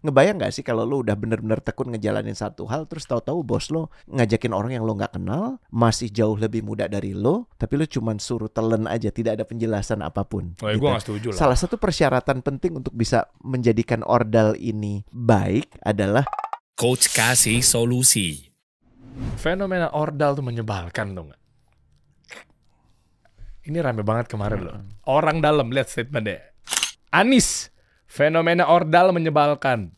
Ngebayang 0.00 0.40
nggak 0.40 0.52
sih 0.56 0.64
kalau 0.64 0.88
lu 0.88 1.04
udah 1.04 1.12
bener-bener 1.12 1.60
tekun 1.60 1.92
ngejalanin 1.92 2.32
satu 2.32 2.64
hal 2.64 2.88
terus 2.88 3.04
tahu-tahu 3.04 3.44
bos 3.44 3.68
lo 3.68 3.92
ngajakin 4.08 4.56
orang 4.56 4.80
yang 4.80 4.84
lo 4.88 4.96
nggak 4.96 5.20
kenal, 5.20 5.60
masih 5.68 6.08
jauh 6.08 6.40
lebih 6.40 6.64
muda 6.64 6.88
dari 6.88 7.12
lo, 7.12 7.52
tapi 7.60 7.76
lo 7.76 7.84
cuman 7.84 8.16
suruh 8.16 8.48
telen 8.48 8.88
aja, 8.88 9.12
tidak 9.12 9.36
ada 9.36 9.44
penjelasan 9.44 10.00
apa 10.00 10.24
pun. 10.24 10.56
Oh, 10.64 10.72
ya 10.72 10.80
gitu. 10.80 10.82
gue 10.84 10.88
gak 10.88 11.04
setuju 11.04 11.26
lah. 11.32 11.36
Salah 11.36 11.58
satu 11.60 11.76
persyaratan 11.76 12.40
penting 12.40 12.80
untuk 12.80 12.96
bisa 12.96 13.28
menjadikan 13.44 14.00
ordal 14.08 14.56
ini 14.56 15.04
baik 15.12 15.76
adalah 15.84 16.24
Coach 16.80 17.12
kasih 17.12 17.60
solusi. 17.60 18.48
Fenomena 19.36 19.92
ordal 19.92 20.32
tuh 20.32 20.40
menyebalkan 20.40 21.12
tuh 21.12 21.28
nggak? 21.28 21.40
Ini 23.68 23.78
rame 23.84 24.00
banget 24.00 24.32
kemarin 24.32 24.60
loh. 24.64 24.74
Orang 25.04 25.44
dalam 25.44 25.68
lihat 25.68 25.92
statementnya. 25.92 26.40
Anis, 27.12 27.68
fenomena 28.10 28.66
ordal 28.66 29.14
menyebalkan. 29.14 29.94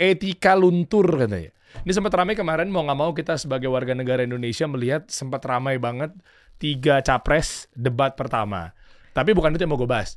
Etika 0.00 0.56
luntur 0.56 1.04
katanya. 1.04 1.52
Ini 1.84 1.92
sempat 1.92 2.16
ramai 2.16 2.32
kemarin 2.32 2.72
mau 2.72 2.82
nggak 2.82 2.98
mau 2.98 3.12
kita 3.12 3.36
sebagai 3.36 3.68
warga 3.68 3.92
negara 3.92 4.24
Indonesia 4.24 4.64
melihat 4.64 5.06
sempat 5.12 5.44
ramai 5.44 5.76
banget 5.76 6.16
tiga 6.56 7.04
capres 7.04 7.68
debat 7.76 8.16
pertama. 8.16 8.72
Tapi 9.12 9.36
bukan 9.36 9.52
itu 9.52 9.62
yang 9.68 9.76
mau 9.76 9.78
gue 9.78 9.86
bahas. 9.86 10.16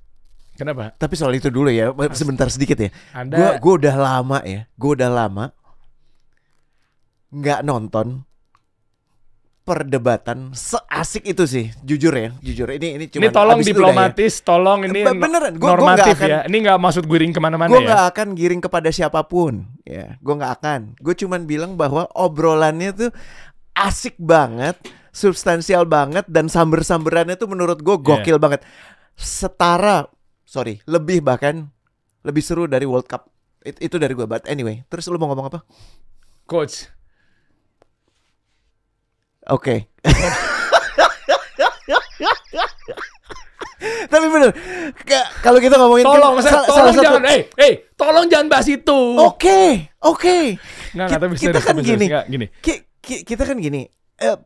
Kenapa? 0.53 0.93
tapi 1.01 1.17
soal 1.17 1.33
itu 1.33 1.49
dulu 1.49 1.73
ya, 1.73 1.89
sebentar 2.13 2.45
sedikit 2.45 2.77
ya. 2.77 2.93
Anda 3.09 3.33
Gua 3.33 3.49
gua 3.57 3.73
udah 3.81 3.95
lama 3.97 4.37
ya, 4.45 4.69
gua 4.77 4.91
udah 4.93 5.09
lama 5.09 5.45
nggak 7.33 7.65
nonton 7.65 8.21
perdebatan 9.63 10.51
seasik 10.51 11.23
itu 11.23 11.47
sih, 11.47 11.65
jujur 11.81 12.11
ya, 12.11 12.35
jujur. 12.39 12.67
Ini 12.67 12.99
ini 12.99 13.05
cuma 13.07 13.23
ini 13.23 13.27
tolong 13.31 13.59
diplomatis, 13.59 14.43
tolong 14.43 14.83
ini 14.83 15.07
Be- 15.07 15.15
beneran, 15.15 15.55
gua- 15.55 15.71
gua 15.73 15.95
normatif 15.95 16.13
nggak 16.13 16.19
akan- 16.19 16.29
ya. 16.29 16.39
Ini 16.51 16.57
nggak 16.67 16.79
maksud 16.79 17.03
guring 17.07 17.31
ke 17.31 17.39
mana-mana 17.39 17.71
Gue 17.71 17.81
ya. 17.81 17.87
nggak 17.87 18.03
akan 18.11 18.27
giring 18.35 18.59
kepada 18.59 18.91
siapa 18.91 19.23
pun, 19.23 19.63
ya. 19.81 20.19
Gue 20.19 20.35
nggak 20.35 20.53
akan. 20.59 20.79
Gue 20.99 21.15
cuman 21.15 21.47
bilang 21.47 21.73
bahwa 21.73 22.11
obrolannya 22.11 22.91
tuh 22.91 23.11
asik 23.73 24.19
banget, 24.19 24.75
substansial 25.09 25.87
banget, 25.87 26.27
dan 26.27 26.51
samber-samberannya 26.51 27.39
tuh 27.39 27.47
menurut 27.47 27.79
gue 27.79 27.95
Iya. 27.95 28.03
gokil 28.03 28.37
banget. 28.37 28.61
Setara, 29.15 30.11
sorry, 30.43 30.83
lebih 30.83 31.23
bahkan 31.23 31.71
lebih 32.21 32.43
seru 32.43 32.67
dari 32.67 32.83
World 32.83 33.07
Cup. 33.07 33.31
It- 33.61 33.79
itu 33.79 33.95
dari 33.95 34.11
gue. 34.11 34.27
But 34.27 34.43
anyway, 34.43 34.83
terus 34.87 35.07
lu 35.07 35.15
mau 35.15 35.31
ngomong 35.31 35.47
apa? 35.47 35.63
Coach, 36.43 36.91
Oke. 39.47 39.91
Tapi 43.83 44.25
bener, 44.31 44.55
ka- 45.03 45.27
kalau 45.43 45.59
kita 45.59 45.75
ngomongin 45.75 46.07
kan 46.07 46.15
tolong, 46.15 46.35
sal- 46.39 46.63
tolong 46.63 46.77
salah 46.87 46.93
satu- 46.93 47.03
jangan, 47.03 47.23
eh, 47.27 47.41
eh, 47.59 47.73
tolong 47.99 48.25
jangan 48.31 48.47
bahas 48.47 48.67
itu. 48.71 48.99
Oke, 49.19 49.91
oke. 49.99 50.37
Nggak, 50.95 51.07
kita 51.35 51.59
kan 51.59 51.75
gini. 51.83 52.05
Nggak, 52.07 52.25
gini. 52.31 52.45
Ki- 52.63 52.83
ki- 53.03 53.23
kita 53.27 53.43
kan 53.43 53.57
gini, 53.59 53.89
eh, 54.21 54.37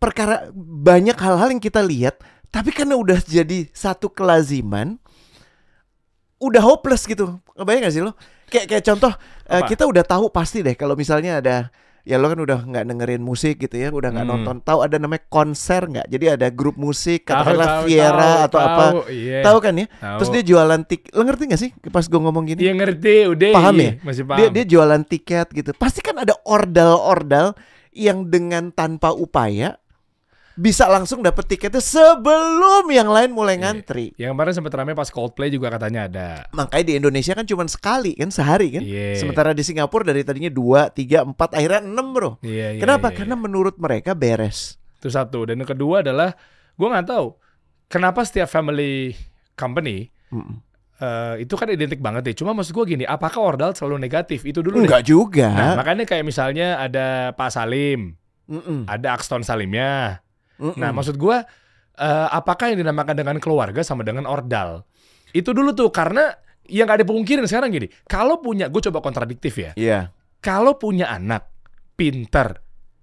perkara 0.00 0.48
banyak 0.56 1.12
hal-hal 1.14 1.52
yang 1.52 1.60
kita 1.60 1.84
lihat, 1.84 2.16
tapi 2.48 2.72
karena 2.72 2.96
udah 2.96 3.20
jadi 3.20 3.68
satu 3.76 4.08
kelaziman, 4.08 4.96
udah 6.40 6.62
hopeless 6.64 7.04
gitu. 7.04 7.44
Kebayang 7.52 7.84
gak 7.84 7.92
sih 7.92 8.00
lo? 8.00 8.16
Kayak 8.48 8.66
kayak 8.72 8.84
contoh, 8.88 9.12
eh, 9.46 9.60
Apa? 9.60 9.68
kita 9.68 9.84
udah 9.84 10.04
tahu 10.06 10.32
pasti 10.32 10.64
deh 10.64 10.74
kalau 10.74 10.96
misalnya 10.96 11.44
ada 11.44 11.68
ya 12.02 12.18
lo 12.18 12.26
kan 12.26 12.38
udah 12.38 12.66
nggak 12.66 12.84
dengerin 12.84 13.22
musik 13.22 13.62
gitu 13.62 13.78
ya, 13.78 13.88
udah 13.90 14.10
nggak 14.10 14.26
Hmm. 14.26 14.34
nonton. 14.42 14.56
Tahu 14.60 14.78
ada 14.82 14.98
namanya 14.98 15.22
konser 15.26 15.86
nggak? 15.86 16.06
Jadi 16.10 16.24
ada 16.28 16.46
grup 16.50 16.74
musik, 16.74 17.22
katakanlah 17.22 17.86
Viera 17.86 18.46
atau 18.46 18.58
apa. 18.58 18.82
tahu, 18.82 18.98
iya. 19.10 19.40
Tahu 19.40 19.58
kan 19.62 19.74
ya? 19.78 19.86
Tahu. 19.86 20.18
Terus 20.18 20.30
dia 20.30 20.42
jualan 20.42 20.80
tiket. 20.82 21.10
Lo 21.14 21.22
ngerti 21.22 21.42
gak 21.46 21.60
sih 21.62 21.70
pas 21.88 22.04
gue 22.04 22.20
ngomong 22.20 22.44
gini? 22.44 22.60
Iya 22.62 22.72
ngerti, 22.74 23.14
udah. 23.30 23.50
Paham 23.54 23.74
iya, 23.78 23.84
ya? 23.86 23.92
Masih 24.02 24.22
paham. 24.26 24.38
dia 24.38 24.48
dia 24.50 24.64
jualan 24.66 25.02
tiket 25.06 25.46
gitu. 25.52 25.70
Pasti 25.78 26.00
kan 26.02 26.16
ada 26.18 26.34
ordal-ordal 26.42 27.54
yang 27.92 28.26
dengan 28.26 28.72
tanpa 28.72 29.12
upaya 29.12 29.76
bisa 30.52 30.84
langsung 30.84 31.24
dapet 31.24 31.48
tiketnya 31.48 31.80
sebelum 31.80 32.84
yang 32.88 33.08
lain 33.08 33.32
mulai 33.32 33.56
Iya. 33.56 33.62
ngantri. 33.64 34.06
Yang 34.16 34.30
kemarin 34.32 34.52
sempat 34.52 34.72
ramai 34.74 34.92
pas 34.92 35.08
Coldplay 35.08 35.48
juga 35.48 35.72
katanya 35.72 36.06
ada. 36.06 36.28
Makanya 36.52 36.84
di 36.84 36.94
Indonesia 36.98 37.32
kan 37.32 37.44
cuma 37.44 37.64
sekali 37.66 38.12
kan 38.14 38.28
sehari 38.28 38.68
kan. 38.76 38.82
Iya. 38.84 39.16
Sementara 39.16 39.52
di 39.52 39.64
Singapura 39.64 40.04
dari 40.04 40.22
tadinya 40.22 40.48
dua, 40.48 40.92
tiga, 40.92 41.24
empat, 41.24 41.56
akhirnya 41.56 41.80
enam 41.82 42.12
bro. 42.12 42.30
Iya, 42.40 42.76
iya, 42.76 42.80
Kenapa? 42.80 43.08
iya, 43.10 43.16
Karena 43.22 43.36
iya. 43.36 43.42
menurut 43.42 43.76
mereka 43.76 44.12
beres. 44.12 44.76
Itu 45.00 45.08
satu. 45.08 45.48
Dan 45.48 45.60
yang 45.60 45.70
kedua 45.70 46.04
adalah, 46.04 46.36
gue 46.72 46.88
nggak 46.88 47.08
tahu 47.08 47.34
kenapa 47.88 48.24
setiap 48.24 48.48
family 48.48 49.12
company 49.52 50.08
Mm-mm. 50.32 50.64
eh, 50.96 51.44
itu 51.44 51.52
kan 51.56 51.68
identik 51.68 52.00
banget 52.00 52.22
deh. 52.24 52.36
Cuma 52.36 52.52
maksud 52.52 52.72
gue 52.72 52.96
gini, 52.96 53.04
apakah 53.04 53.40
ordal 53.42 53.72
selalu 53.72 54.00
negatif? 54.00 54.44
Itu 54.44 54.64
dulu 54.64 54.80
deh. 54.80 54.88
Enggak 54.88 55.04
juga. 55.04 55.48
Nah, 55.52 55.74
makanya 55.76 56.04
kayak 56.04 56.24
misalnya 56.24 56.76
ada 56.76 57.36
Pak 57.36 57.50
Salim, 57.52 58.16
Mm-mm. 58.48 58.88
ada 58.88 59.12
Axton 59.12 59.42
Salimnya. 59.42 60.24
Mm-mm. 60.60 60.76
Nah, 60.76 60.90
maksud 60.92 61.16
gua 61.16 61.44
eh, 61.96 62.28
apakah 62.32 62.72
yang 62.72 62.82
dinamakan 62.84 63.14
dengan 63.16 63.36
keluarga 63.38 63.80
sama 63.84 64.04
dengan 64.04 64.24
ordal? 64.26 64.84
Itu 65.32 65.56
dulu 65.56 65.72
tuh 65.72 65.88
karena 65.88 66.28
yang 66.68 66.86
gak 66.86 67.02
dipungkirin 67.02 67.44
sekarang 67.48 67.74
gini, 67.74 67.90
kalau 68.06 68.38
punya, 68.38 68.70
gue 68.70 68.78
coba 68.78 69.02
kontradiktif 69.02 69.56
ya. 69.58 69.72
Iya. 69.74 70.00
Kalau 70.38 70.78
punya 70.78 71.10
anak 71.10 71.50
pinter, 71.98 72.62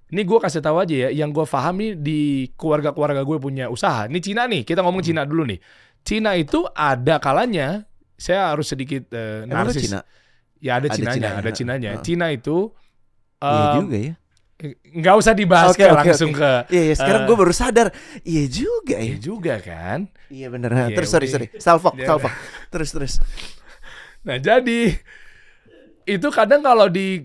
ini 0.09 0.23
gue 0.23 0.39
kasih 0.39 0.63
tahu 0.63 0.79
aja 0.79 0.95
ya, 0.95 1.09
yang 1.11 1.35
gue 1.35 1.43
paham 1.43 1.75
nih 1.81 1.91
di 1.99 2.21
keluarga-keluarga 2.55 3.21
gue 3.27 3.37
punya 3.37 3.67
usaha. 3.67 4.07
Ini 4.07 4.19
Cina 4.23 4.47
nih, 4.47 4.63
kita 4.63 4.79
ngomong 4.79 5.03
Cina 5.03 5.27
dulu 5.27 5.43
nih. 5.43 5.59
Cina 6.07 6.39
itu 6.39 6.63
ada 6.71 7.19
kalanya, 7.19 7.83
saya 8.15 8.55
harus 8.55 8.71
sedikit 8.71 9.11
eh, 9.11 9.43
lu 9.43 9.51
narsis. 9.51 9.91
Cina? 9.91 9.99
Ya 10.59 10.79
ada 10.79 10.87
Ada 10.87 10.95
Cinanya, 10.95 11.15
Cinanya. 11.15 11.39
ada 11.39 11.51
Cinanya. 11.51 11.89
Heeh. 11.95 12.03
Cina 12.03 12.25
itu 12.31 12.57
Iya 13.39 13.63
em, 13.63 13.75
juga 13.79 13.97
ya. 13.97 14.13
Nggak 14.59 15.15
usah 15.15 15.31
dibahas 15.31 15.71
ke 15.71 15.87
oke, 15.87 16.03
langsung 16.03 16.35
oke. 16.35 16.43
ke 16.43 16.51
Iya, 16.75 16.83
iya. 16.91 16.95
Sekarang 16.99 17.21
eh, 17.23 17.27
gue 17.31 17.35
baru 17.39 17.53
sadar. 17.55 17.87
Iya 18.27 18.43
juga 18.51 18.97
Iya 18.99 19.15
ya. 19.15 19.17
juga 19.23 19.53
kan. 19.63 19.99
Iya 20.27 20.47
bener. 20.51 20.69
Iya, 20.75 20.95
terus 20.99 21.09
sorry 21.09 21.27
sorry. 21.31 21.47
Salfok, 21.55 21.95
Ya 21.95 22.11
salfok. 22.11 22.33
Terus 22.67 22.89
terus. 22.91 23.13
Nah 24.27 24.35
jadi 24.35 24.99
itu 26.03 26.27
kadang 26.35 26.59
kalau 26.59 26.91
di 26.91 27.23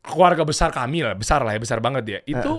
keluarga 0.00 0.48
besar 0.48 0.72
kami 0.72 1.04
lah, 1.04 1.12
besar 1.12 1.44
lah 1.44 1.52
ya, 1.52 1.60
besar 1.60 1.84
banget 1.84 2.04
ya, 2.08 2.20
itu 2.24 2.52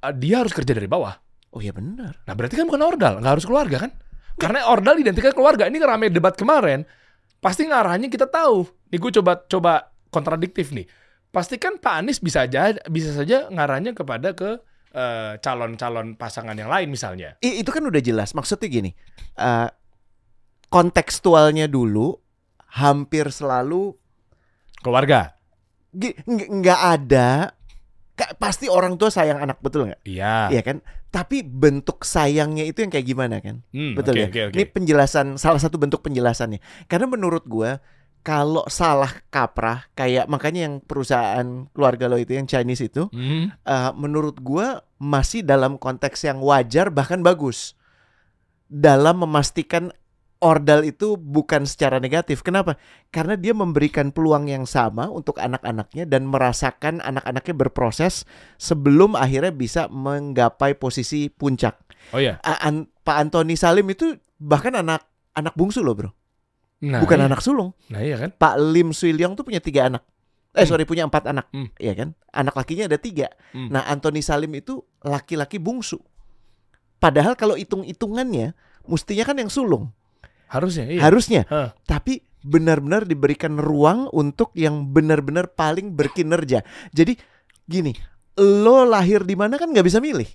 uh, 0.00 0.14
dia 0.16 0.40
harus 0.40 0.56
kerja 0.56 0.72
dari 0.72 0.88
bawah. 0.88 1.12
Oh 1.52 1.60
iya 1.60 1.76
bener. 1.76 2.16
Nah 2.24 2.32
berarti 2.32 2.56
kan 2.56 2.64
bukan 2.64 2.80
ordal, 2.80 3.20
nggak 3.20 3.32
harus 3.36 3.44
keluarga 3.44 3.76
kan? 3.84 3.92
Karena 4.40 4.64
ordal 4.72 4.96
identiknya 4.96 5.36
keluarga. 5.36 5.68
Ini 5.68 5.76
ramai 5.84 6.08
debat 6.08 6.32
kemarin, 6.32 6.88
pasti 7.44 7.68
ngarahnya 7.68 8.08
kita 8.08 8.24
tahu. 8.24 8.64
Nih 8.88 8.96
gue 8.96 9.12
coba 9.20 9.44
coba 9.44 9.92
kontradiktif 10.08 10.72
nih. 10.72 10.88
Pasti 11.30 11.56
kan 11.56 11.78
Pak 11.78 11.94
Anies 12.02 12.18
bisa 12.18 12.42
aja 12.42 12.74
bisa 12.86 13.14
saja 13.14 13.46
ngarahnya 13.48 13.94
kepada 13.94 14.34
ke 14.34 14.58
eh, 14.90 15.32
calon-calon 15.38 16.18
pasangan 16.18 16.54
yang 16.54 16.66
lain 16.66 16.90
misalnya. 16.90 17.38
I- 17.38 17.62
itu 17.62 17.70
kan 17.70 17.86
udah 17.86 18.02
jelas. 18.02 18.34
Maksudnya 18.34 18.66
gini, 18.66 18.90
eh, 19.36 19.68
kontekstualnya 20.68 21.66
dulu 21.66 22.18
hampir 22.74 23.30
selalu 23.30 23.94
Keluarga. 24.80 25.34
nggak 26.26 26.80
ada. 26.80 27.54
Pasti 28.36 28.68
orang 28.68 29.00
tua 29.00 29.08
sayang 29.08 29.40
anak 29.40 29.62
betul 29.64 29.88
nggak? 29.88 30.00
Iya. 30.04 30.52
Iya 30.52 30.62
kan? 30.62 30.76
Tapi 31.10 31.40
bentuk 31.42 32.04
sayangnya 32.04 32.62
itu 32.62 32.84
yang 32.84 32.92
kayak 32.92 33.06
gimana 33.06 33.40
kan? 33.40 33.64
Hmm, 33.74 33.96
Betul 33.98 34.14
oke, 34.14 34.20
ya. 34.20 34.26
oke, 34.28 34.40
oke. 34.46 34.54
Ini 34.54 34.64
penjelasan 34.68 35.26
salah 35.34 35.58
satu 35.58 35.80
bentuk 35.80 36.04
penjelasannya. 36.04 36.60
Karena 36.86 37.06
menurut 37.10 37.42
gua 37.48 37.80
kalau 38.20 38.64
salah 38.68 39.24
kaprah 39.32 39.88
kayak 39.96 40.28
makanya 40.28 40.68
yang 40.68 40.74
perusahaan 40.84 41.66
keluarga 41.72 42.04
lo 42.06 42.20
itu 42.20 42.36
yang 42.36 42.44
Chinese 42.44 42.84
itu 42.86 43.08
Hmm. 43.08 43.52
eh, 43.52 43.90
menurut 43.96 44.40
gua 44.44 44.84
masih 45.00 45.40
dalam 45.40 45.80
konteks 45.80 46.28
yang 46.28 46.44
wajar 46.44 46.92
bahkan 46.92 47.24
bagus 47.24 47.72
dalam 48.68 49.24
memastikan 49.24 49.90
ordal 50.40 50.88
itu 50.88 51.20
bukan 51.20 51.68
secara 51.68 52.00
negatif. 52.00 52.40
Kenapa? 52.40 52.80
Karena 53.12 53.36
dia 53.36 53.52
memberikan 53.52 54.08
peluang 54.08 54.48
yang 54.48 54.64
sama 54.64 55.12
untuk 55.12 55.36
anak-anaknya 55.36 56.08
dan 56.08 56.24
merasakan 56.24 57.04
anak-anaknya 57.04 57.54
berproses 57.54 58.24
sebelum 58.56 59.20
akhirnya 59.20 59.52
bisa 59.52 59.86
menggapai 59.92 60.80
posisi 60.80 61.28
puncak. 61.28 61.76
Oh 62.16 62.20
ya. 62.20 62.40
An- 62.40 62.88
Pak 63.04 63.16
Antoni 63.28 63.52
Salim 63.56 63.84
itu 63.92 64.16
bahkan 64.40 64.72
anak 64.80 65.04
anak 65.36 65.52
bungsu 65.56 65.84
loh, 65.84 65.92
Bro. 65.92 66.10
Nah, 66.80 67.04
Bukan 67.04 67.20
iya. 67.20 67.28
anak 67.28 67.40
sulung. 67.44 67.76
Nah 67.92 68.00
iya 68.00 68.16
kan. 68.16 68.30
Pak 68.32 68.54
Lim 68.56 68.96
Swee 68.96 69.12
Leong 69.12 69.36
tuh 69.36 69.44
punya 69.44 69.60
tiga 69.60 69.92
anak. 69.92 70.00
Eh 70.50 70.64
Hmm. 70.64 70.68
sorry 70.68 70.82
punya 70.82 71.04
empat 71.06 71.28
anak, 71.28 71.46
Hmm. 71.52 71.68
Iya 71.76 71.92
kan? 71.94 72.08
Anak 72.32 72.56
lakinya 72.56 72.88
ada 72.90 72.98
tiga. 72.98 73.28
Hmm. 73.52 73.68
Nah 73.70 73.84
Anthony 73.86 74.18
Salim 74.18 74.50
itu 74.56 74.80
laki-laki 75.04 75.60
bungsu. 75.60 76.00
Padahal 76.98 77.36
kalau 77.36 77.56
hitung-hitungannya, 77.56 78.52
mestinya 78.84 79.24
kan 79.24 79.36
yang 79.40 79.48
sulung, 79.48 79.92
Harusnya 80.50 80.84
iya. 80.90 81.00
harusnya. 81.00 81.42
Hah. 81.48 81.72
Tapi 81.86 82.20
benar-benar 82.42 83.06
diberikan 83.06 83.56
ruang 83.56 84.08
untuk 84.10 84.50
yang 84.52 84.90
benar-benar 84.90 85.52
paling 85.52 85.94
berkinerja. 85.94 86.60
Jadi 86.90 87.14
gini, 87.64 87.94
lo 88.36 88.82
lahir 88.84 89.22
di 89.22 89.38
mana 89.38 89.56
kan 89.56 89.70
nggak 89.70 89.86
bisa 89.86 90.02
milih. 90.02 90.26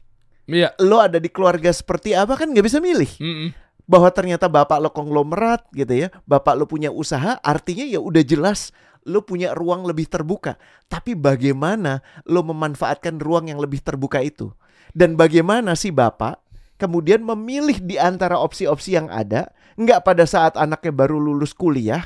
Iya. 0.46 0.78
Lo 0.82 1.02
ada 1.02 1.18
di 1.18 1.28
keluarga 1.28 1.74
seperti 1.74 2.14
apa 2.16 2.38
kan 2.38 2.54
nggak 2.54 2.66
bisa 2.66 2.78
milih. 2.80 3.10
Mm-mm. 3.20 3.50
Bahwa 3.86 4.10
ternyata 4.10 4.50
bapak 4.50 4.82
lo 4.82 4.90
konglomerat 4.90 5.70
gitu 5.74 6.06
ya, 6.06 6.08
bapak 6.26 6.58
lo 6.58 6.66
punya 6.66 6.90
usaha, 6.90 7.38
artinya 7.42 7.86
ya 7.86 8.02
udah 8.02 8.26
jelas 8.26 8.74
lo 9.06 9.22
punya 9.22 9.54
ruang 9.54 9.86
lebih 9.86 10.10
terbuka. 10.10 10.58
Tapi 10.90 11.14
bagaimana 11.14 12.02
lo 12.26 12.42
memanfaatkan 12.42 13.22
ruang 13.22 13.54
yang 13.54 13.62
lebih 13.62 13.86
terbuka 13.86 14.20
itu? 14.26 14.50
Dan 14.92 15.14
bagaimana 15.14 15.78
si 15.78 15.94
bapak 15.94 16.42
kemudian 16.76 17.24
memilih 17.24 17.80
di 17.80 17.96
antara 17.96 18.36
opsi-opsi 18.42 18.98
yang 18.98 19.08
ada, 19.08 19.54
nggak 19.80 20.04
pada 20.04 20.26
saat 20.28 20.60
anaknya 20.60 20.92
baru 20.92 21.22
lulus 21.22 21.56
kuliah, 21.56 22.04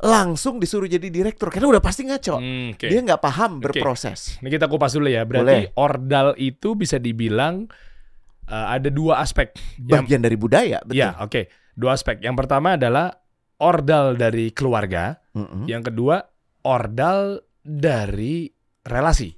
langsung 0.00 0.56
disuruh 0.56 0.88
jadi 0.88 1.12
direktur 1.12 1.52
karena 1.52 1.76
udah 1.76 1.82
pasti 1.84 2.08
ngaco. 2.08 2.40
Hmm, 2.40 2.74
oke. 2.74 2.86
Dia 2.88 3.00
nggak 3.04 3.20
paham 3.20 3.60
berproses. 3.60 4.40
Ini 4.40 4.48
kita 4.48 4.66
kupas 4.66 4.96
dulu 4.96 5.12
ya. 5.12 5.28
Berarti 5.28 5.76
ordal 5.76 6.34
itu 6.40 6.72
bisa 6.74 6.96
dibilang 6.96 7.68
uh, 8.50 8.66
ada 8.74 8.90
dua 8.90 9.22
aspek. 9.22 9.54
Yang, 9.78 10.02
Bagian 10.04 10.20
dari 10.20 10.36
budaya, 10.36 10.78
betul. 10.82 10.98
ya, 10.98 11.16
oke. 11.22 11.46
Dua 11.78 11.94
aspek. 11.96 12.20
Yang 12.20 12.36
pertama 12.44 12.76
adalah 12.76 13.14
ordal 13.62 14.18
dari 14.18 14.50
keluarga. 14.52 15.16
Mm-mm. 15.32 15.70
Yang 15.70 15.94
kedua 15.94 16.20
ordal 16.66 17.40
dari 17.62 18.50
relasi. 18.84 19.32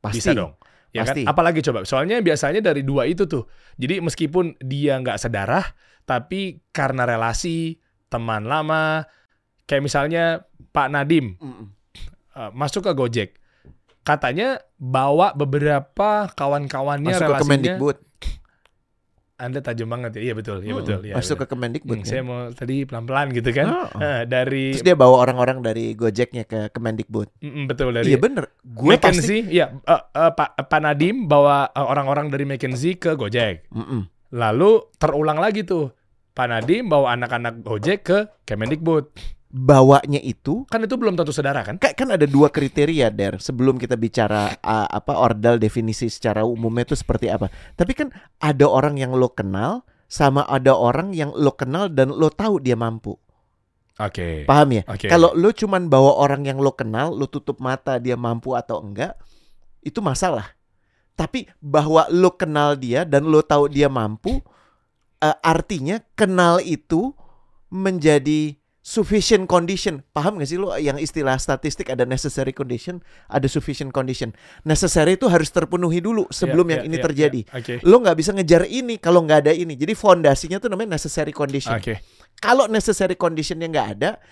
Pasti. 0.00 0.22
Bisa 0.22 0.32
dong. 0.32 0.54
Ya 0.94 1.04
Pasti. 1.04 1.26
kan? 1.26 1.34
Apalagi 1.34 1.60
coba. 1.60 1.84
Soalnya 1.84 2.22
biasanya 2.24 2.64
dari 2.64 2.80
dua 2.80 3.04
itu 3.04 3.28
tuh. 3.28 3.44
Jadi 3.76 4.00
meskipun 4.00 4.56
dia 4.64 4.96
nggak 4.96 5.20
sedarah, 5.20 5.64
tapi 6.08 6.64
karena 6.72 7.04
relasi, 7.04 7.76
teman 8.08 8.48
lama, 8.48 9.04
kayak 9.68 9.84
misalnya 9.84 10.46
Pak 10.72 10.88
Nadim 10.88 11.36
Mm-mm. 11.36 11.66
uh, 12.32 12.50
masuk 12.56 12.86
ke 12.88 12.92
Gojek. 12.96 13.30
Katanya 14.06 14.62
bawa 14.78 15.34
beberapa 15.34 16.30
kawan-kawannya 16.30 17.10
Masuk 17.10 17.20
ke 17.20 17.26
relasinya. 17.26 17.42
Kemendikbud. 17.42 17.96
Anda 19.36 19.60
tajam 19.60 19.92
banget 19.92 20.16
ya. 20.16 20.32
Iya 20.32 20.34
betul, 20.34 20.64
iya 20.64 20.72
Mm-mm. 20.72 20.80
betul. 20.80 21.00
Iya, 21.04 21.14
Masuk 21.20 21.36
betul. 21.36 21.44
ke 21.44 21.52
Kemendikbud. 21.52 21.96
Hmm, 22.00 22.04
kan? 22.04 22.08
saya 22.08 22.22
mau 22.24 22.40
tadi 22.56 22.76
pelan-pelan 22.88 23.26
gitu 23.36 23.50
kan. 23.52 23.66
Oh. 23.68 23.88
Eh, 24.00 24.22
dari 24.24 24.64
Terus 24.72 24.84
dia 24.88 24.96
bawa 24.96 25.16
orang-orang 25.28 25.60
dari 25.60 25.92
Gojeknya 25.92 26.48
ke 26.48 26.72
Kemendikbud. 26.72 27.28
Mm, 27.44 27.64
betul 27.68 27.92
dari 27.92 28.08
Iya 28.08 28.18
bener. 28.18 28.44
Gue 28.64 28.96
pasti. 28.96 29.44
McKinsey, 29.44 29.52
ya 29.52 29.76
eh, 29.76 30.02
eh, 30.16 30.30
Pak 30.32 30.56
Pak 30.72 30.80
Nadim 30.80 31.28
bawa 31.28 31.68
orang-orang 31.76 32.32
dari 32.32 32.48
McKinsey 32.48 32.96
ke 32.96 33.12
Gojek. 33.12 33.68
Mm-mm. 33.76 34.08
Lalu 34.32 34.88
terulang 34.96 35.36
lagi 35.36 35.68
tuh. 35.68 35.92
Pak 36.32 36.46
Nadim 36.48 36.88
bawa 36.88 37.12
anak-anak 37.16 37.60
Gojek 37.60 37.98
ke 38.08 38.18
Kemendikbud. 38.48 39.35
Bawanya 39.46 40.18
itu 40.18 40.66
Kan 40.66 40.82
itu 40.82 40.98
belum 40.98 41.14
tentu 41.14 41.30
saudara 41.30 41.62
kan? 41.62 41.78
kan 41.78 41.94
kan 41.94 42.08
ada 42.10 42.26
dua 42.26 42.50
kriteria 42.50 43.14
der 43.14 43.38
sebelum 43.38 43.78
kita 43.78 43.94
bicara 43.94 44.58
uh, 44.58 44.90
apa 44.90 45.14
ordal 45.14 45.56
definisi 45.56 46.10
secara 46.10 46.42
umumnya 46.42 46.82
itu 46.82 46.98
seperti 46.98 47.30
apa. 47.30 47.46
Tapi 47.78 47.92
kan 47.94 48.08
ada 48.42 48.66
orang 48.66 48.98
yang 48.98 49.14
lo 49.14 49.30
kenal 49.30 49.86
sama 50.06 50.46
ada 50.46 50.74
orang 50.74 51.14
yang 51.14 51.30
lo 51.34 51.54
kenal 51.54 51.90
dan 51.90 52.10
lo 52.10 52.30
tahu 52.30 52.58
dia 52.58 52.74
mampu. 52.74 53.14
Oke. 53.96 54.44
Paham 54.44 54.76
ya? 54.76 54.82
Oke. 54.86 55.08
Kalau 55.08 55.32
lo 55.32 55.50
cuman 55.50 55.88
bawa 55.88 56.20
orang 56.20 56.44
yang 56.44 56.60
lo 56.60 56.76
kenal, 56.76 57.16
lo 57.16 57.24
tutup 57.26 57.58
mata 57.64 57.96
dia 57.96 58.14
mampu 58.14 58.52
atau 58.52 58.84
enggak, 58.84 59.16
itu 59.80 60.04
masalah. 60.04 60.52
Tapi 61.16 61.48
bahwa 61.64 62.04
lo 62.12 62.36
kenal 62.36 62.76
dia 62.76 63.08
dan 63.08 63.24
lo 63.24 63.40
tahu 63.40 63.72
dia 63.72 63.88
mampu, 63.88 64.44
eh, 65.24 65.36
artinya 65.40 65.96
kenal 66.12 66.60
itu 66.60 67.16
menjadi 67.72 68.60
sufficient 68.86 69.50
condition. 69.50 70.06
Paham 70.14 70.38
gak 70.38 70.46
sih 70.46 70.54
lo 70.54 70.70
yang 70.78 70.94
istilah 70.94 71.34
statistik 71.42 71.90
ada 71.90 72.06
necessary 72.06 72.54
condition, 72.54 73.02
ada 73.26 73.50
sufficient 73.50 73.90
condition. 73.90 74.30
Necessary 74.62 75.18
itu 75.18 75.26
harus 75.26 75.50
terpenuhi 75.50 75.98
dulu 75.98 76.30
sebelum 76.30 76.70
Ya, 76.70 76.78
yang 76.78 76.82
ya, 76.82 76.86
ini 76.86 76.96
ya, 76.96 77.02
terjadi. 77.02 77.40
ya. 77.42 77.54
Oke. 77.58 77.74
Lo 77.82 77.98
nggak 77.98 78.14
bisa 78.14 78.30
ngejar 78.30 78.62
ini 78.70 79.02
kalau 79.02 79.26
nggak 79.26 79.50
ada 79.50 79.52
ini. 79.52 79.74
Jadi 79.74 79.98
fondasinya 79.98 80.62
tuh 80.62 80.70
namanya 80.70 80.94
necessary 80.94 81.34
condition. 81.34 81.74
Oke. 81.74 81.98
Kalau 82.38 82.70
necessary 82.70 83.18
conditionnya 83.18 83.66
nggak 83.66 83.88
ada, 83.98 84.22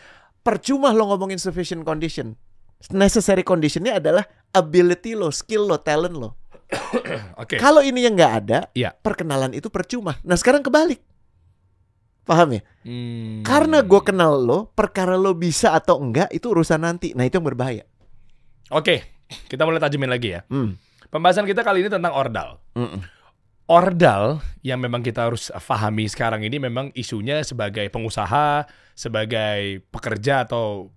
percuma 0.47 0.95
lo 0.95 1.11
ngomongin 1.11 1.43
sufficient 1.43 1.83
condition. 1.83 2.39
Necessary 2.95 3.43
conditionnya 3.43 3.99
adalah 3.99 4.23
ability 4.55 5.19
lo, 5.19 5.35
skill 5.35 5.67
lo, 5.67 5.83
talent 5.83 6.15
lo. 6.15 6.39
Oke. 7.43 7.59
Kalau 7.59 7.83
ini 7.83 8.07
yang 8.07 8.15
nggak 8.15 8.33
ada, 8.39 8.59
Iya. 8.71 8.95
perkenalan 8.95 9.51
itu 9.51 9.67
percuma. 9.67 10.15
Nah 10.23 10.39
sekarang 10.39 10.63
kebalik, 10.63 11.03
paham 12.25 12.59
ya? 12.59 12.63
Hmm. 12.85 13.45
Karena 13.45 13.85
gue 13.85 14.01
kenal 14.01 14.41
lo, 14.41 14.73
perkara 14.73 15.15
lo 15.15 15.37
bisa 15.37 15.77
atau 15.77 16.01
enggak 16.01 16.33
itu 16.33 16.51
urusan 16.51 16.81
nanti. 16.83 17.13
Nah 17.13 17.29
itu 17.29 17.39
yang 17.39 17.47
berbahaya. 17.47 17.85
Oke, 18.73 19.05
kita 19.49 19.69
mulai 19.69 19.81
tajemin 19.81 20.11
lagi 20.11 20.35
ya. 20.35 20.41
Hmm. 20.49 20.81
Pembahasan 21.13 21.47
kita 21.47 21.63
kali 21.63 21.87
ini 21.87 21.91
tentang 21.93 22.11
ordal. 22.11 22.59
Mm-mm. 22.75 22.99
Ordal 23.71 24.43
yang 24.67 24.83
memang 24.83 25.01
kita 25.01 25.31
harus 25.31 25.49
pahami 25.49 26.11
sekarang 26.11 26.43
ini 26.43 26.59
memang 26.59 26.91
isunya 26.93 27.41
sebagai 27.47 27.87
pengusaha, 27.89 28.67
sebagai 28.99 29.87
pekerja 29.95 30.43
atau 30.43 30.91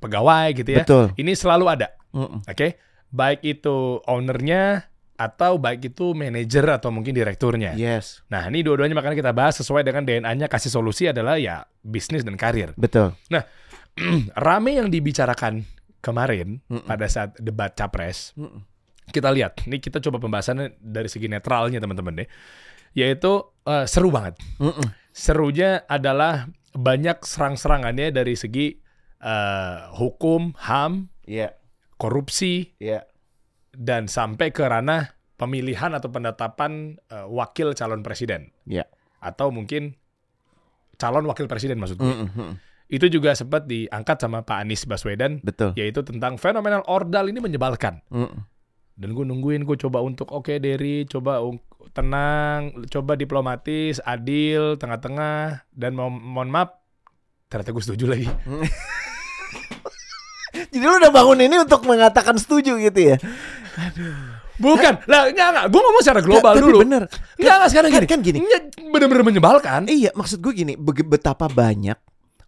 pegawai 0.00 0.56
gitu 0.56 0.70
ya. 0.72 0.88
Betul. 0.88 1.12
Ini 1.20 1.36
selalu 1.36 1.68
ada, 1.68 1.92
Mm-mm. 2.16 2.48
oke? 2.48 2.68
Baik 3.12 3.44
itu 3.44 4.00
ownernya 4.08 4.88
atau 5.22 5.54
baik 5.54 5.94
itu 5.94 6.10
manajer 6.18 6.66
atau 6.66 6.90
mungkin 6.90 7.14
direkturnya. 7.14 7.78
Yes, 7.78 8.26
Nah, 8.26 8.50
ini 8.50 8.66
dua-duanya 8.66 8.98
makanya 8.98 9.14
kita 9.14 9.30
bahas 9.30 9.54
sesuai 9.62 9.86
dengan 9.86 10.02
DNA-nya 10.02 10.50
kasih 10.50 10.74
solusi 10.74 11.06
adalah 11.06 11.38
ya 11.38 11.62
bisnis 11.86 12.26
dan 12.26 12.34
karir. 12.34 12.74
betul. 12.74 13.14
Rame 14.46 14.80
yang 14.82 14.88
dibicarakan 14.90 15.62
kemarin 16.02 16.58
Mm-mm. 16.66 16.88
pada 16.88 17.06
saat 17.06 17.36
debat 17.38 17.70
capres, 17.76 18.32
Mm-mm. 18.34 18.64
kita 19.12 19.30
lihat. 19.30 19.62
Ini 19.68 19.78
kita 19.78 20.00
coba 20.00 20.18
pembahasannya 20.18 20.80
dari 20.80 21.06
segi 21.06 21.30
netralnya 21.30 21.78
teman-teman 21.78 22.24
deh. 22.24 22.28
Yaitu 22.96 23.46
eh, 23.68 23.86
seru 23.86 24.10
banget. 24.10 24.34
Mm-mm. 24.58 24.88
Serunya 25.12 25.84
adalah 25.86 26.48
banyak 26.72 27.20
serang-serangannya 27.20 28.10
dari 28.10 28.32
segi 28.34 28.80
eh, 29.20 29.78
hukum, 29.94 30.56
HAM, 30.56 31.12
Iya, 31.22 31.54
korupsi, 31.94 32.74
iya. 32.82 33.06
Dan 33.72 34.06
sampai 34.06 34.52
ke 34.52 34.62
ranah 34.62 35.16
pemilihan 35.40 35.90
atau 35.96 36.12
penetapan 36.12 37.00
eh, 37.10 37.26
wakil 37.26 37.74
calon 37.74 38.04
presiden. 38.04 38.52
Iya. 38.68 38.86
Atau 39.18 39.50
mungkin 39.50 39.96
calon 41.00 41.26
wakil 41.26 41.50
presiden 41.50 41.80
maksud 41.82 41.98
gue. 41.98 42.06
Mm-mm, 42.06 42.28
mm-mm. 42.30 42.54
Itu 42.92 43.08
juga 43.08 43.32
sempat 43.32 43.64
diangkat 43.64 44.20
sama 44.20 44.44
Pak 44.44 44.58
Anies 44.62 44.84
Baswedan, 44.84 45.40
Betul. 45.40 45.72
yaitu 45.80 46.04
tentang 46.04 46.36
fenomenal 46.36 46.84
ordal 46.86 47.26
ini 47.32 47.40
menyebalkan. 47.40 48.04
Mm-mm. 48.12 48.44
Dan 48.92 49.16
gue 49.16 49.24
nungguin, 49.24 49.64
gue 49.64 49.76
coba 49.80 50.04
untuk 50.04 50.28
oke 50.30 50.60
Derry, 50.60 51.08
coba 51.08 51.40
tenang, 51.96 52.84
coba 52.92 53.16
diplomatis, 53.16 54.04
adil, 54.04 54.76
tengah-tengah, 54.76 55.64
dan 55.72 55.96
mo 55.96 56.12
mohon 56.12 56.52
maaf, 56.52 56.76
ternyata 57.48 57.72
gue 57.72 57.82
setuju 57.82 58.04
lagi. 58.12 58.28
Jadi 60.72 60.84
lu 60.88 60.96
udah 60.96 61.12
bangun 61.12 61.38
ini 61.44 61.56
untuk 61.60 61.84
mengatakan 61.84 62.34
setuju 62.40 62.80
gitu 62.80 63.12
ya? 63.12 63.16
Bukan, 64.56 65.04
lah 65.10 65.28
enggak 65.28 65.48
enggak, 65.52 65.64
gue 65.68 65.80
ngomong 65.80 66.02
secara 66.04 66.20
global 66.22 66.52
Nggak, 66.54 66.62
tapi 66.62 66.70
dulu. 66.72 66.78
bener. 66.86 67.02
Enggak 67.36 67.54
enggak 67.60 67.70
sekarang 67.72 67.90
Kan- 67.90 68.00
gini, 68.00 68.08
kan 68.08 68.20
gini. 68.24 68.38
Enggak, 68.40 68.62
bener-bener 68.94 69.24
menyebalkan. 69.26 69.80
Iya, 69.90 70.10
maksud 70.16 70.38
gue 70.40 70.52
gini, 70.54 70.72
betapa 70.78 71.50
banyak 71.50 71.98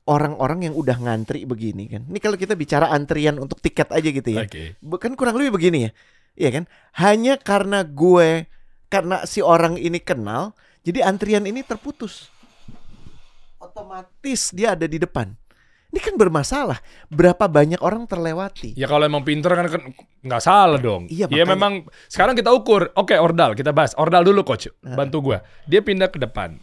orang-orang 0.04 0.68
yang 0.70 0.74
udah 0.76 0.96
ngantri 1.00 1.48
begini 1.48 1.88
kan. 1.88 2.02
Ini 2.06 2.18
kalau 2.20 2.36
kita 2.36 2.52
bicara 2.54 2.92
antrian 2.92 3.40
untuk 3.40 3.58
tiket 3.60 3.88
aja 3.88 4.08
gitu 4.08 4.30
ya. 4.30 4.44
Oke. 4.44 4.76
Bukan 4.84 5.16
kurang 5.16 5.40
lebih 5.40 5.56
begini 5.56 5.88
ya. 5.88 5.90
Iya 6.36 6.50
kan? 6.60 6.64
Hanya 7.00 7.34
karena 7.40 7.82
gue 7.82 8.46
karena 8.92 9.24
si 9.24 9.40
orang 9.40 9.80
ini 9.80 9.98
kenal, 9.98 10.52
jadi 10.84 11.08
antrian 11.08 11.48
ini 11.48 11.64
terputus. 11.64 12.28
Otomatis 13.58 14.52
dia 14.52 14.76
ada 14.76 14.84
di 14.84 15.00
depan. 15.00 15.32
Ini 15.94 16.02
kan 16.02 16.18
bermasalah. 16.18 16.82
Berapa 17.06 17.46
banyak 17.46 17.78
orang 17.78 18.10
terlewati? 18.10 18.74
Ya 18.74 18.90
kalau 18.90 19.06
emang 19.06 19.22
pinter 19.22 19.54
kan 19.54 19.94
nggak 20.26 20.42
salah 20.42 20.82
dong. 20.82 21.06
Iya, 21.06 21.30
ya 21.30 21.46
memang 21.46 21.86
sekarang 22.10 22.34
kita 22.34 22.50
ukur. 22.50 22.90
Oke, 22.98 23.14
ordal 23.14 23.54
kita 23.54 23.70
bahas. 23.70 23.94
Ordal 23.94 24.26
dulu 24.26 24.42
coach. 24.42 24.66
Bantu 24.82 25.30
gue. 25.30 25.38
Dia 25.70 25.86
pindah 25.86 26.10
ke 26.10 26.18
depan. 26.18 26.58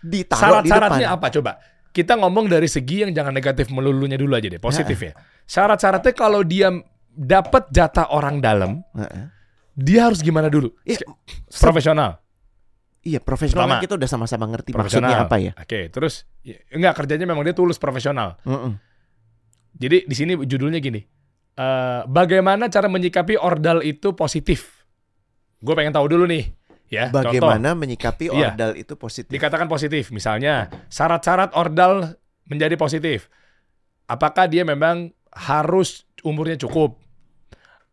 Ditaruh 0.00 0.64
di 0.64 0.72
depan. 0.72 0.88
Syarat-syaratnya 0.88 1.08
apa 1.12 1.26
coba? 1.28 1.52
Kita 1.92 2.16
ngomong 2.16 2.48
dari 2.48 2.64
segi 2.64 3.04
yang 3.04 3.12
jangan 3.12 3.36
negatif 3.36 3.68
melulunya 3.68 4.16
dulu 4.16 4.32
aja 4.32 4.48
deh, 4.48 4.56
positif 4.56 4.96
ya. 4.96 5.12
Syarat-syaratnya 5.44 6.16
kalau 6.16 6.40
dia 6.40 6.72
dapat 7.12 7.68
jatah 7.68 8.08
orang 8.08 8.40
dalam, 8.40 8.80
Heeh. 8.96 9.28
dia 9.76 10.08
harus 10.08 10.24
gimana 10.24 10.48
dulu? 10.48 10.72
Iya, 10.88 11.04
Profesional. 11.52 12.21
Iya, 13.02 13.18
profesional 13.18 13.66
Pertama. 13.66 13.74
kan 13.76 13.84
kita 13.84 13.94
udah 13.98 14.06
sama-sama 14.06 14.46
ngerti 14.46 14.70
maksudnya 14.72 15.26
apa 15.26 15.36
ya. 15.36 15.52
Oke, 15.58 15.90
terus 15.90 16.22
ya, 16.40 16.54
enggak 16.70 16.94
kerjanya 16.96 17.26
memang 17.26 17.42
dia 17.42 17.50
tulus 17.50 17.74
profesional. 17.74 18.38
Mm-mm. 18.42 18.78
Jadi 19.74 20.06
di 20.06 20.14
sini 20.14 20.32
judulnya 20.38 20.78
gini. 20.78 21.02
eh, 21.52 22.00
bagaimana 22.06 22.64
cara 22.66 22.88
menyikapi 22.88 23.36
ordal 23.36 23.82
itu 23.82 24.16
positif? 24.16 24.86
Gue 25.58 25.74
pengen 25.74 25.92
tahu 25.92 26.08
dulu 26.08 26.24
nih, 26.24 26.48
ya. 26.88 27.06
Contoh. 27.06 27.28
Bagaimana 27.28 27.76
menyikapi 27.76 28.26
Iya. 28.26 28.56
ordal 28.56 28.72
itu 28.74 28.96
positif? 28.96 29.28
dikatakan 29.28 29.66
positif. 29.66 30.08
Misalnya, 30.08 30.72
syarat-syarat 30.88 31.52
ordal 31.52 32.16
menjadi 32.46 32.72
positif. 32.74 33.28
Apakah 34.06 34.46
dia 34.46 34.64
memang 34.64 35.12
harus 35.28 36.08
umurnya 36.20 36.56
cukup? 36.56 36.96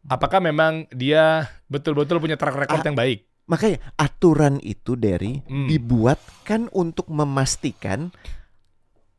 Apakah 0.05 0.39
memang 0.39 0.87
dia 0.89 1.43
betul-betul 1.67 2.17
punya 2.17 2.33
track 2.33 2.55
record 2.55 2.79
Ah. 2.79 2.87
yang 2.87 2.95
baik? 2.95 3.27
Makanya 3.49 3.81
aturan 3.97 4.61
itu 4.61 4.93
dari 4.93 5.41
Hmm. 5.49 5.65
dibuat 5.65 6.21
kan 6.45 6.69
untuk 6.69 7.09
memastikan 7.09 8.13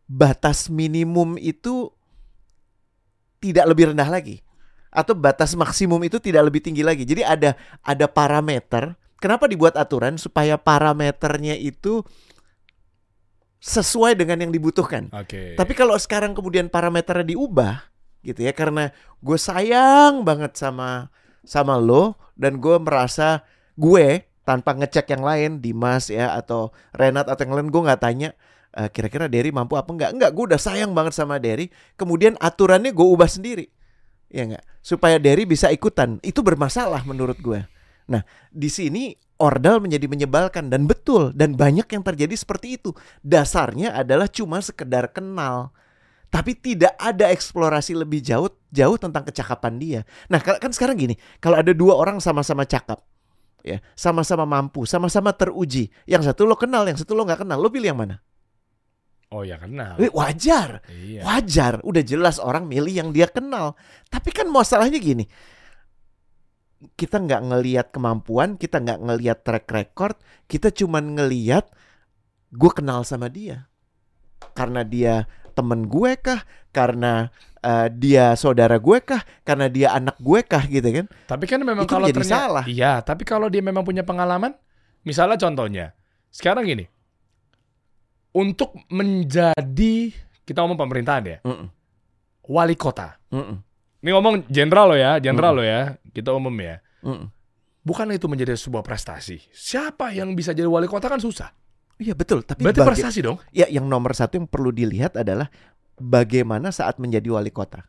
batas 0.07 0.71
minimum 0.71 1.35
itu 1.39 1.91
tidak 3.43 3.67
lebih 3.75 3.91
rendah 3.91 4.07
lagi 4.07 4.43
atau 4.91 5.15
batas 5.15 5.55
maksimum 5.55 6.03
itu 6.07 6.23
tidak 6.23 6.47
lebih 6.47 6.63
tinggi 6.63 6.83
lagi. 6.87 7.03
Jadi 7.03 7.27
ada 7.27 7.59
ada 7.83 8.07
parameter. 8.07 8.95
Kenapa 9.19 9.51
dibuat 9.51 9.77
aturan 9.77 10.17
supaya 10.17 10.57
parameternya 10.57 11.59
itu 11.59 12.07
sesuai 13.61 14.17
dengan 14.17 14.41
yang 14.41 14.53
dibutuhkan. 14.55 15.13
Oke. 15.13 15.53
Tapi 15.55 15.73
kalau 15.77 15.93
sekarang 16.01 16.33
kemudian 16.33 16.73
parameternya 16.73 17.37
diubah 17.37 17.93
gitu 18.21 18.45
ya 18.45 18.53
karena 18.53 18.93
gue 19.21 19.39
sayang 19.41 20.25
banget 20.25 20.57
sama 20.57 21.09
sama 21.45 21.77
lo 21.81 22.17
dan 22.37 22.61
gue 22.61 22.77
merasa 22.81 23.45
gue 23.81 24.29
tanpa 24.45 24.77
ngecek 24.77 25.17
yang 25.17 25.25
lain 25.25 25.51
Dimas 25.65 26.13
ya 26.13 26.37
atau 26.37 26.75
Renat 26.93 27.27
atau 27.33 27.43
yang 27.49 27.57
lain 27.57 27.69
gue 27.73 27.83
nggak 27.87 28.03
tanya 28.03 28.31
"Eh, 28.77 28.89
kira-kira 28.93 29.27
Derry 29.27 29.51
mampu 29.51 29.81
apa 29.81 29.89
enggak 29.91 30.11
enggak 30.13 30.31
gue 30.37 30.45
udah 30.53 30.61
sayang 30.61 30.93
banget 30.93 31.17
sama 31.17 31.41
Derry. 31.41 31.73
Kemudian 31.97 32.37
aturannya 32.39 32.93
gue 32.93 33.07
ubah 33.09 33.27
sendiri. 33.31 33.73
Ya 34.29 34.47
enggak 34.47 34.65
supaya 34.85 35.17
Derry 35.17 35.49
bisa 35.49 35.73
ikutan. 35.73 36.21
Itu 36.21 36.45
bermasalah 36.45 37.03
menurut 37.09 37.41
gue. 37.41 37.65
Nah 38.11 38.23
di 38.53 38.69
sini 38.69 39.17
ordal 39.41 39.81
menjadi 39.81 40.07
menyebalkan 40.07 40.69
dan 40.69 40.85
betul 40.85 41.33
dan 41.33 41.57
banyak 41.57 41.89
yang 41.89 42.05
terjadi 42.05 42.37
seperti 42.37 42.77
itu. 42.77 42.93
Dasarnya 43.25 43.97
adalah 43.97 44.29
cuma 44.29 44.61
sekedar 44.61 45.11
kenal. 45.11 45.73
Tapi 46.31 46.55
tidak 46.55 46.95
ada 46.95 47.27
eksplorasi 47.27 47.99
lebih 47.99 48.23
jauh 48.23 48.47
jauh 48.71 48.95
tentang 48.95 49.27
kecakapan 49.27 49.75
dia. 49.83 50.01
Nah, 50.31 50.39
ka- 50.39 50.63
kan 50.63 50.71
sekarang 50.71 50.95
gini, 50.95 51.19
kalau 51.43 51.59
ada 51.59 51.75
dua 51.75 51.99
orang 51.99 52.23
sama-sama 52.23 52.63
cakap, 52.63 53.03
ya, 53.63 53.79
sama-sama 53.95 54.45
mampu, 54.49 54.85
sama-sama 54.85 55.31
teruji, 55.33 55.89
yang 56.09 56.21
satu 56.21 56.45
lo 56.49 56.57
kenal, 56.57 56.85
yang 56.87 56.97
satu 56.97 57.13
lo 57.17 57.25
nggak 57.25 57.45
kenal, 57.47 57.59
lo 57.61 57.69
pilih 57.69 57.93
yang 57.93 58.01
mana? 58.01 58.17
Oh 59.31 59.47
ya 59.47 59.63
kenal. 59.63 59.95
Wajar, 60.11 60.83
Iya. 60.91 61.23
wajar, 61.23 61.79
udah 61.87 62.03
jelas 62.03 62.43
orang 62.43 62.67
milih 62.67 62.91
yang 62.91 63.09
dia 63.15 63.31
kenal. 63.31 63.79
Tapi 64.11 64.35
kan 64.35 64.51
masalahnya 64.51 64.99
gini, 64.99 65.31
kita 66.99 67.21
nggak 67.23 67.43
ngelihat 67.47 67.87
kemampuan, 67.95 68.59
kita 68.59 68.83
nggak 68.83 69.01
ngelihat 69.05 69.39
track 69.47 69.71
record, 69.71 70.17
kita 70.51 70.75
cuman 70.75 71.15
ngelihat 71.15 71.71
gue 72.51 72.71
kenal 72.75 73.07
sama 73.07 73.31
dia 73.31 73.71
karena 74.57 74.83
dia 74.83 75.31
temen 75.61 75.85
gue 75.85 76.17
kah, 76.17 76.41
karena 76.73 77.29
eh, 77.61 77.93
dia 77.93 78.33
saudara 78.33 78.81
gue 78.81 78.99
kah, 79.05 79.21
karena 79.45 79.69
dia 79.69 79.93
anak 79.93 80.17
gue 80.17 80.41
kah 80.41 80.65
gitu 80.65 80.89
kan? 80.89 81.07
Tapi 81.29 81.45
kan 81.45 81.61
memang 81.61 81.85
Itu 81.85 81.93
kalau 81.93 82.09
ternyata 82.09 82.49
salah. 82.49 82.65
Iya, 82.65 83.05
tapi 83.05 83.29
kalau 83.29 83.53
dia 83.53 83.61
memang 83.61 83.85
punya 83.85 84.01
pengalaman, 84.01 84.57
misalnya 85.05 85.37
contohnya, 85.37 85.93
sekarang 86.33 86.65
gini. 86.65 86.89
Untuk 88.31 88.79
menjadi 88.89 90.15
kita 90.47 90.59
ngomong 90.63 90.79
pemerintahan 90.79 91.25
ya, 91.27 91.39
Mm-mm, 91.43 91.67
wali 92.47 92.79
kota. 92.79 93.19
mm-mm, 93.35 93.59
Ini 94.07 94.11
ngomong 94.15 94.47
jenderal 94.47 94.95
lo 94.95 94.97
ya, 94.97 95.19
jenderal 95.19 95.59
lo 95.59 95.63
ya, 95.67 95.99
kita 96.15 96.31
umum 96.31 96.55
ya. 96.57 96.79
mm-mm. 97.03 97.27
Bukan 97.83 98.07
itu 98.15 98.31
menjadi 98.31 98.55
sebuah 98.55 98.87
prestasi. 98.87 99.43
Siapa 99.51 100.15
yang 100.15 100.37
bisa 100.39 100.55
jadi 100.55 100.71
wali 100.71 100.87
kota 100.87 101.11
kan 101.11 101.19
susah. 101.19 101.51
Iya 102.01 102.17
betul, 102.17 102.41
tapi 102.41 102.65
Berarti 102.65 102.81
baga- 102.81 102.91
prestasi 102.97 103.21
dong. 103.21 103.37
Ya, 103.53 103.69
yang 103.69 103.85
nomor 103.85 104.17
satu 104.17 104.41
yang 104.41 104.49
perlu 104.49 104.73
dilihat 104.73 105.21
adalah 105.21 105.53
bagaimana 106.01 106.73
saat 106.73 106.97
menjadi 106.97 107.29
wali 107.29 107.53
kota. 107.53 107.85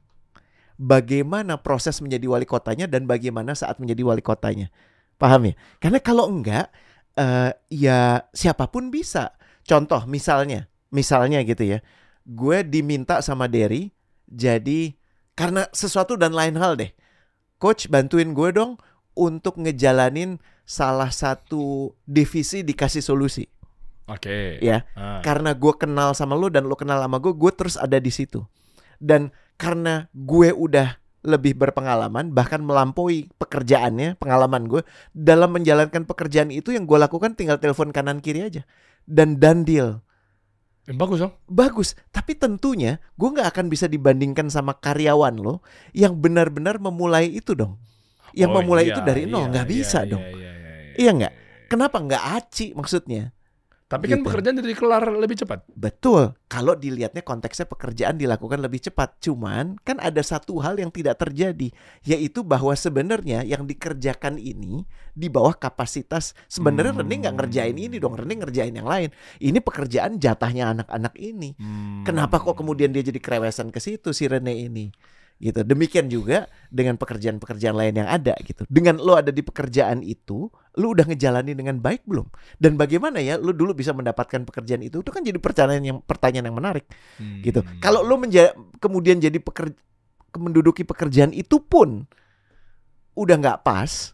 Bagaimana 0.75 1.55
proses 1.63 2.03
menjadi 2.03 2.27
wali 2.27 2.43
kotanya 2.43 2.91
dan 2.91 3.07
bagaimana 3.07 3.55
saat 3.55 3.79
menjadi 3.79 4.03
wali 4.03 4.19
kotanya. 4.19 4.67
Paham 5.15 5.47
ya? 5.47 5.55
Karena 5.79 6.03
kalau 6.03 6.27
enggak, 6.27 6.67
eh, 7.15 7.55
ya 7.71 8.27
siapa 8.35 8.67
pun 8.67 8.91
bisa. 8.91 9.31
Contoh 9.63 10.03
misalnya, 10.11 10.67
misalnya 10.91 11.39
gitu 11.47 11.63
ya, 11.63 11.79
gue 12.27 12.67
diminta 12.67 13.23
sama 13.23 13.47
Derry 13.47 13.95
jadi 14.27 14.91
karena 15.39 15.71
sesuatu 15.71 16.19
dan 16.19 16.35
lain 16.35 16.59
hal 16.59 16.75
deh. 16.75 16.91
Coach 17.61 17.87
bantuin 17.87 18.35
gue 18.35 18.49
dong 18.51 18.75
untuk 19.15 19.55
ngejalanin 19.55 20.41
salah 20.67 21.13
satu 21.13 21.93
divisi 22.03 22.65
dikasih 22.65 23.05
solusi 23.05 23.45
Oke. 24.11 24.59
ya 24.59 24.83
Ah. 24.93 25.23
karena 25.23 25.55
gue 25.55 25.73
kenal 25.73 26.11
sama 26.11 26.35
lu 26.35 26.51
dan 26.51 26.67
lu 26.67 26.75
kenal 26.75 26.99
sama 26.99 27.17
gue, 27.17 27.31
gue 27.31 27.51
terus 27.55 27.75
ada 27.75 27.95
di 27.95 28.11
situ. 28.11 28.43
Dan 28.99 29.31
karena 29.55 30.11
gue 30.11 30.51
udah 30.51 30.99
lebih 31.21 31.53
berpengalaman, 31.53 32.33
bahkan 32.33 32.59
melampaui 32.59 33.29
pekerjaannya, 33.37 34.17
pengalaman 34.17 34.65
gue 34.65 34.81
dalam 35.13 35.53
menjalankan 35.53 36.03
pekerjaan 36.03 36.49
itu 36.49 36.73
yang 36.73 36.83
gue 36.83 36.97
lakukan 36.97 37.37
tinggal 37.37 37.61
telepon 37.61 37.89
kanan 37.89 38.19
kiri 38.19 38.41
aja 38.41 38.65
dan 39.05 39.37
dan 39.37 39.61
deal. 39.61 40.01
Eh, 40.85 40.97
Bagus 40.97 41.21
dong. 41.21 41.37
Bagus, 41.45 41.93
tapi 42.09 42.33
tentunya 42.33 42.97
gue 43.13 43.29
nggak 43.29 43.53
akan 43.53 43.69
bisa 43.69 43.85
dibandingkan 43.85 44.49
sama 44.49 44.73
karyawan 44.73 45.37
lo 45.37 45.61
yang 45.93 46.17
benar-benar 46.17 46.81
memulai 46.81 47.29
itu 47.29 47.53
dong. 47.53 47.77
Yang 48.33 48.49
Oh, 48.49 48.55
memulai 48.63 48.89
iya, 48.89 48.93
itu 48.95 49.01
dari 49.05 49.23
nol 49.29 49.45
iya, 49.45 49.49
nggak 49.53 49.67
iya, 49.67 49.73
bisa 49.77 49.99
iya, 50.01 50.09
dong. 50.09 50.23
iya, 50.25 50.33
iya, 50.33 50.51
iya. 50.57 50.93
Iya 50.97 51.11
nggak? 51.13 51.33
Kenapa 51.69 51.97
nggak 52.01 52.23
aci 52.33 52.65
maksudnya? 52.73 53.29
Tapi 53.91 54.07
kan 54.07 54.23
Gitu. 54.23 54.27
pekerjaan 54.31 54.55
jadi 54.63 54.71
kelar 54.71 55.03
lebih 55.11 55.43
cepat. 55.43 55.67
Betul, 55.75 56.31
kalau 56.47 56.79
dilihatnya 56.79 57.19
konteksnya 57.27 57.67
pekerjaan 57.67 58.15
dilakukan 58.15 58.63
lebih 58.63 58.79
cepat. 58.79 59.19
Cuman 59.19 59.75
kan 59.83 59.99
ada 59.99 60.23
satu 60.23 60.63
hal 60.63 60.79
yang 60.79 60.87
tidak 60.87 61.19
terjadi, 61.19 61.75
yaitu 62.07 62.39
bahwa 62.47 62.71
sebenarnya 62.71 63.43
yang 63.43 63.67
dikerjakan 63.67 64.39
ini 64.39 64.87
di 65.11 65.27
bawah 65.27 65.51
kapasitas. 65.51 66.31
Sebenarnya 66.47 66.95
Hmm. 66.95 67.03
Rene 67.03 67.15
nggak 67.27 67.35
ngerjain 67.35 67.75
ini 67.75 67.99
dong, 67.99 68.15
Rene 68.15 68.39
ngerjain 68.39 68.71
yang 68.71 68.87
lain. 68.87 69.11
Ini 69.43 69.59
pekerjaan 69.59 70.15
jatahnya 70.15 70.71
anak-anak 70.71 71.19
ini. 71.19 71.59
Hmm. 71.59 72.07
Kenapa 72.07 72.39
kok 72.39 72.55
kemudian 72.55 72.95
dia 72.95 73.03
jadi 73.03 73.19
kerewesan 73.19 73.75
ke 73.75 73.83
situ 73.83 74.15
si 74.15 74.31
Rene 74.31 74.55
ini? 74.55 74.87
Gitu. 75.41 75.65
Demikian 75.65 76.05
juga 76.05 76.45
dengan 76.69 77.01
pekerjaan-pekerjaan 77.01 77.73
lain 77.73 77.97
yang 77.97 78.05
ada 78.05 78.37
gitu. 78.45 78.61
Dengan 78.69 79.01
lo 79.01 79.17
ada 79.17 79.33
di 79.33 79.41
pekerjaan 79.41 80.05
itu, 80.05 80.45
lo 80.77 80.85
udah 80.93 81.09
ngejalani 81.09 81.57
dengan 81.57 81.81
baik 81.81 82.05
belum? 82.05 82.29
Dan 82.61 82.77
bagaimana 82.77 83.17
ya 83.17 83.41
lo 83.41 83.49
dulu 83.49 83.73
bisa 83.73 83.89
mendapatkan 83.89 84.45
pekerjaan 84.45 84.85
itu? 84.85 85.01
Itu 85.01 85.09
kan 85.09 85.25
jadi 85.25 85.41
pertanyaan 85.41 85.81
yang 85.81 85.97
pertanyaan 85.99 86.45
yang 86.45 86.57
menarik 86.61 86.85
Hmm. 87.17 87.41
gitu. 87.41 87.65
Kalau 87.81 88.05
lo 88.05 88.21
menja- 88.21 88.53
kemudian 88.77 89.17
jadi 89.17 89.41
peker 89.41 89.73
menduduki 90.37 90.85
pekerjaan 90.85 91.33
itu 91.33 91.57
pun 91.57 92.05
udah 93.11 93.35
nggak 93.35 93.65
pas, 93.65 94.13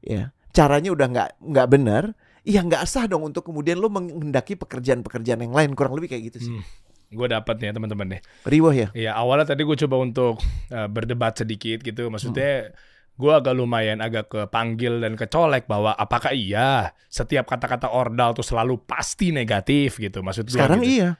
ya 0.00 0.30
caranya 0.54 0.94
udah 0.94 1.06
nggak 1.10 1.28
nggak 1.42 1.68
benar, 1.68 2.02
ya 2.42 2.62
nggak 2.62 2.86
sah 2.86 3.04
dong 3.04 3.26
untuk 3.26 3.44
kemudian 3.44 3.76
lo 3.76 3.86
menghendaki 3.86 4.56
pekerjaan-pekerjaan 4.56 5.42
yang 5.42 5.52
lain 5.52 5.74
kurang 5.74 5.92
lebih 5.92 6.14
kayak 6.16 6.32
gitu 6.32 6.38
sih. 6.48 6.52
Hmm. 6.54 6.64
Gue 7.12 7.28
dapat 7.28 7.60
nih 7.60 7.68
ya 7.68 7.72
teman-teman 7.76 8.06
nih. 8.16 8.20
Riwah 8.42 8.74
ya. 8.74 8.88
Iya 8.92 9.12
awalnya 9.12 9.52
tadi 9.52 9.62
gue 9.62 9.76
coba 9.76 9.96
untuk 10.00 10.40
eh, 10.68 10.88
berdebat 10.88 11.36
sedikit 11.36 11.84
gitu. 11.84 12.08
Maksudnya 12.08 12.72
gue 13.12 13.32
agak 13.32 13.52
lumayan 13.52 14.00
agak 14.00 14.32
kepanggil 14.32 14.98
dan 14.98 15.14
kecolek 15.14 15.68
bahwa 15.68 15.92
apakah 15.92 16.32
iya 16.32 16.96
setiap 17.06 17.44
kata-kata 17.44 17.92
ordal 17.92 18.32
tuh 18.32 18.42
selalu 18.42 18.80
pasti 18.82 19.28
negatif 19.30 20.00
gitu. 20.00 20.24
Maksud 20.24 20.48
gue 20.48 20.56
Sekarang 20.56 20.80
gitu. 20.80 21.04
iya. 21.04 21.10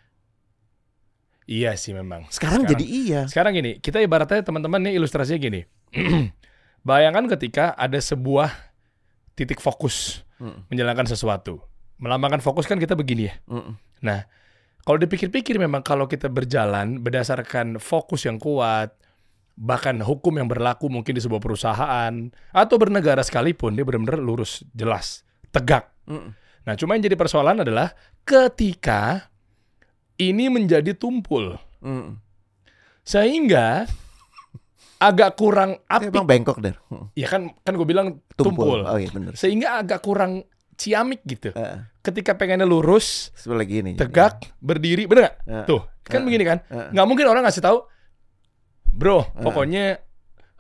Iya 1.42 1.74
sih 1.74 1.90
memang. 1.92 2.30
Sekarang, 2.30 2.62
jadi 2.64 2.86
iya. 2.86 3.20
Sekarang 3.26 3.52
gini, 3.52 3.76
kita 3.82 3.98
ibaratnya 3.98 4.46
teman-teman 4.46 4.78
nih 4.88 4.94
ilustrasinya 4.96 5.42
gini. 5.42 5.60
Bayangkan 6.88 7.26
ketika 7.36 7.74
ada 7.76 7.98
sebuah 7.98 8.50
titik 9.34 9.58
fokus 9.58 10.24
Mm, 10.42 10.58
menjalankan 10.74 11.06
sesuatu. 11.06 11.62
Melambangkan 12.02 12.42
fokus 12.42 12.66
kan 12.66 12.74
kita 12.74 12.98
begini 12.98 13.30
ya. 13.30 13.34
mm, 13.46 13.78
Nah, 14.02 14.26
kalau 14.82 14.98
dipikir-pikir 14.98 15.56
memang 15.56 15.80
kalau 15.80 16.06
kita 16.06 16.26
berjalan 16.26 16.98
berdasarkan 16.98 17.78
fokus 17.78 18.26
yang 18.26 18.36
kuat, 18.36 18.90
bahkan 19.54 20.00
hukum 20.00 20.34
yang 20.36 20.48
berlaku 20.48 20.88
mungkin 20.88 21.14
di 21.14 21.22
sebuah 21.22 21.38
perusahaan 21.38 22.12
atau 22.50 22.76
bernegara 22.76 23.22
sekalipun 23.22 23.74
dia 23.74 23.86
benar-benar 23.86 24.18
lurus, 24.18 24.66
jelas, 24.72 25.22
tegak. 25.50 25.86
mm. 26.06 26.30
Nah, 26.62 26.78
cuma 26.78 26.94
yang 26.94 27.02
jadi 27.02 27.18
persoalan 27.18 27.62
adalah 27.62 27.90
ketika 28.22 29.26
ini 30.16 30.46
menjadi 30.46 30.94
tumpul 30.94 31.58
Mm. 31.82 32.14
sehingga 33.02 33.90
agak 34.98 35.34
kurang 35.34 35.82
apik. 35.90 36.14
Bang 36.14 36.30
Bangkok 36.30 36.62
der. 36.62 36.78
Mm. 36.86 37.06
Ya 37.18 37.26
kan 37.26 37.42
kan 37.66 37.74
gue 37.74 37.82
bilang 37.82 38.22
Tumpul. 38.38 38.78
tumpul. 38.78 38.80
Oh 38.86 38.98
iya 38.98 39.10
benar. 39.10 39.34
Sehingga 39.34 39.82
agak 39.82 39.98
kurang 39.98 40.46
ciamik 40.82 41.22
gitu. 41.22 41.54
Heeh. 41.54 41.86
Ketika 42.02 42.34
pengennya 42.34 42.66
lurus, 42.66 43.30
Sebelah 43.38 43.62
gini. 43.62 43.94
tegak, 43.94 44.42
berdiri, 44.58 45.06
bener 45.06 45.30
nggak? 45.30 45.36
Heeh. 45.46 45.66
Tuh, 45.70 45.82
kan 46.02 46.18
Heeh. 46.18 46.26
begini 46.26 46.44
kan? 46.44 46.58
Heeh. 46.66 46.88
Nggak 46.90 47.06
mungkin 47.06 47.26
orang 47.30 47.46
ngasih 47.46 47.62
tahu, 47.62 47.78
bro, 48.90 49.22
Heeh. 49.22 49.44
pokoknya 49.46 49.84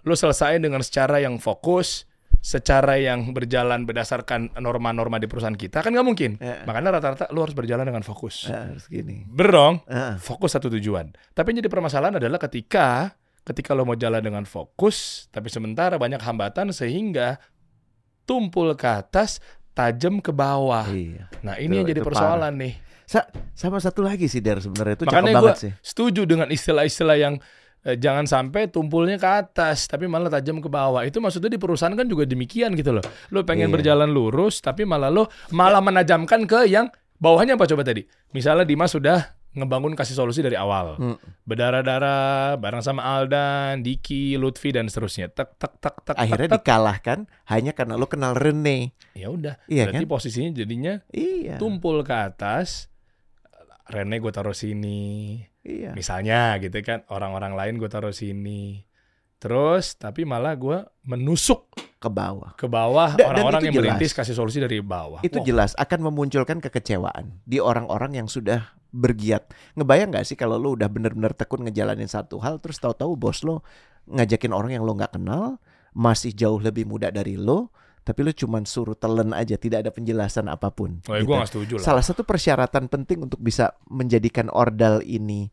lo 0.06 0.14
selesai 0.14 0.62
dengan 0.62 0.82
secara 0.86 1.18
yang 1.18 1.42
fokus, 1.42 2.06
secara 2.42 2.98
yang 2.98 3.30
berjalan 3.30 3.86
berdasarkan 3.86 4.50
norma-norma 4.58 5.22
di 5.22 5.30
perusahaan 5.30 5.54
kita, 5.54 5.82
kan 5.82 5.90
nggak 5.94 6.06
mungkin. 6.06 6.30
Heeh. 6.38 6.66
Makanya 6.66 6.98
rata-rata 6.98 7.26
lo 7.30 7.42
harus 7.42 7.54
berjalan 7.54 7.86
dengan 7.86 8.02
fokus. 8.02 8.46
Heeh, 8.46 8.78
harus 8.78 8.86
gini. 8.86 9.26
Bener 9.26 9.50
dong? 9.50 9.74
Heeh. 9.86 10.18
Fokus 10.18 10.54
satu 10.54 10.70
tujuan. 10.70 11.10
Tapi 11.34 11.54
yang 11.54 11.62
jadi 11.62 11.70
permasalahan 11.70 12.18
adalah 12.22 12.38
ketika 12.38 13.14
ketika 13.42 13.74
lo 13.74 13.82
mau 13.82 13.98
jalan 13.98 14.22
dengan 14.22 14.46
fokus, 14.46 15.26
tapi 15.34 15.50
sementara 15.50 15.98
banyak 15.98 16.22
hambatan 16.22 16.70
sehingga 16.70 17.42
tumpul 18.22 18.70
ke 18.78 18.86
atas, 18.86 19.42
tajam 19.72 20.20
ke 20.20 20.30
bawah. 20.30 20.84
Iya. 20.86 21.28
Nah, 21.40 21.56
ini 21.56 21.68
Itu- 21.68 21.76
yang 21.76 21.86
jadi 21.88 22.00
persoalan 22.00 22.52
nih. 22.56 22.74
Sa 23.02 23.26
sama 23.52 23.76
satu 23.76 24.00
lagi 24.00 24.24
sih 24.24 24.40
der 24.40 24.62
sebenarnya 24.62 24.94
itu 24.96 25.04
Makanya 25.04 25.20
cakep 25.22 25.36
banget 25.36 25.56
sih. 25.58 25.72
setuju 25.82 26.22
dengan 26.24 26.48
istilah-istilah 26.48 27.18
yang 27.18 27.36
Eh, 27.82 27.98
jangan 27.98 28.30
sampai 28.30 28.70
tumpulnya 28.70 29.18
ke 29.18 29.26
atas 29.26 29.90
tapi 29.90 30.06
malah 30.06 30.30
tajam 30.30 30.62
ke 30.62 30.70
bawah. 30.70 31.02
Itu 31.02 31.18
maksudnya 31.18 31.50
di 31.50 31.58
perusahaan 31.58 31.90
kan 31.90 32.06
juga 32.06 32.22
demikian 32.22 32.78
gitu 32.78 32.94
loh. 32.94 33.02
Lo 33.34 33.42
pengen 33.42 33.66
Iya. 33.66 33.74
berjalan 33.74 34.06
lurus 34.06 34.62
tapi 34.62 34.86
malah 34.86 35.10
lo 35.10 35.26
malah 35.50 35.82
menajamkan 35.82 36.46
ke 36.46 36.70
yang 36.70 36.86
bawahnya 37.18 37.58
apa 37.58 37.66
coba 37.66 37.82
tadi? 37.82 38.06
Misalnya 38.30 38.62
Dimas 38.62 38.94
sudah 38.94 39.34
ngebangun 39.52 39.92
kasih 39.92 40.14
solusi 40.14 40.40
dari 40.40 40.54
awal. 40.54 40.96
Hmm. 40.96 41.16
Berdarah-darah 41.44 42.56
bareng 42.56 42.80
sama 42.80 43.04
Aldan, 43.06 43.80
Diki, 43.80 44.34
Lutfi 44.34 44.70
dan 44.70 44.86
seterusnya. 44.86 45.28
Tek 45.28 45.54
tek 45.54 45.72
tek 45.78 45.96
tek. 46.02 46.16
Akhirnya 46.16 46.48
tek, 46.48 46.52
tek. 46.52 46.60
dikalahkan 46.60 47.18
hanya 47.46 47.70
karena 47.70 47.94
lo 47.94 48.06
kenal 48.06 48.32
Rene. 48.32 48.96
Ya 49.12 49.28
udah. 49.28 49.60
Iya 49.66 49.86
Berarti 49.86 50.02
kan? 50.02 50.10
posisinya 50.10 50.50
jadinya 50.52 50.94
Iya. 51.08 51.56
tumpul 51.56 52.00
ke 52.00 52.12
atas. 52.12 52.88
Rene 53.84 54.16
gue 54.16 54.30
taruh 54.30 54.52
sini. 54.52 55.36
Iya. 55.60 55.92
Misalnya 55.92 56.56
gitu 56.56 56.74
kan, 56.80 57.04
orang-orang 57.06 57.52
lain 57.52 57.74
gue 57.76 57.86
taruh 57.86 58.10
sini. 58.10 58.88
Terus 59.36 59.94
tapi 59.94 60.22
malah 60.22 60.54
gue 60.54 60.80
menusuk 61.02 61.66
Ke 61.98 62.06
bawah. 62.06 62.54
ke 62.54 62.64
bawah 62.64 63.14
orang-orang 63.16 63.68
yang 63.68 63.74
jelas. 63.74 63.98
merintis 63.98 64.12
kasih 64.12 64.32
solusi 64.32 64.58
dari 64.58 64.78
bawah. 64.78 65.18
Itu 65.20 65.38
Wah, 65.38 65.44
jelas 65.44 65.74
akan 65.74 66.08
memunculkan 66.08 66.58
kekecewaan 66.58 67.42
di 67.42 67.58
orang-orang 67.58 68.16
yang 68.16 68.26
sudah 68.26 68.70
bergiat. 68.92 69.50
Ngebayang 69.74 70.12
nggak 70.12 70.24
sih 70.28 70.36
kalau 70.36 70.60
lo 70.60 70.76
udah 70.76 70.86
bener-bener 70.86 71.32
tekun 71.32 71.64
ngejalanin 71.66 72.06
satu 72.06 72.38
hal 72.44 72.60
terus 72.60 72.78
tahu-tahu 72.78 73.16
bos 73.16 73.40
lo 73.42 73.64
ngajakin 74.06 74.52
orang 74.52 74.76
yang 74.76 74.84
lo 74.84 74.92
nggak 74.92 75.16
kenal 75.16 75.56
masih 75.96 76.32
jauh 76.32 76.60
lebih 76.60 76.84
muda 76.84 77.08
dari 77.08 77.36
lo 77.36 77.72
tapi 78.02 78.26
lo 78.26 78.34
cuman 78.34 78.66
suruh 78.66 78.98
telen 78.98 79.30
aja 79.30 79.54
tidak 79.54 79.86
ada 79.86 79.90
penjelasan 79.94 80.50
apa 80.50 80.74
pun. 80.74 80.98
Oh, 81.06 81.14
ya 81.14 81.22
gitu. 81.22 81.26
gue 81.30 81.36
gak 81.38 81.50
setuju 81.50 81.72
lah. 81.78 81.84
Salah 81.86 82.04
satu 82.04 82.22
persyaratan 82.26 82.90
penting 82.90 83.30
untuk 83.30 83.38
bisa 83.38 83.78
menjadikan 83.86 84.50
ordal 84.50 84.98
ini 85.06 85.46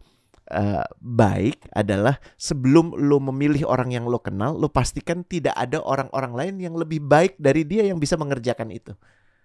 eh, 0.49 0.85
baik 0.97 1.69
adalah 1.77 2.17
sebelum 2.41 2.97
lo 2.97 3.21
memilih 3.21 3.69
orang 3.69 3.93
yang 3.93 4.09
lo 4.09 4.17
kenal, 4.17 4.57
lo 4.57 4.65
pastikan 4.73 5.21
tidak 5.21 5.53
ada 5.53 5.77
orang-orang 5.77 6.33
lain 6.33 6.55
yang 6.57 6.73
lebih 6.73 7.05
baik 7.05 7.37
dari 7.37 7.69
dia 7.69 7.85
yang 7.85 8.01
bisa 8.01 8.17
mengerjakan 8.17 8.73
itu. 8.73 8.97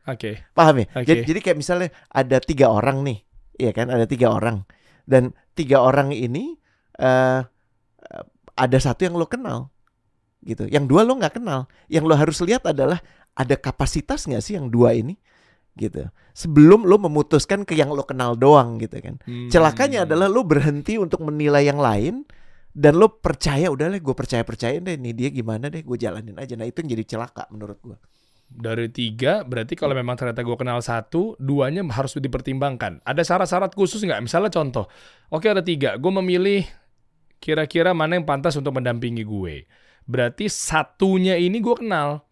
Oke. 0.09 0.41
Paham 0.57 0.85
ya? 0.85 0.87
Oke. 0.97 1.05
Jadi, 1.09 1.21
jadi 1.29 1.41
kayak 1.45 1.59
misalnya 1.61 1.89
ada 2.09 2.37
tiga 2.41 2.73
orang 2.73 3.05
nih, 3.05 3.24
iya 3.59 3.71
kan? 3.75 3.91
Ada 3.91 4.09
tiga 4.09 4.33
orang 4.33 4.65
dan 5.05 5.37
tiga 5.55 5.81
orang 5.85 6.11
ini 6.11 6.57
eh, 6.99 7.41
ada 8.55 8.79
satu 8.79 9.03
yang 9.03 9.19
lo 9.19 9.27
kenal, 9.27 9.75
gitu. 10.47 10.71
Yang 10.71 10.85
dua 10.87 11.03
lo 11.03 11.19
nggak 11.19 11.43
kenal. 11.43 11.67
Yang 11.91 12.05
lo 12.07 12.15
harus 12.15 12.39
lihat 12.43 12.63
adalah 12.65 13.03
ada 13.35 13.59
kapasitas 13.59 14.31
nggak 14.31 14.43
sih 14.43 14.55
yang 14.55 14.71
dua 14.71 14.95
ini, 14.95 15.19
gitu. 15.75 16.07
Sebelum 16.35 16.87
lo 16.87 16.99
memutuskan 17.03 17.67
ke 17.67 17.75
yang 17.75 17.91
lo 17.91 18.07
kenal 18.07 18.39
doang, 18.39 18.79
gitu 18.79 18.95
kan. 19.03 19.19
Hmm. 19.27 19.51
Celakanya 19.51 20.07
adalah 20.07 20.31
lo 20.31 20.47
berhenti 20.47 20.99
untuk 20.99 21.23
menilai 21.27 21.67
yang 21.67 21.83
lain 21.83 22.23
dan 22.75 22.99
lo 22.99 23.23
percaya 23.23 23.71
udah 23.71 23.87
lah 23.87 24.03
gue 24.03 24.15
percaya 24.19 24.43
percaya 24.43 24.83
deh 24.83 24.99
nih 24.99 25.15
dia 25.15 25.29
gimana 25.31 25.71
deh 25.71 25.87
gue 25.87 25.95
jalanin 25.95 26.35
aja 26.35 26.59
nah 26.59 26.67
itu 26.67 26.83
yang 26.83 26.91
jadi 26.99 27.05
celaka 27.07 27.47
menurut 27.55 27.79
gue 27.79 27.95
dari 28.55 28.87
tiga 28.87 29.43
berarti 29.43 29.75
kalau 29.75 29.99
memang 29.99 30.15
ternyata 30.15 30.47
gue 30.47 30.57
kenal 30.57 30.79
satu, 30.79 31.35
duanya 31.43 31.83
harus 31.91 32.15
dipertimbangkan. 32.17 33.03
Ada 33.03 33.27
syarat-syarat 33.27 33.75
khusus 33.75 34.05
nggak? 34.07 34.23
Misalnya 34.23 34.51
contoh, 34.55 34.87
oke 35.33 35.47
ada 35.49 35.65
tiga, 35.65 35.99
gue 35.99 36.13
memilih 36.23 36.63
kira-kira 37.43 37.93
mana 37.93 38.17
yang 38.17 38.25
pantas 38.25 38.55
untuk 38.57 38.73
mendampingi 38.79 39.27
gue. 39.27 39.67
Berarti 40.07 40.49
satunya 40.49 41.37
ini 41.37 41.61
gue 41.61 41.77
kenal. 41.77 42.25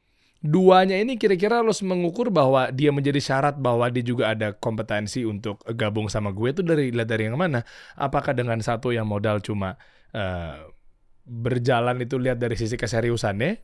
Duanya 0.43 0.99
ini 0.99 1.15
kira-kira 1.15 1.63
harus 1.63 1.87
mengukur 1.87 2.27
bahwa 2.35 2.67
dia 2.75 2.91
menjadi 2.91 3.23
syarat 3.23 3.63
bahwa 3.63 3.87
dia 3.95 4.03
juga 4.03 4.35
ada 4.35 4.51
kompetensi 4.51 5.23
untuk 5.23 5.63
gabung 5.79 6.11
sama 6.11 6.35
gue 6.35 6.51
itu 6.51 6.67
dari 6.67 6.91
dari 6.91 7.31
yang 7.31 7.39
mana? 7.39 7.63
Apakah 7.95 8.35
dengan 8.35 8.59
satu 8.59 8.91
yang 8.91 9.07
modal 9.07 9.39
cuma 9.39 9.79
eh, 10.11 10.67
berjalan 11.23 12.03
itu 12.03 12.19
lihat 12.19 12.43
dari 12.43 12.59
sisi 12.59 12.75
keseriusannya 12.75 13.55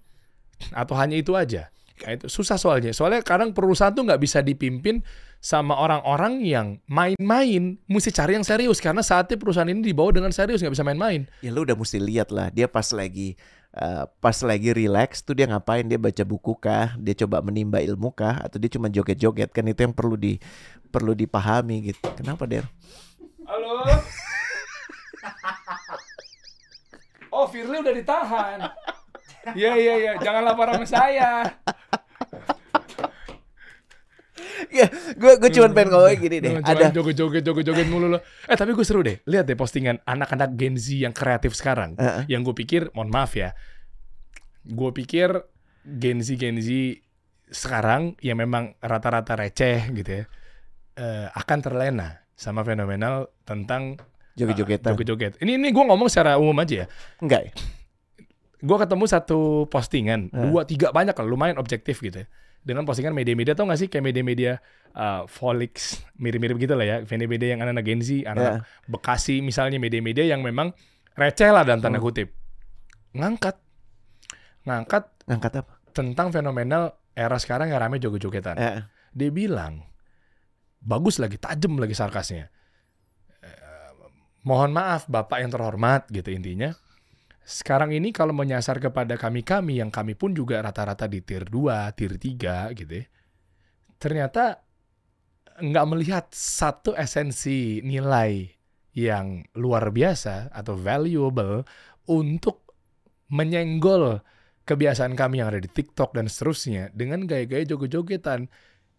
atau 0.70 0.94
hanya 0.94 1.18
itu 1.18 1.34
aja? 1.34 1.66
Nah, 2.04 2.12
itu 2.14 2.26
susah 2.30 2.54
soalnya. 2.54 2.94
Soalnya 2.94 3.20
kadang 3.26 3.50
perusahaan 3.50 3.90
tuh 3.90 4.06
nggak 4.06 4.22
bisa 4.22 4.38
dipimpin 4.44 5.02
sama 5.38 5.74
orang-orang 5.78 6.42
yang 6.42 6.66
main-main. 6.86 7.78
Mesti 7.86 8.10
cari 8.14 8.38
yang 8.38 8.46
serius 8.46 8.78
karena 8.78 9.02
saatnya 9.02 9.38
perusahaan 9.38 9.68
ini 9.70 9.82
dibawa 9.82 10.14
dengan 10.14 10.30
serius 10.34 10.62
nggak 10.62 10.74
bisa 10.74 10.86
main-main. 10.86 11.26
ya 11.42 11.50
lo 11.54 11.62
udah 11.62 11.78
mesti 11.78 11.98
lihat 12.02 12.34
lah 12.34 12.50
dia 12.50 12.66
pas 12.66 12.86
lagi 12.90 13.38
eh, 13.74 14.04
pas 14.18 14.34
lagi 14.42 14.70
relax 14.74 15.22
tuh 15.22 15.38
dia 15.38 15.46
ngapain 15.46 15.86
dia 15.86 15.98
baca 15.98 16.22
buku 16.26 16.58
kah 16.58 16.94
dia 16.98 17.14
coba 17.14 17.38
menimba 17.42 17.78
ilmu 17.78 18.10
kah 18.10 18.42
atau 18.42 18.58
dia 18.58 18.70
cuma 18.70 18.90
joget-joget 18.90 19.54
kan 19.54 19.62
itu 19.66 19.80
yang 19.86 19.94
perlu 19.94 20.18
di 20.18 20.42
perlu 20.90 21.14
dipahami 21.14 21.92
gitu 21.94 22.06
kenapa 22.18 22.46
der 22.48 22.66
Halo. 23.48 23.80
oh, 27.32 27.48
Firly 27.48 27.80
udah 27.80 27.94
ditahan. 27.96 28.58
Iya 29.56 29.72
iya 29.80 29.94
iya, 29.96 30.12
jangan 30.20 30.44
lapor 30.44 30.68
sama 30.68 30.84
saya. 30.84 31.48
ya 34.68 34.84
gue 35.18 35.32
gue 35.36 35.50
cuma 35.50 35.66
pengen 35.68 35.90
ngomong 35.90 36.14
gini 36.16 36.36
deh 36.38 36.50
Jangan- 36.54 36.64
ada 36.64 36.78
jangan 36.80 36.94
joget-joget 36.94 37.42
joget-joget 37.42 37.86
mulu 37.86 38.06
lo. 38.08 38.18
Eh 38.44 38.54
tapi 38.54 38.70
gue 38.70 38.82
seru 38.82 39.02
deh. 39.02 39.18
Lihat 39.22 39.44
deh 39.44 39.54
postingan 39.54 39.98
anak-anak 40.02 40.54
Gen 40.54 40.74
Z 40.74 40.94
yang 40.96 41.10
kreatif 41.10 41.52
sekarang. 41.52 41.94
Heeh. 41.94 42.24
Yang 42.28 42.40
gue 42.44 42.54
pikir, 42.56 42.82
mohon 42.92 43.08
maaf 43.08 43.34
ya. 43.34 43.52
Gue 44.62 44.90
pikir 44.92 45.34
Gen 45.82 46.20
Z 46.20 46.34
Gen 46.34 46.56
Z 46.56 46.68
sekarang 47.48 48.14
yang 48.18 48.36
memang 48.36 48.76
rata-rata 48.78 49.34
receh 49.34 49.90
gitu 49.92 50.10
ya. 50.12 50.24
eh, 50.94 51.26
akan 51.30 51.58
terlena 51.58 52.08
sama 52.32 52.60
fenomenal 52.60 53.30
tentang 53.42 53.98
joget-jogetan 54.34 54.92
joget-joget. 54.92 55.32
Ini 55.38 55.54
ini 55.54 55.70
gue 55.70 55.84
ngomong 55.84 56.06
secara 56.06 56.34
umum 56.36 56.54
aja 56.56 56.82
ya. 56.82 56.86
enggak? 57.18 57.54
Gue 58.58 58.74
ketemu 58.76 59.04
satu 59.06 59.38
postingan, 59.66 60.26
Eh. 60.28 60.42
dua 60.44 60.62
tiga 60.62 60.90
banyak 60.90 61.14
lah, 61.14 61.22
lumayan 61.22 61.54
objektif 61.56 61.98
gitu. 61.98 62.22
ya. 62.22 62.26
Dengan 62.62 62.84
postingan 62.84 63.16
media-media 63.16 63.56
tau 63.56 63.64
gak 63.64 63.80
sih 63.80 63.88
kayak 63.88 64.12
media-media 64.12 64.60
uh, 64.92 65.24
Volix 65.30 66.02
mirip-mirip 66.20 66.58
gitu 66.60 66.74
lah 66.76 66.84
ya, 66.84 66.96
media-media 67.06 67.56
yang 67.56 67.60
anak-anak 67.64 67.84
Gen 67.86 68.00
Z, 68.04 68.08
anak 68.28 68.66
Bekasi 68.84 69.40
misalnya 69.40 69.80
media-media 69.80 70.28
yang 70.28 70.44
memang 70.44 70.74
receh 71.16 71.48
lah 71.48 71.64
dalam 71.64 71.80
tanda 71.80 71.98
Hmm. 71.98 72.06
kutip, 72.06 72.28
ngangkat, 73.16 73.56
ngangkat 74.68 75.04
ngangkat 75.26 75.52
apa 75.64 75.72
tentang 75.96 76.28
fenomenal 76.30 76.94
era 77.16 77.34
sekarang 77.40 77.72
yang 77.72 77.80
rame 77.82 77.98
joget-jogetan. 77.98 78.54
Eh, 78.54 78.86
Dia 79.16 79.30
bilang 79.34 79.82
bagus 80.78 81.18
lagi, 81.18 81.40
tajam 81.40 81.74
lagi 81.80 81.96
sarkasnya. 81.96 82.46
Eh, 83.42 83.90
mohon 84.46 84.70
maaf 84.70 85.10
Bapak 85.10 85.42
yang 85.42 85.50
terhormat 85.50 86.06
gitu 86.12 86.30
intinya. 86.30 86.70
Sekarang 87.48 87.96
ini 87.96 88.12
kalau 88.12 88.36
menyasar 88.36 88.76
kepada 88.76 89.16
kami-kami 89.16 89.80
yang 89.80 89.88
kami 89.88 90.12
pun 90.12 90.36
juga 90.36 90.60
rata-rata 90.60 91.08
di 91.08 91.24
tier 91.24 91.48
2, 91.48 91.96
tier 91.96 92.20
3 92.20 92.76
gitu 92.76 92.92
ya. 92.92 93.06
Ternyata 93.96 94.60
nggak 95.56 95.86
melihat 95.88 96.28
satu 96.28 96.92
esensi 96.92 97.80
nilai 97.80 98.52
yang 98.92 99.48
luar 99.56 99.88
biasa 99.88 100.52
atau 100.52 100.76
valuable 100.76 101.64
untuk 102.04 102.68
menyenggol 103.32 104.20
kebiasaan 104.68 105.16
kami 105.16 105.40
yang 105.40 105.48
ada 105.48 105.64
di 105.64 105.72
TikTok 105.72 106.12
dan 106.12 106.28
seterusnya 106.28 106.92
dengan 106.92 107.24
gaya-gaya 107.24 107.64
joget-jogetan. 107.64 108.52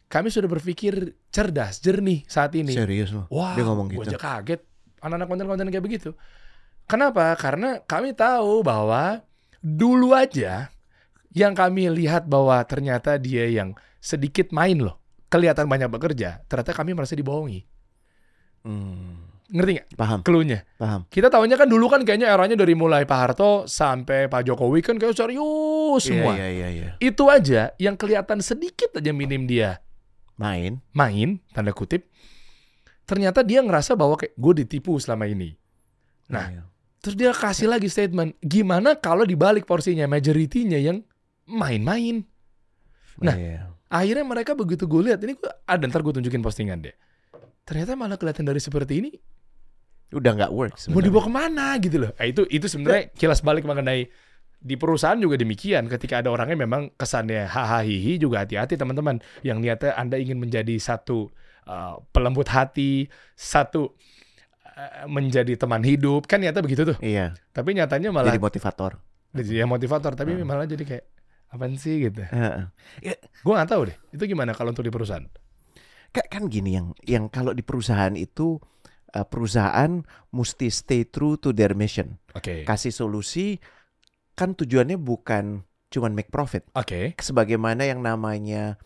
Kami 0.09 0.33
sudah 0.33 0.49
berpikir 0.49 1.13
cerdas, 1.29 1.85
jernih 1.85 2.25
saat 2.25 2.57
ini. 2.57 2.73
serius 2.73 3.13
lo 3.13 3.29
Wah, 3.29 3.53
dia 3.53 3.61
ngomong 3.61 3.93
gua 3.93 4.09
gitu 4.09 4.17
aja 4.17 4.41
kaget. 4.41 4.61
Anak-anak 5.05 5.27
konten-konten 5.29 5.69
kayak 5.69 5.85
begitu. 5.85 6.17
Kenapa? 6.89 7.37
Karena 7.37 7.77
kami 7.85 8.17
tahu 8.17 8.65
bahwa 8.65 9.21
dulu 9.61 10.17
aja 10.17 10.73
yang 11.29 11.53
kami 11.53 11.85
lihat 11.93 12.25
bahwa 12.25 12.57
ternyata 12.65 13.21
dia 13.21 13.45
yang 13.45 13.77
sedikit 14.01 14.49
main 14.49 14.81
loh. 14.81 14.97
Kelihatan 15.29 15.69
banyak 15.69 15.93
bekerja. 15.93 16.41
Ternyata 16.49 16.73
kami 16.73 16.97
merasa 16.97 17.13
dibohongi. 17.13 17.61
Hmm, 18.65 19.29
Ngerti 19.49 19.71
nggak 19.81 19.87
paham 19.97 20.19
clue-nya? 20.21 20.61
paham 20.77 21.09
Kita 21.09 21.25
tahunya 21.31 21.57
kan 21.57 21.65
dulu 21.65 21.89
kan 21.89 22.05
kayaknya 22.05 22.29
eranya 22.29 22.53
dari 22.53 22.77
mulai 22.77 23.01
Pak 23.07 23.17
Harto 23.17 23.65
sampai 23.65 24.29
Pak 24.29 24.45
Jokowi 24.45 24.85
kan 24.85 25.01
kayak 25.01 25.17
serius 25.17 26.05
semua. 26.05 26.37
iya 26.37 26.47
iya 26.53 26.67
iya 26.69 26.89
Itu 27.01 27.33
aja 27.33 27.73
yang 27.81 27.97
kelihatan 27.97 28.45
sedikit 28.45 28.93
aja 28.93 29.09
minim 29.09 29.49
dia 29.49 29.81
main 30.37 30.77
main 30.93 31.41
tanda 31.49 31.73
kutip 31.73 32.05
ternyata 33.09 33.41
dia 33.41 33.65
ngerasa 33.65 33.97
bahwa 33.97 34.21
kayak 34.21 34.37
gue 34.37 34.53
ditipu 34.61 35.01
selama 35.01 35.25
ini 35.25 35.57
Nah, 36.29 36.45
Iya. 36.53 36.68
Terus 36.99 37.15
dia 37.15 37.31
kasih 37.31 37.71
lagi 37.71 37.87
statement 37.87 38.35
gimana 38.43 38.95
kalau 38.99 39.23
dibalik 39.23 39.63
porsinya 39.63 40.05
majoritinya 40.05 40.75
yang 40.75 41.03
main-main? 41.47 42.23
Nah, 43.19 43.35
Iya. 43.35 43.73
akhirnya 43.89 44.25
mereka 44.27 44.51
begitu 44.55 44.85
gue 44.85 45.11
lihat 45.11 45.19
ini 45.23 45.35
gue 45.35 45.51
ada 45.65 45.83
ntar 45.87 45.99
gue 46.03 46.13
tunjukin 46.13 46.39
postingan 46.39 46.79
deh. 46.83 46.95
Ternyata 47.65 47.97
malah 47.99 48.15
kelihatan 48.15 48.47
dari 48.47 48.61
seperti 48.61 48.93
ini 49.03 49.11
udah 50.09 50.31
nggak 50.33 50.51
work 50.51 50.73
mau 50.73 50.81
sebenarnya. 50.81 51.05
dibawa 51.05 51.23
ke 51.23 51.31
mana 51.31 51.65
gitu 51.77 51.97
loh. 52.01 52.11
Nah, 52.17 52.25
itu 52.25 52.41
itu 52.49 52.65
sebenarnya 52.65 53.13
kilas 53.13 53.45
balik 53.45 53.61
mengenai 53.65 54.09
di 54.59 54.75
perusahaan 54.75 55.15
juga 55.15 55.37
demikian. 55.37 55.85
Ketika 55.87 56.19
ada 56.19 56.33
orangnya 56.33 56.57
memang 56.59 56.91
kesannya 56.97 57.45
hahaha 57.45 57.85
hihi 57.85 58.17
juga 58.19 58.43
hati-hati 58.43 58.75
teman-teman. 58.75 59.21
Yang 59.45 59.57
niatnya 59.61 59.91
anda 59.95 60.17
ingin 60.17 60.41
menjadi 60.41 60.75
satu 60.81 61.29
uh, 61.69 62.01
pelembut 62.09 62.49
hati 62.49 63.07
satu 63.37 63.93
menjadi 65.05 65.53
teman 65.55 65.81
hidup 65.81 66.25
kan 66.25 66.39
nyata 66.39 66.59
begitu 66.59 66.83
tuh. 66.85 66.97
Iya, 66.99 67.35
Tapi 67.51 67.73
nyatanya 67.73 68.09
malah 68.09 68.29
jadi 68.29 68.41
motivator. 68.41 68.99
jadi 69.31 69.63
motivator 69.63 70.13
tapi 70.13 70.35
Hmm. 70.35 70.45
malah 70.45 70.65
jadi 70.65 70.83
kayak 70.83 71.05
apaan 71.49 71.75
sih 71.75 72.05
gitu. 72.05 72.21
Heeh. 72.21 72.69
Gue 73.41 73.53
nggak 73.53 73.69
tahu 73.69 73.81
deh. 73.89 73.97
Itu 74.11 74.23
gimana 74.25 74.53
kalau 74.53 74.69
untuk 74.69 74.85
di 74.85 74.89
perusahaan? 74.89 75.25
Kan, 76.09 76.25
kan 76.25 76.43
gini 76.49 76.73
yang 76.73 76.93
yang 77.05 77.25
kalau 77.27 77.53
di 77.53 77.61
perusahaan 77.61 78.13
itu 78.13 78.57
eh, 79.09 79.25
perusahaan 79.25 80.01
mesti 80.29 80.67
stay 80.69 81.05
true 81.05 81.37
to 81.37 81.49
their 81.49 81.73
mission. 81.73 82.17
Oke. 82.33 82.65
Kasih 82.65 82.89
solusi 82.89 83.57
kan 84.33 84.53
tujuannya 84.53 84.95
bukan 84.95 85.65
cuman 85.89 86.13
make 86.13 86.29
profit. 86.29 86.65
Oke. 86.73 87.17
Sebagaimana 87.17 87.85
yang 87.85 87.99
namanya 87.99 88.77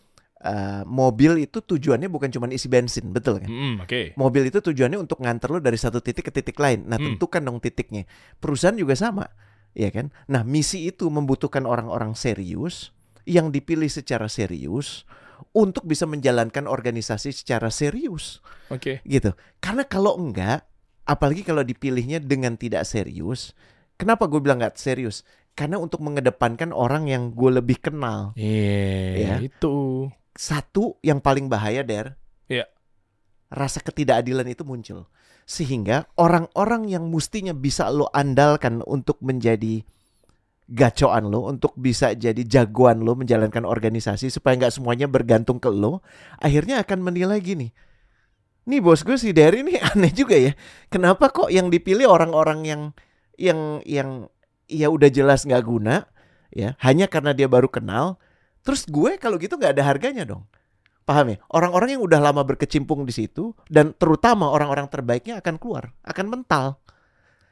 eh, 0.44 0.82
mobil 0.84 1.48
itu 1.48 1.64
tujuannya 1.64 2.12
bukan 2.12 2.28
cuman 2.28 2.52
isi 2.52 2.68
bensin, 2.68 3.08
betul 3.10 3.40
kan? 3.40 3.48
Mm, 3.48 3.74
Oke. 3.80 4.12
Mobil 4.14 4.52
itu 4.52 4.60
tujuannya 4.60 5.00
untuk 5.00 5.24
nganter 5.24 5.48
lo 5.48 5.58
dari 5.58 5.80
satu 5.80 6.04
titik 6.04 6.28
ke 6.28 6.32
titik 6.32 6.60
lain. 6.60 6.84
Nah, 6.84 7.00
Hmm. 7.00 7.16
tentukan 7.16 7.40
dong 7.40 7.58
titiknya. 7.64 8.04
Perusahaan 8.38 8.76
juga 8.76 8.92
sama, 8.92 9.24
ya 9.72 9.88
kan? 9.88 10.12
Nah, 10.28 10.44
misi 10.44 10.84
itu 10.84 11.08
membutuhkan 11.08 11.64
orang-orang 11.64 12.12
serius 12.12 12.92
yang 13.24 13.48
dipilih 13.48 13.88
secara 13.88 14.28
serius 14.28 15.08
untuk 15.56 15.88
bisa 15.88 16.04
menjalankan 16.04 16.68
organisasi 16.68 17.32
secara 17.32 17.72
serius, 17.72 18.44
Oke. 18.68 19.00
gitu. 19.08 19.32
Karena 19.64 19.82
kalau 19.88 20.14
enggak, 20.20 20.68
apalagi 21.08 21.40
kalau 21.40 21.64
dipilihnya 21.64 22.20
dengan 22.20 22.60
tidak 22.60 22.84
serius, 22.84 23.56
kenapa 23.96 24.28
gue 24.28 24.38
bilang 24.44 24.60
nggak 24.60 24.76
serius? 24.76 25.24
Karena 25.54 25.78
untuk 25.78 26.02
mengedepankan 26.02 26.74
orang 26.74 27.06
yang 27.06 27.30
gue 27.30 27.50
lebih 27.62 27.78
kenal. 27.78 28.34
Iya. 28.34 29.14
Ya. 29.14 29.34
Itu. 29.38 30.10
Satu 30.34 30.98
yang 31.00 31.22
paling 31.22 31.46
bahaya, 31.46 31.86
Der. 31.86 32.18
Iya. 32.50 32.66
Rasa 33.50 33.78
ketidakadilan 33.78 34.50
itu 34.50 34.66
muncul. 34.66 35.06
Sehingga 35.46 36.10
orang-orang 36.18 36.90
yang 36.90 37.06
mestinya 37.08 37.54
bisa 37.54 37.86
lo 37.92 38.10
andalkan 38.10 38.82
untuk 38.82 39.22
menjadi 39.22 39.86
gacoan 40.64 41.28
lo, 41.28 41.44
untuk 41.46 41.76
bisa 41.76 42.16
jadi 42.16 42.40
jagoan 42.40 43.04
lo 43.04 43.12
menjalankan 43.14 43.68
organisasi 43.68 44.32
supaya 44.32 44.56
nggak 44.56 44.74
semuanya 44.74 45.04
bergantung 45.04 45.60
ke 45.60 45.68
lo, 45.68 46.00
akhirnya 46.40 46.80
akan 46.80 47.04
menilai 47.04 47.38
gini. 47.44 47.68
Nih 48.64 48.80
bos 48.80 49.04
gue 49.04 49.20
si 49.20 49.36
Derry 49.36 49.60
ini 49.60 49.76
aneh 49.92 50.10
juga 50.10 50.40
ya. 50.40 50.56
Kenapa 50.88 51.28
kok 51.28 51.52
yang 51.52 51.68
dipilih 51.68 52.08
orang-orang 52.08 52.64
yang 52.64 52.82
yang 53.36 53.84
yang 53.84 54.32
ya 54.70 54.88
udah 54.88 55.10
jelas 55.12 55.44
nggak 55.44 55.64
guna 55.66 56.08
ya 56.54 56.78
hanya 56.80 57.10
karena 57.10 57.36
dia 57.36 57.50
baru 57.50 57.68
kenal 57.68 58.16
Terus 58.64 58.88
gue 58.88 59.20
kalau 59.20 59.36
gitu 59.36 59.60
nggak 59.60 59.76
ada 59.78 59.84
harganya 59.84 60.24
dong. 60.24 60.48
Paham 61.04 61.36
ya? 61.36 61.38
Orang-orang 61.52 62.00
yang 62.00 62.02
udah 62.02 62.16
lama 62.16 62.40
berkecimpung 62.48 63.04
di 63.04 63.12
situ 63.12 63.52
dan 63.68 63.92
terutama 63.92 64.48
orang-orang 64.48 64.88
terbaiknya 64.88 65.44
akan 65.44 65.60
keluar, 65.60 65.92
akan 66.00 66.26
mental. 66.32 66.80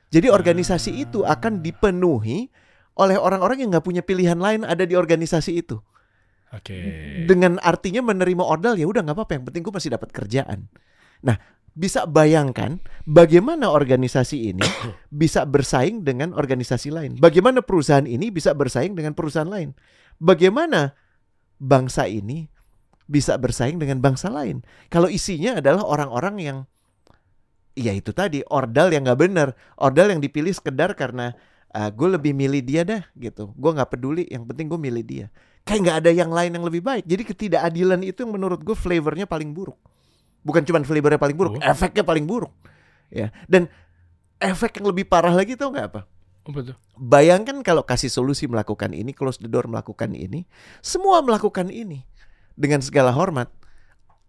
Jadi 0.09 0.33
organisasi 0.33 1.05
itu 1.05 1.25
akan 1.25 1.61
dipenuhi 1.61 2.48
oleh 2.96 3.16
orang-orang 3.16 3.64
yang 3.64 3.68
nggak 3.72 3.85
punya 3.85 4.03
pilihan 4.05 4.40
lain 4.40 4.64
ada 4.64 4.88
di 4.88 4.96
organisasi 4.96 5.61
itu. 5.61 5.81
Oke. 6.53 6.77
Dengan 7.29 7.57
artinya 7.64 8.05
menerima 8.05 8.44
ordal 8.44 8.77
ya 8.77 8.88
udah 8.88 9.05
nggak 9.05 9.16
apa-apa, 9.16 9.33
yang 9.37 9.44
penting 9.48 9.62
gue 9.64 9.72
masih 9.72 9.90
dapat 9.92 10.09
kerjaan. 10.12 10.68
Nah, 11.25 11.37
bisa 11.72 12.05
bayangkan 12.05 12.77
bagaimana 13.09 13.72
organisasi 13.72 14.53
ini 14.53 14.64
bisa 15.25 15.48
bersaing 15.48 16.05
dengan 16.05 16.37
organisasi 16.37 16.92
lain. 16.92 17.16
Bagaimana 17.16 17.64
perusahaan 17.64 18.05
ini 18.05 18.29
bisa 18.29 18.53
bersaing 18.53 18.92
dengan 18.92 19.16
perusahaan 19.16 19.48
lain. 19.48 19.72
Bagaimana 20.20 20.92
bangsa 21.62 22.11
ini 22.11 22.51
bisa 23.07 23.38
bersaing 23.38 23.79
dengan 23.79 24.03
bangsa 24.03 24.27
lain. 24.27 24.66
Kalau 24.90 25.07
isinya 25.07 25.62
adalah 25.62 25.87
orang-orang 25.87 26.37
yang 26.42 26.59
ya 27.79 27.94
itu 27.94 28.11
tadi 28.11 28.42
ordal 28.51 28.90
yang 28.90 29.07
nggak 29.07 29.20
benar, 29.20 29.48
ordal 29.79 30.11
yang 30.11 30.18
dipilih 30.18 30.51
sekedar 30.51 30.92
karena 30.98 31.33
gue 31.72 32.09
lebih 32.18 32.35
milih 32.37 32.61
dia 32.61 32.83
dah 32.85 33.03
gitu. 33.16 33.55
Gue 33.57 33.70
nggak 33.72 33.88
peduli, 33.94 34.29
yang 34.29 34.44
penting 34.44 34.68
gue 34.68 34.77
milih 34.77 35.05
dia. 35.07 35.27
Kayak 35.64 35.81
nggak 35.87 35.96
ada 36.05 36.11
yang 36.11 36.31
lain 36.35 36.51
yang 36.53 36.64
lebih 36.66 36.83
baik. 36.83 37.07
Jadi 37.07 37.22
ketidakadilan 37.22 38.01
itu 38.03 38.27
yang 38.27 38.35
menurut 38.35 38.61
gue 38.61 38.77
flavornya 38.77 39.25
paling 39.25 39.55
buruk. 39.55 39.79
Bukan 40.42 40.66
cuma 40.66 40.83
flavornya 40.83 41.22
paling 41.22 41.37
buruk, 41.38 41.53
Oh. 41.57 41.64
efeknya 41.64 42.03
paling 42.03 42.27
buruk. 42.27 42.51
Ya, 43.09 43.31
dan 43.46 43.70
efek 44.42 44.81
yang 44.83 44.90
lebih 44.90 45.07
parah 45.07 45.33
lagi 45.33 45.55
tau 45.55 45.70
nggak 45.70 45.87
apa? 45.94 46.01
Tuh? 46.42 46.74
Bayangkan 46.98 47.62
kalau 47.62 47.87
kasih 47.87 48.11
solusi 48.11 48.50
melakukan 48.50 48.90
ini, 48.90 49.14
close 49.14 49.38
the 49.38 49.46
door 49.46 49.70
melakukan 49.70 50.11
ini, 50.18 50.42
semua 50.83 51.22
melakukan 51.22 51.70
ini 51.70 52.02
dengan 52.59 52.83
segala 52.83 53.14
hormat. 53.14 53.46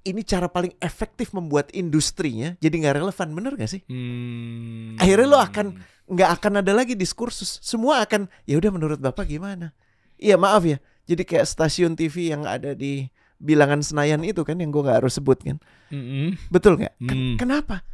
Ini 0.04 0.20
cara 0.28 0.52
paling 0.52 0.76
efektif 0.84 1.32
membuat 1.32 1.72
industrinya 1.72 2.60
jadi 2.60 2.76
nggak 2.76 2.96
relevan, 3.00 3.28
bener 3.34 3.56
gak 3.56 3.72
sih? 3.72 3.82
Hmm. 3.88 5.00
Akhirnya 5.00 5.28
lo 5.32 5.40
akan 5.40 5.80
nggak 6.12 6.30
akan 6.38 6.54
ada 6.60 6.72
lagi 6.76 6.94
diskursus, 6.94 7.64
semua 7.64 8.04
akan 8.04 8.28
ya 8.44 8.60
udah 8.60 8.72
menurut 8.76 9.00
bapak 9.00 9.32
gimana? 9.32 9.72
Iya 10.20 10.36
maaf 10.36 10.68
ya, 10.68 10.84
jadi 11.08 11.24
kayak 11.24 11.48
stasiun 11.48 11.96
TV 11.96 12.36
yang 12.36 12.44
ada 12.44 12.76
di 12.76 13.08
bilangan 13.40 13.80
Senayan 13.80 14.28
itu 14.28 14.44
kan 14.44 14.60
yang 14.60 14.76
gue 14.76 14.84
nggak 14.84 15.04
harus 15.04 15.16
sebut 15.20 15.40
kan, 15.40 15.58
Mm-mm. 15.88 16.36
betul 16.52 16.76
nggak? 16.76 17.00
Hmm. 17.00 17.40
Kenapa? 17.40 17.88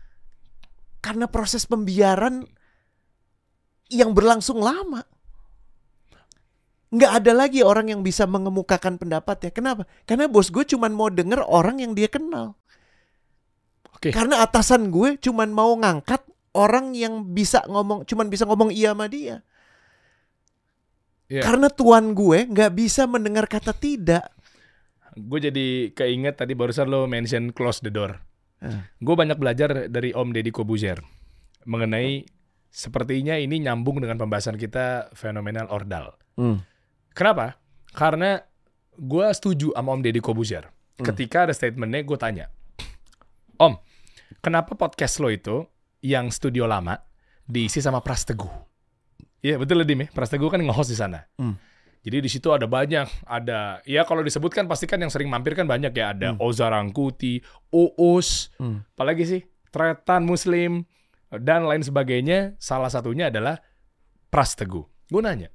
Karena 1.05 1.29
proses 1.29 1.69
pembiaran 1.69 2.49
yang 3.89 4.13
berlangsung 4.13 4.61
lama. 4.61 5.03
Nggak 6.89 7.11
ada 7.21 7.31
lagi 7.45 7.61
orang 7.61 7.93
yang 7.93 8.01
bisa 8.01 8.25
mengemukakan 8.25 8.97
pendapatnya. 8.97 9.53
Kenapa? 9.53 9.85
Karena 10.09 10.25
bos 10.25 10.49
gue 10.49 10.65
cuman 10.65 10.89
mau 10.89 11.09
denger 11.13 11.45
orang 11.45 11.81
yang 11.81 11.93
dia 11.93 12.09
kenal. 12.09 12.57
Oke. 13.93 14.09
Karena 14.09 14.41
atasan 14.41 14.89
gue 14.89 15.21
cuman 15.21 15.53
mau 15.53 15.75
ngangkat 15.77 16.25
orang 16.57 16.97
yang 16.97 17.29
bisa 17.29 17.61
ngomong, 17.69 18.09
cuman 18.09 18.31
bisa 18.31 18.49
ngomong 18.49 18.73
iya 18.73 18.97
sama 18.97 19.05
dia. 19.05 19.45
Iya. 21.29 21.45
Karena 21.45 21.69
tuan 21.69 22.17
gue 22.17 22.49
nggak 22.49 22.73
bisa 22.73 23.05
mendengar 23.05 23.45
kata 23.45 23.69
tidak. 23.69 24.33
Gue 25.13 25.37
jadi 25.37 25.93
keinget 25.93 26.41
tadi 26.41 26.57
barusan 26.57 26.89
lo 26.89 27.05
mention 27.05 27.53
close 27.53 27.85
the 27.85 27.93
door. 27.93 28.17
Eh. 28.65 28.81
Gue 28.97 29.13
banyak 29.13 29.37
belajar 29.37 29.85
dari 29.93 30.09
Om 30.09 30.33
Deddy 30.33 30.49
Kobuzer 30.49 30.97
mengenai 31.69 32.25
sepertinya 32.69 33.35
ini 33.35 33.59
nyambung 33.59 33.99
dengan 33.99 34.17
pembahasan 34.17 34.55
kita 34.55 35.09
fenomenal 35.17 35.67
ordal. 35.69 36.15
Hmm. 36.37 36.61
Kenapa? 37.13 37.57
Karena 37.91 38.39
gue 38.95 39.27
setuju 39.33 39.73
sama 39.73 39.91
Om 39.97 40.01
Deddy 40.05 40.21
Kobuzer. 40.21 40.69
Hmm. 40.69 41.05
Ketika 41.05 41.49
ada 41.49 41.53
statementnya 41.53 42.05
gue 42.05 42.17
tanya, 42.17 42.45
Om, 43.59 43.75
kenapa 44.39 44.77
podcast 44.77 45.19
lo 45.19 45.27
itu 45.27 45.67
yang 45.99 46.31
studio 46.31 46.63
lama 46.63 46.95
diisi 47.43 47.83
sama 47.83 47.99
Pras 47.99 48.23
Teguh? 48.23 48.51
Iya 49.39 49.55
betul 49.59 49.79
lah 49.79 49.87
Dim 49.87 50.03
ya, 50.03 50.07
Pras 50.11 50.31
Teguh 50.31 50.47
kan 50.47 50.59
nge-host 50.59 50.91
di 50.91 50.97
sana. 50.99 51.23
Hmm. 51.35 51.55
Jadi 51.99 52.23
di 52.23 52.29
situ 52.31 52.47
ada 52.55 52.63
banyak, 52.63 53.27
ada 53.27 53.83
ya 53.83 54.07
kalau 54.07 54.23
disebutkan 54.23 54.71
pasti 54.71 54.87
kan 54.87 55.03
yang 55.03 55.11
sering 55.11 55.27
mampir 55.27 55.51
kan 55.51 55.67
banyak 55.67 55.91
ya, 55.91 56.15
ada 56.15 56.31
Hmm. 56.31 56.39
Oza 56.39 56.71
Rangkuti, 56.71 57.43
Uus, 57.71 58.55
Hmm. 58.55 58.87
apalagi 58.95 59.27
sih 59.27 59.41
Tretan 59.71 60.23
Muslim 60.23 60.87
dan 61.33 61.69
lain 61.69 61.85
sebagainya. 61.85 62.57
Salah 62.57 62.89
satunya 62.89 63.29
adalah 63.29 63.61
Pras 64.29 64.57
Teguh. 64.57 64.85
Gue 65.09 65.21
nanya, 65.25 65.49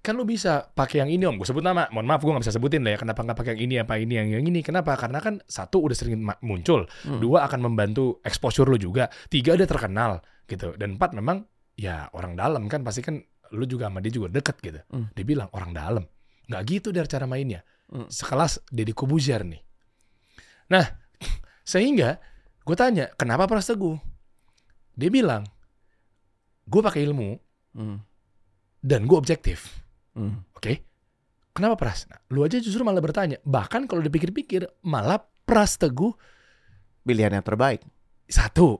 kan 0.00 0.14
lu 0.14 0.22
bisa 0.22 0.70
pakai 0.72 1.02
yang 1.04 1.10
ini 1.10 1.26
om, 1.26 1.36
gue 1.36 1.44
sebut 1.44 1.60
nama. 1.60 1.90
Mohon 1.90 2.06
maaf 2.06 2.22
gue 2.22 2.32
nggak 2.32 2.44
bisa 2.46 2.54
sebutin 2.54 2.80
lah 2.86 2.94
ya. 2.94 2.98
Kenapa 3.02 3.20
nggak 3.26 3.38
pakai 3.38 3.52
yang 3.58 3.62
ini 3.66 3.74
apa 3.82 3.94
ini 3.98 4.14
yang 4.14 4.28
yang 4.30 4.44
ini? 4.46 4.60
Kenapa? 4.62 4.94
Karena 4.94 5.18
kan 5.18 5.42
satu 5.44 5.82
udah 5.82 5.96
sering 5.98 6.22
muncul, 6.46 6.86
Hmm. 7.04 7.18
dua 7.18 7.44
akan 7.50 7.66
membantu 7.66 8.22
exposure 8.22 8.70
lu 8.70 8.78
juga, 8.78 9.10
tiga 9.26 9.58
dia 9.58 9.66
terkenal 9.66 10.22
gitu, 10.46 10.74
dan 10.78 10.96
empat 10.98 11.14
memang 11.14 11.46
ya 11.74 12.10
orang 12.14 12.34
dalam 12.38 12.66
kan 12.66 12.82
pasti 12.82 13.02
kan 13.02 13.18
lu 13.50 13.66
juga 13.66 13.90
sama 13.90 13.98
dia 13.98 14.14
juga 14.14 14.30
deket 14.30 14.56
gitu. 14.62 14.80
Hmm. 14.94 15.10
Dia 15.12 15.24
bilang 15.26 15.50
orang 15.50 15.74
dalam, 15.74 16.04
nggak 16.46 16.62
gitu 16.70 16.88
dari 16.94 17.10
cara 17.10 17.26
mainnya. 17.26 17.66
Hmm. 17.90 18.06
Sekelas 18.06 18.62
Deddy 18.70 18.94
Kobuzer 18.94 19.42
nih. 19.42 19.58
Nah, 20.70 20.86
sehingga 21.66 22.22
gue 22.62 22.76
tanya, 22.78 23.10
kenapa 23.18 23.50
Pras 23.50 23.66
Teguh? 23.66 23.98
Dia 24.92 25.08
bilang, 25.08 25.42
gue 26.64 26.80
pakai 26.80 27.02
ilmu 27.02 27.30
Hmm. 27.70 28.02
dan 28.78 29.04
gue 29.04 29.14
objektif. 29.14 29.82
Hmm. 30.12 30.42
Oke? 30.52 30.82
Kenapa 31.50 31.76
Pras? 31.76 32.06
Nah, 32.06 32.18
lu 32.28 32.40
aja 32.40 32.56
justru 32.56 32.80
malah 32.80 32.98
bertanya. 32.98 33.38
Bahkan 33.40 33.84
kalau 33.84 34.00
dipikir-pikir, 34.00 34.66
malah 34.82 35.18
Pras 35.42 35.74
Teguh 35.76 36.14
Pilihan 37.00 37.32
yang 37.32 37.42
terbaik. 37.42 37.82
satu. 38.26 38.78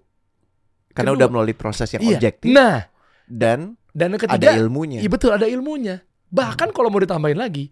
Karena 0.90 1.10
Kedua. 1.10 1.18
udah 1.18 1.28
melalui 1.28 1.54
proses 1.54 1.90
yang 1.90 2.02
Iya. 2.02 2.14
objektif 2.16 2.50
Nah, 2.50 2.86
dan 3.24 3.74
dan 3.90 4.08
yang 4.08 4.22
ada 4.22 4.30
ketiga, 4.30 4.50
ilmunya. 4.56 4.98
iya 5.00 5.10
betul 5.10 5.30
ada 5.30 5.42
ilmunya. 5.44 5.98
Bahkan 6.28 6.70
kalau 6.70 6.86
mau 6.86 6.98
ditambahin 6.98 7.34
lagi, 7.34 7.66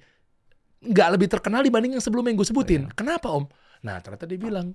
nggak 0.80 1.08
lebih 1.14 1.28
terkenal 1.28 1.62
dibanding 1.62 1.94
yang 1.94 2.02
sebelumnya 2.02 2.30
yang 2.30 2.38
gue 2.38 2.48
sebutin. 2.48 2.82
Iya. 2.84 2.94
Kenapa 2.94 3.30
om? 3.30 3.46
Nah 3.80 3.98
ternyata 3.98 4.26
dia 4.26 4.34
bilang, 4.36 4.74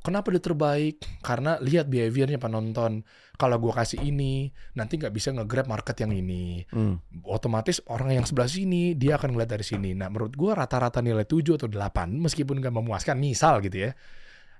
kenapa 0.00 0.32
dia 0.32 0.42
terbaik? 0.42 1.00
Karena 1.20 1.56
lihat 1.60 1.88
behaviornya 1.88 2.40
penonton. 2.40 3.04
Kalau 3.40 3.56
gue 3.56 3.72
kasih 3.72 4.04
ini, 4.04 4.52
nanti 4.76 5.00
nggak 5.00 5.12
bisa 5.16 5.32
nge-grab 5.32 5.64
market 5.64 5.96
yang 6.04 6.12
ini. 6.12 6.64
Hmm. 6.68 7.00
otomatis 7.24 7.80
orang 7.88 8.12
yang 8.20 8.26
sebelah 8.28 8.48
sini 8.48 8.92
dia 8.92 9.16
akan 9.16 9.32
ngeliat 9.32 9.50
dari 9.56 9.64
sini. 9.64 9.96
Nah, 9.96 10.12
menurut 10.12 10.36
gua 10.36 10.60
rata-rata 10.60 11.00
nilai 11.00 11.24
7 11.24 11.56
atau 11.56 11.68
8 11.68 12.20
meskipun 12.20 12.60
nggak 12.60 12.74
memuaskan, 12.74 13.16
misal 13.16 13.64
gitu 13.64 13.88
ya. 13.88 13.92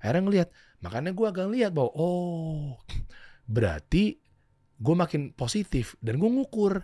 akhirnya 0.00 0.22
ngelihat 0.24 0.48
makanya 0.81 1.12
gue 1.12 1.26
agak 1.29 1.48
lihat 1.53 1.76
bahwa 1.76 1.92
oh 1.92 2.81
berarti 3.44 4.16
gue 4.81 4.94
makin 4.96 5.37
positif 5.37 5.92
dan 6.00 6.16
gue 6.16 6.31
ngukur 6.31 6.81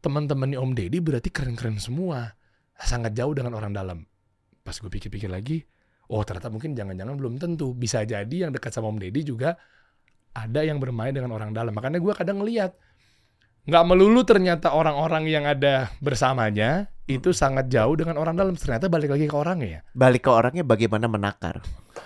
teman-temannya 0.00 0.56
Om 0.56 0.72
Deddy 0.72 0.98
berarti 1.04 1.28
keren-keren 1.28 1.76
semua 1.76 2.32
sangat 2.80 3.12
jauh 3.12 3.36
dengan 3.36 3.52
orang 3.60 3.76
dalam 3.76 3.98
pas 4.64 4.76
gue 4.76 4.88
pikir-pikir 4.88 5.28
lagi 5.28 5.68
oh 6.06 6.22
ternyata 6.22 6.48
mungkin 6.48 6.72
jangan-jangan 6.72 7.14
belum 7.14 7.34
tentu. 7.36 7.72
Bisa 7.72 8.02
jadi 8.02 8.46
yang 8.46 8.50
dekat 8.50 8.70
sama 8.70 8.88
Om 8.88 8.98
Deddy 8.98 9.22
juga 9.22 9.58
ada 10.32 10.60
yang 10.60 10.76
bermain 10.76 11.10
dengan 11.10 11.32
orang 11.32 11.50
dalam. 11.50 11.72
Makanya 11.72 11.98
gue 11.98 12.12
kadang 12.12 12.40
ngelihat 12.40 12.76
nggak 13.66 13.84
melulu 13.84 14.22
ternyata 14.22 14.70
orang-orang 14.70 15.26
yang 15.26 15.42
ada 15.42 15.90
bersamanya 15.98 16.86
itu 17.06 17.30
sangat 17.30 17.66
jauh 17.66 17.94
dengan 17.94 18.14
orang 18.16 18.34
dalam. 18.34 18.54
Ternyata 18.54 18.86
balik 18.86 19.10
lagi 19.10 19.26
ke 19.26 19.34
orangnya. 19.34 19.68
Ya 19.68 19.80
Balik 19.92 20.26
ke 20.26 20.30
orangnya 20.30 20.62
bagaimana 20.62 21.06
menakar. 21.06 21.62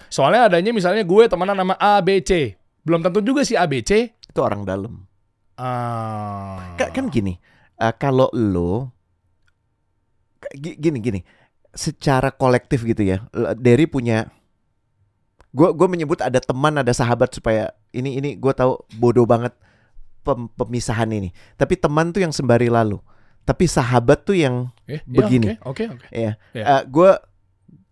soalnya 0.07 0.47
adanya 0.47 0.71
misalnya 0.71 1.03
gue 1.03 1.27
temenan 1.27 1.59
sama 1.59 1.75
ABC 1.75 2.55
belum 2.81 3.03
tentu 3.03 3.21
juga 3.21 3.43
si 3.43 3.59
ABC 3.59 4.15
Itu 4.31 4.41
orang 4.41 4.63
dalam. 4.63 5.03
ah. 5.59 6.79
Ka- 6.79 6.91
Kan 6.91 7.11
gini, 7.11 7.35
eh, 7.77 7.95
kalau 7.95 8.31
lo 8.33 8.95
gi- 10.55 10.79
gini 10.79 10.99
gini, 10.99 11.21
secara 11.73 12.29
kolektif 12.29 12.83
gitu 12.83 13.03
ya. 13.03 13.23
Derry 13.55 13.85
punya 13.85 14.29
gua 15.51 15.71
gua 15.71 15.87
menyebut 15.87 16.19
ada 16.19 16.39
teman, 16.39 16.75
ada 16.75 16.91
sahabat 16.91 17.31
supaya 17.31 17.71
ini 17.91 18.17
ini 18.17 18.31
gua 18.35 18.53
tahu 18.53 18.79
bodoh 18.95 19.25
banget 19.25 19.55
pem- 20.21 20.51
pemisahan 20.51 21.11
ini. 21.11 21.31
Tapi 21.55 21.75
teman 21.75 22.11
tuh 22.11 22.21
yang 22.21 22.31
sembari 22.31 22.69
lalu. 22.69 22.99
Tapi 23.43 23.67
sahabat 23.67 24.23
tuh 24.23 24.37
yang 24.37 24.69
Eh, 24.87 25.01
ya, 25.01 25.07
begini. 25.07 25.57
oke 25.61 25.87
oke 25.91 26.07
oke. 26.07 26.07
ya. 26.13 26.37
Gue 26.87 27.11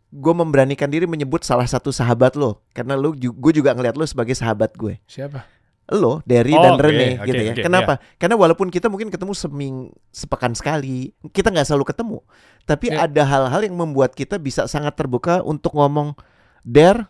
gue 0.08 0.32
memberanikan 0.32 0.88
diri 0.88 1.04
menyebut 1.04 1.44
salah 1.44 1.68
satu 1.68 1.92
sahabat 1.92 2.32
lo 2.32 2.64
karena 2.72 2.96
lo 2.96 3.12
gue 3.12 3.52
juga 3.52 3.76
ngeliat 3.76 3.92
lo 3.92 4.08
sebagai 4.08 4.32
sahabat 4.32 4.72
gue. 4.72 4.96
siapa 5.04 5.44
Lo, 5.88 6.20
Derry 6.22 6.52
Oh, 6.52 6.60
dan 6.60 6.76
oke, 6.76 6.84
Rene 6.84 7.08
oke, 7.16 7.26
gitu 7.26 7.42
ya. 7.42 7.52
oke, 7.56 7.62
Kenapa? 7.64 7.92
Karena 8.16 8.36
walaupun 8.36 8.68
kita 8.68 8.86
mungkin 8.86 9.08
ketemu 9.08 9.32
seming 9.32 9.76
sepekan 10.08 10.52
sekali, 10.52 11.16
kita 11.32 11.48
nggak 11.48 11.64
selalu 11.64 11.84
ketemu. 11.86 12.18
Tapi 12.62 12.92
Ya. 12.92 13.04
ada 13.04 13.22
hal-hal 13.24 13.64
yang 13.64 13.72
membuat 13.72 14.12
kita 14.12 14.36
bisa 14.36 14.64
sangat 14.64 14.92
terbuka 14.94 15.40
untuk 15.40 15.72
ngomong 15.72 16.12
there 16.60 17.08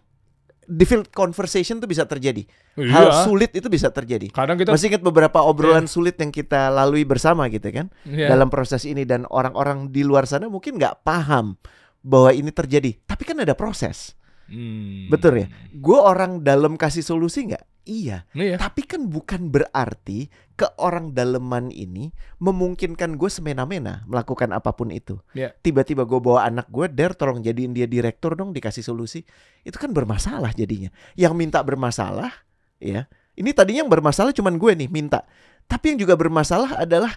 difficult 0.64 1.09
conversation 1.11 1.81
itu 1.81 1.88
bisa 1.88 2.05
terjadi. 2.05 2.45
Hal 2.77 3.09
Iya. 3.09 3.25
sulit 3.25 3.51
itu 3.51 3.67
bisa 3.67 3.88
terjadi. 3.88 4.29
kadang 4.31 4.55
kita 4.55 4.71
Masih 4.71 4.93
ingat 4.93 5.03
beberapa 5.03 5.41
obrolan 5.41 5.88
sulit 5.88 6.14
yang 6.14 6.29
kita 6.29 6.69
lalui 6.69 7.03
bersama 7.03 7.49
gitu 7.49 7.67
kan? 7.69 7.88
Iya. 8.05 8.31
dalam 8.31 8.47
proses 8.47 8.85
ini 8.85 9.03
dan 9.03 9.25
orang-orang 9.27 9.88
di 9.88 10.05
luar 10.05 10.23
sana 10.23 10.47
mungkin 10.47 10.77
nggak 10.77 11.03
paham 11.03 11.57
bahwa 11.99 12.31
ini 12.31 12.53
terjadi. 12.53 12.95
Tapi 13.03 13.25
kan 13.25 13.41
ada 13.41 13.53
proses, 13.53 14.12
Hmm. 14.47 15.09
betul 15.09 15.41
ya? 15.41 15.49
Gue 15.73 15.97
orang 15.97 16.41
dalam 16.41 16.77
kasih 16.77 17.03
solusi 17.03 17.49
nggak? 17.49 17.64
Iya. 17.88 18.29
Iya. 18.37 18.61
Tapi 18.61 18.85
kan 18.85 19.09
bukan 19.09 19.48
berarti 19.48 20.29
ke 20.61 20.68
orang 20.77 21.16
daleman 21.16 21.72
ini 21.72 22.12
memungkinkan 22.37 23.16
gue 23.16 23.33
semena-mena 23.33 24.05
melakukan 24.05 24.53
apa 24.53 24.77
pun 24.77 24.92
itu. 24.92 25.16
Iya. 25.33 25.57
Tiba-tiba 25.64 26.05
gue 26.05 26.20
bawa 26.20 26.44
anak 26.44 26.68
gue, 26.68 26.85
der 26.92 27.16
tolong 27.16 27.40
jadiin 27.40 27.72
dia 27.72 27.88
direktur 27.88 28.37
dong 28.37 28.53
dikasih 28.53 28.85
solusi. 28.85 29.24
Itu 29.64 29.81
kan 29.81 29.96
bermasalah 29.96 30.53
jadinya. 30.53 30.92
Yang 31.16 31.33
minta 31.33 31.64
bermasalah, 31.64 32.29
ya. 32.77 33.09
Ini 33.38 33.51
tadinya 33.57 33.88
yang 33.88 33.92
bermasalah 33.92 34.37
cuman 34.37 34.61
gue 34.61 34.85
nih 34.85 34.90
minta. 34.92 35.24
Tapi 35.64 35.96
yang 35.96 35.98
juga 36.05 36.12
bermasalah 36.18 36.85
adalah 36.85 37.16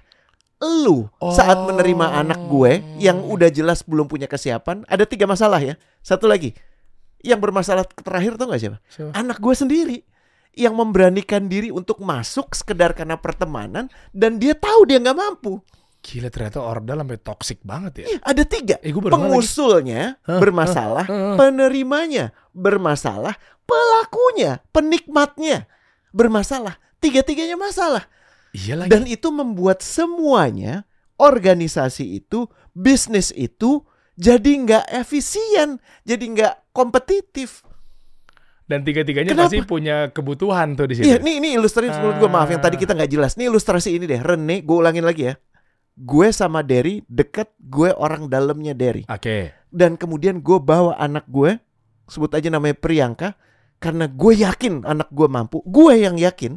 lu 0.62 1.10
saat 1.34 1.58
Oh. 1.58 1.74
menerima 1.74 2.22
anak 2.22 2.40
gue 2.46 2.80
yang 3.02 3.18
udah 3.26 3.50
jelas 3.50 3.82
belum 3.84 4.06
punya 4.08 4.30
kesiapan. 4.30 4.86
Ada 4.88 5.10
tiga 5.10 5.26
masalah 5.26 5.58
ya. 5.58 5.76
Satu 6.06 6.30
lagi, 6.30 6.54
yang 7.26 7.42
bermasalah 7.42 7.84
terakhir 7.90 8.38
tau 8.38 8.54
gak 8.54 8.62
siapa? 8.62 8.78
Siapa? 8.88 9.12
Anak 9.18 9.42
gue 9.42 9.54
sendiri 9.58 9.98
yang 10.56 10.76
memberanikan 10.76 11.48
diri 11.48 11.72
untuk 11.72 12.04
masuk 12.04 12.52
sekedar 12.52 12.92
karena 12.92 13.16
pertemanan 13.16 13.88
dan 14.12 14.36
dia 14.36 14.52
tahu 14.56 14.88
dia 14.88 15.00
nggak 15.00 15.18
mampu. 15.18 15.64
Gila 16.02 16.34
ternyata 16.34 16.60
ordal 16.66 17.06
sampai 17.06 17.20
toxic 17.22 17.60
banget 17.62 17.94
ya. 18.02 18.06
Iya, 18.10 18.20
ada 18.26 18.44
tiga. 18.44 18.76
Eh, 18.82 18.90
lagi. 18.90 19.14
Pengusulnya 19.14 20.18
Hah, 20.26 20.42
bermasalah, 20.42 21.06
penerimanya 21.38 22.34
bermasalah, 22.58 23.38
pelakunya, 23.70 24.60
penikmatnya 24.74 25.70
bermasalah. 26.10 26.82
Tiga-tiganya 26.98 27.58
masalah. 27.58 28.10
Iya 28.52 28.82
lagi. 28.82 28.90
Dan 28.90 29.06
itu 29.06 29.30
membuat 29.30 29.86
semuanya 29.86 30.90
organisasi 31.22 32.18
itu, 32.18 32.50
bisnis 32.74 33.30
itu 33.38 33.86
jadi 34.18 34.52
nggak 34.58 34.86
efisien, 35.06 35.78
jadi 36.04 36.26
nggak 36.34 36.54
kompetitif. 36.74 37.62
Dan 38.72 38.88
tiga-tiganya 38.88 39.36
Kenapa? 39.36 39.52
pasti 39.52 39.60
punya 39.68 40.08
kebutuhan 40.16 40.80
tuh 40.80 40.88
di 40.88 40.96
situ. 40.96 41.12
Iya, 41.12 41.20
ini 41.20 41.44
ini 41.44 41.60
ilustrasi 41.60 41.92
menurut 41.92 42.24
gue 42.24 42.30
maaf 42.32 42.48
yang 42.48 42.64
tadi 42.64 42.80
Ah. 42.80 42.82
kita 42.88 42.96
nggak 42.96 43.12
jelas. 43.12 43.36
Ini 43.36 43.52
ilustrasi 43.52 43.90
ini 43.92 44.08
deh, 44.08 44.24
Rene, 44.24 44.64
gue 44.64 44.78
ulangin 44.80 45.04
lagi 45.04 45.28
ya. 45.28 45.36
Gue 45.92 46.32
sama 46.32 46.64
Derry 46.64 47.04
deket, 47.12 47.52
gue 47.60 47.92
orang 47.92 48.32
dalamnya 48.32 48.72
Derry. 48.72 49.04
Oke. 49.12 49.52
Dan 49.68 50.00
kemudian 50.00 50.40
gue 50.40 50.56
bawa 50.56 50.96
anak 50.96 51.28
gue, 51.28 51.60
sebut 52.08 52.32
aja 52.32 52.48
namanya 52.48 52.80
Priyanka, 52.80 53.36
karena 53.78 54.08
gue 54.08 54.40
yakin 54.40 54.88
anak 54.88 55.12
gue 55.12 55.28
mampu. 55.28 55.60
Gue 55.68 56.00
yang 56.00 56.16
yakin. 56.16 56.56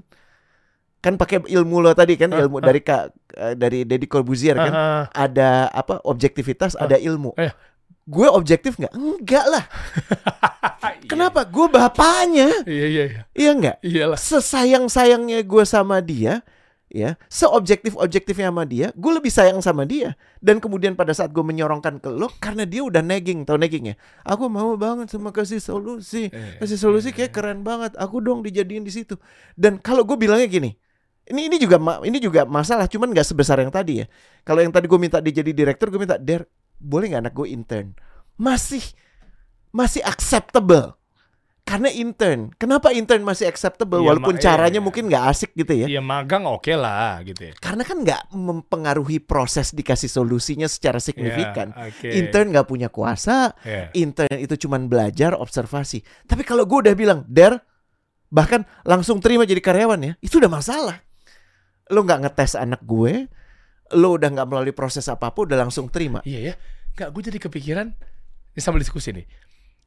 Kan 1.02 1.20
pakai 1.20 1.44
ilmu 1.44 1.84
lo 1.84 1.92
tadi 1.92 2.14
kan, 2.16 2.30
Ah, 2.32 2.46
ilmu 2.46 2.62
ah. 2.62 2.64
dari 2.70 2.80
kak 2.80 3.02
eh, 3.34 3.54
dari 3.58 3.82
Deddy 3.82 4.06
Corbuzier 4.06 4.54
kan. 4.54 4.72
Ah, 4.72 4.78
ah. 4.78 5.02
Ada 5.12 5.66
apa? 5.68 5.98
Objektivitas, 6.06 6.78
ada 6.78 6.94
ilmu. 6.94 7.34
Eh. 7.36 7.50
Gue 8.04 8.28
objektif 8.28 8.76
nggak? 8.76 8.92
Enggak 8.92 9.44
lah. 9.48 9.64
Iya. 10.84 11.08
Kenapa? 11.10 11.48
Gue 11.48 11.66
bapaknya. 11.72 12.52
Iya 12.68 12.86
iya 12.88 13.04
iya. 13.08 13.22
Iya 13.32 13.50
nggak? 13.56 13.76
Iyalah. 13.80 14.18
sesayang-sayangnya 14.20 15.40
gue 15.40 15.64
sama 15.64 16.04
dia, 16.04 16.44
ya, 16.92 17.16
seobjektif-objektifnya 17.32 18.52
sama 18.52 18.68
dia, 18.68 18.92
gue 18.92 19.12
lebih 19.12 19.32
sayang 19.32 19.58
sama 19.64 19.88
dia. 19.88 20.14
Dan 20.38 20.60
kemudian 20.60 20.92
pada 20.94 21.16
saat 21.16 21.32
gue 21.32 21.40
menyorongkan 21.40 21.96
ke 21.98 22.12
lo, 22.12 22.28
karena 22.38 22.68
dia 22.68 22.84
udah 22.84 23.00
nagging, 23.00 23.48
tau 23.48 23.56
nagging 23.56 23.92
ya? 23.92 23.96
Aku 24.28 24.52
mau 24.52 24.76
banget 24.76 25.08
sama 25.08 25.32
kasih 25.32 25.58
solusi, 25.58 26.28
Eh, 26.28 26.60
kasih 26.60 26.76
solusi 26.76 27.08
kayak 27.10 27.32
keren 27.32 27.64
banget. 27.64 27.96
Aku 27.96 28.20
dong 28.20 28.44
dijadiin 28.44 28.84
di 28.84 28.92
situ. 28.92 29.16
Dan 29.56 29.80
kalau 29.80 30.04
gue 30.04 30.14
bilangnya 30.20 30.46
gini, 30.46 30.70
ini 31.24 31.48
ini 31.48 31.56
juga 31.56 31.80
ini 32.04 32.20
juga 32.20 32.44
masalah, 32.44 32.84
cuman 32.84 33.16
nggak 33.16 33.24
sebesar 33.24 33.56
yang 33.64 33.72
tadi 33.72 34.04
ya. 34.04 34.06
Kalau 34.44 34.60
yang 34.60 34.72
tadi 34.76 34.84
gue 34.84 35.00
minta 35.00 35.24
dia 35.24 35.40
jadi 35.40 35.50
direktur, 35.56 35.88
gue 35.88 36.00
minta 36.00 36.20
der, 36.20 36.44
boleh 36.84 37.08
nggak 37.10 37.22
anak 37.24 37.34
gue 37.34 37.48
intern? 37.48 37.88
Masih 38.36 38.84
masih 39.72 40.04
acceptable. 40.04 40.94
Karena 41.64 41.88
intern. 41.88 42.52
Kenapa 42.60 42.92
intern 42.92 43.24
masih 43.24 43.48
acceptable 43.48 44.04
Iya, 44.04 44.12
walaupun 44.12 44.36
ma- 44.36 44.42
caranya 44.44 44.78
iya. 44.78 44.84
mungkin 44.84 45.08
nggak 45.08 45.24
asik 45.32 45.56
gitu 45.56 45.72
ya? 45.72 45.86
Iya 45.88 46.04
magang 46.04 46.44
oke 46.44 46.68
lah 46.76 47.24
gitu 47.24 47.40
ya. 47.40 47.52
Karena 47.56 47.80
kan 47.88 48.04
nggak 48.04 48.36
mempengaruhi 48.36 49.16
proses 49.24 49.72
dikasih 49.72 50.12
solusinya 50.12 50.68
secara 50.68 51.00
signifikan. 51.00 51.72
Iya, 51.72 51.88
oke. 51.88 52.08
Intern 52.12 52.52
nggak 52.52 52.68
punya 52.68 52.92
kuasa. 52.92 53.56
Iya. 53.64 53.88
Intern 53.96 54.36
itu 54.36 54.60
cuman 54.68 54.92
belajar 54.92 55.32
observasi. 55.40 56.04
Tapi 56.28 56.44
kalau 56.44 56.68
gue 56.68 56.84
udah 56.84 56.92
bilang, 56.92 57.24
der, 57.24 57.56
bahkan 58.28 58.68
langsung 58.84 59.24
terima 59.24 59.48
jadi 59.48 59.64
karyawan 59.64 60.00
ya, 60.04 60.12
itu 60.20 60.36
udah 60.36 60.52
masalah. 60.52 61.00
Lo 61.88 62.04
nggak 62.04 62.28
ngetes 62.28 62.60
anak 62.60 62.84
gue, 62.84 63.24
lo 63.96 64.20
udah 64.20 64.28
nggak 64.36 64.48
melalui 64.52 64.76
proses 64.76 65.08
apa 65.08 65.32
pun, 65.32 65.48
udah 65.48 65.64
langsung 65.64 65.88
terima. 65.88 66.20
Iya 66.28 66.52
ya. 66.52 66.54
Enggak, 66.94 67.08
gue 67.10 67.22
jadi 67.26 67.38
kepikiran 67.42 67.86
ini 68.54 68.60
sambil 68.62 68.78
diskusi 68.78 69.10
nih. 69.10 69.26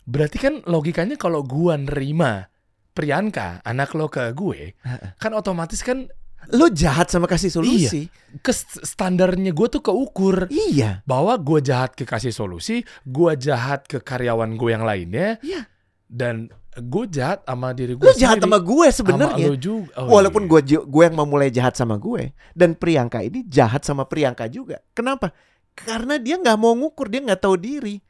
Berarti 0.04 0.38
kan 0.40 0.54
logikanya 0.64 1.16
kalau 1.16 1.44
gua 1.44 1.76
nerima 1.76 2.48
Priyanka, 2.92 3.62
anak 3.62 3.94
lo 3.94 4.10
ke 4.10 4.26
gue, 4.34 4.74
kan 5.22 5.32
otomatis 5.32 5.84
kan 5.86 6.10
Lo 6.56 6.72
jahat 6.72 7.12
sama 7.12 7.28
kasih 7.28 7.52
solusi. 7.52 8.08
ke 8.40 8.52
standarnya 8.86 9.52
gue 9.52 9.68
tuh 9.68 9.84
keukur 9.84 10.48
Iya. 10.48 11.04
bahwa 11.04 11.36
gue 11.36 11.60
jahat 11.60 11.92
ke 11.94 12.08
kasih 12.08 12.32
solusi, 12.32 12.88
gue 13.04 13.32
jahat 13.36 13.84
ke 13.84 14.00
karyawan 14.00 14.56
gue 14.56 14.70
yang 14.72 14.88
lainnya, 14.88 15.42
Iya. 15.44 15.68
dan 16.08 16.48
gue 16.74 17.06
jahat 17.10 17.44
sama 17.44 17.74
diri 17.76 18.00
gue 18.00 18.06
Lo 18.06 18.16
jahat 18.16 18.40
sama 18.40 18.64
gue 18.64 18.88
sebenarnya. 18.90 19.46
Sama 19.46 19.54
lo 19.54 19.60
juga. 19.60 19.90
Oh, 20.00 20.08
Walaupun 20.14 20.44
iya. 20.46 20.50
gue 20.50 20.62
gue 20.88 21.04
yang 21.04 21.18
memulai 21.20 21.50
jahat 21.52 21.76
sama 21.76 22.00
gue 22.00 22.32
dan 22.56 22.78
Priyanka 22.80 23.20
ini 23.22 23.44
jahat 23.44 23.84
sama 23.84 24.08
Priyanka 24.08 24.48
juga. 24.48 24.80
Kenapa? 24.96 25.34
Karena 25.78 26.18
dia 26.18 26.42
nggak 26.42 26.58
mau 26.58 26.74
ngukur, 26.74 27.06
dia 27.08 27.22
nggak 27.22 27.46
tahu 27.46 27.56
diri. 27.62 28.02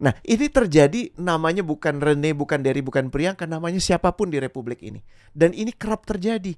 Nah, 0.00 0.16
ini 0.24 0.48
terjadi 0.48 1.12
namanya 1.20 1.60
bukan 1.60 2.00
Rene, 2.00 2.32
bukan 2.32 2.64
Derry, 2.64 2.80
bukan 2.80 3.12
Priyanka, 3.12 3.44
namanya 3.44 3.76
siapa 3.76 4.16
pun 4.16 4.32
di 4.32 4.40
republik 4.40 4.80
ini. 4.80 5.04
Dan 5.36 5.52
ini 5.52 5.76
kerap 5.76 6.08
terjadi. 6.08 6.56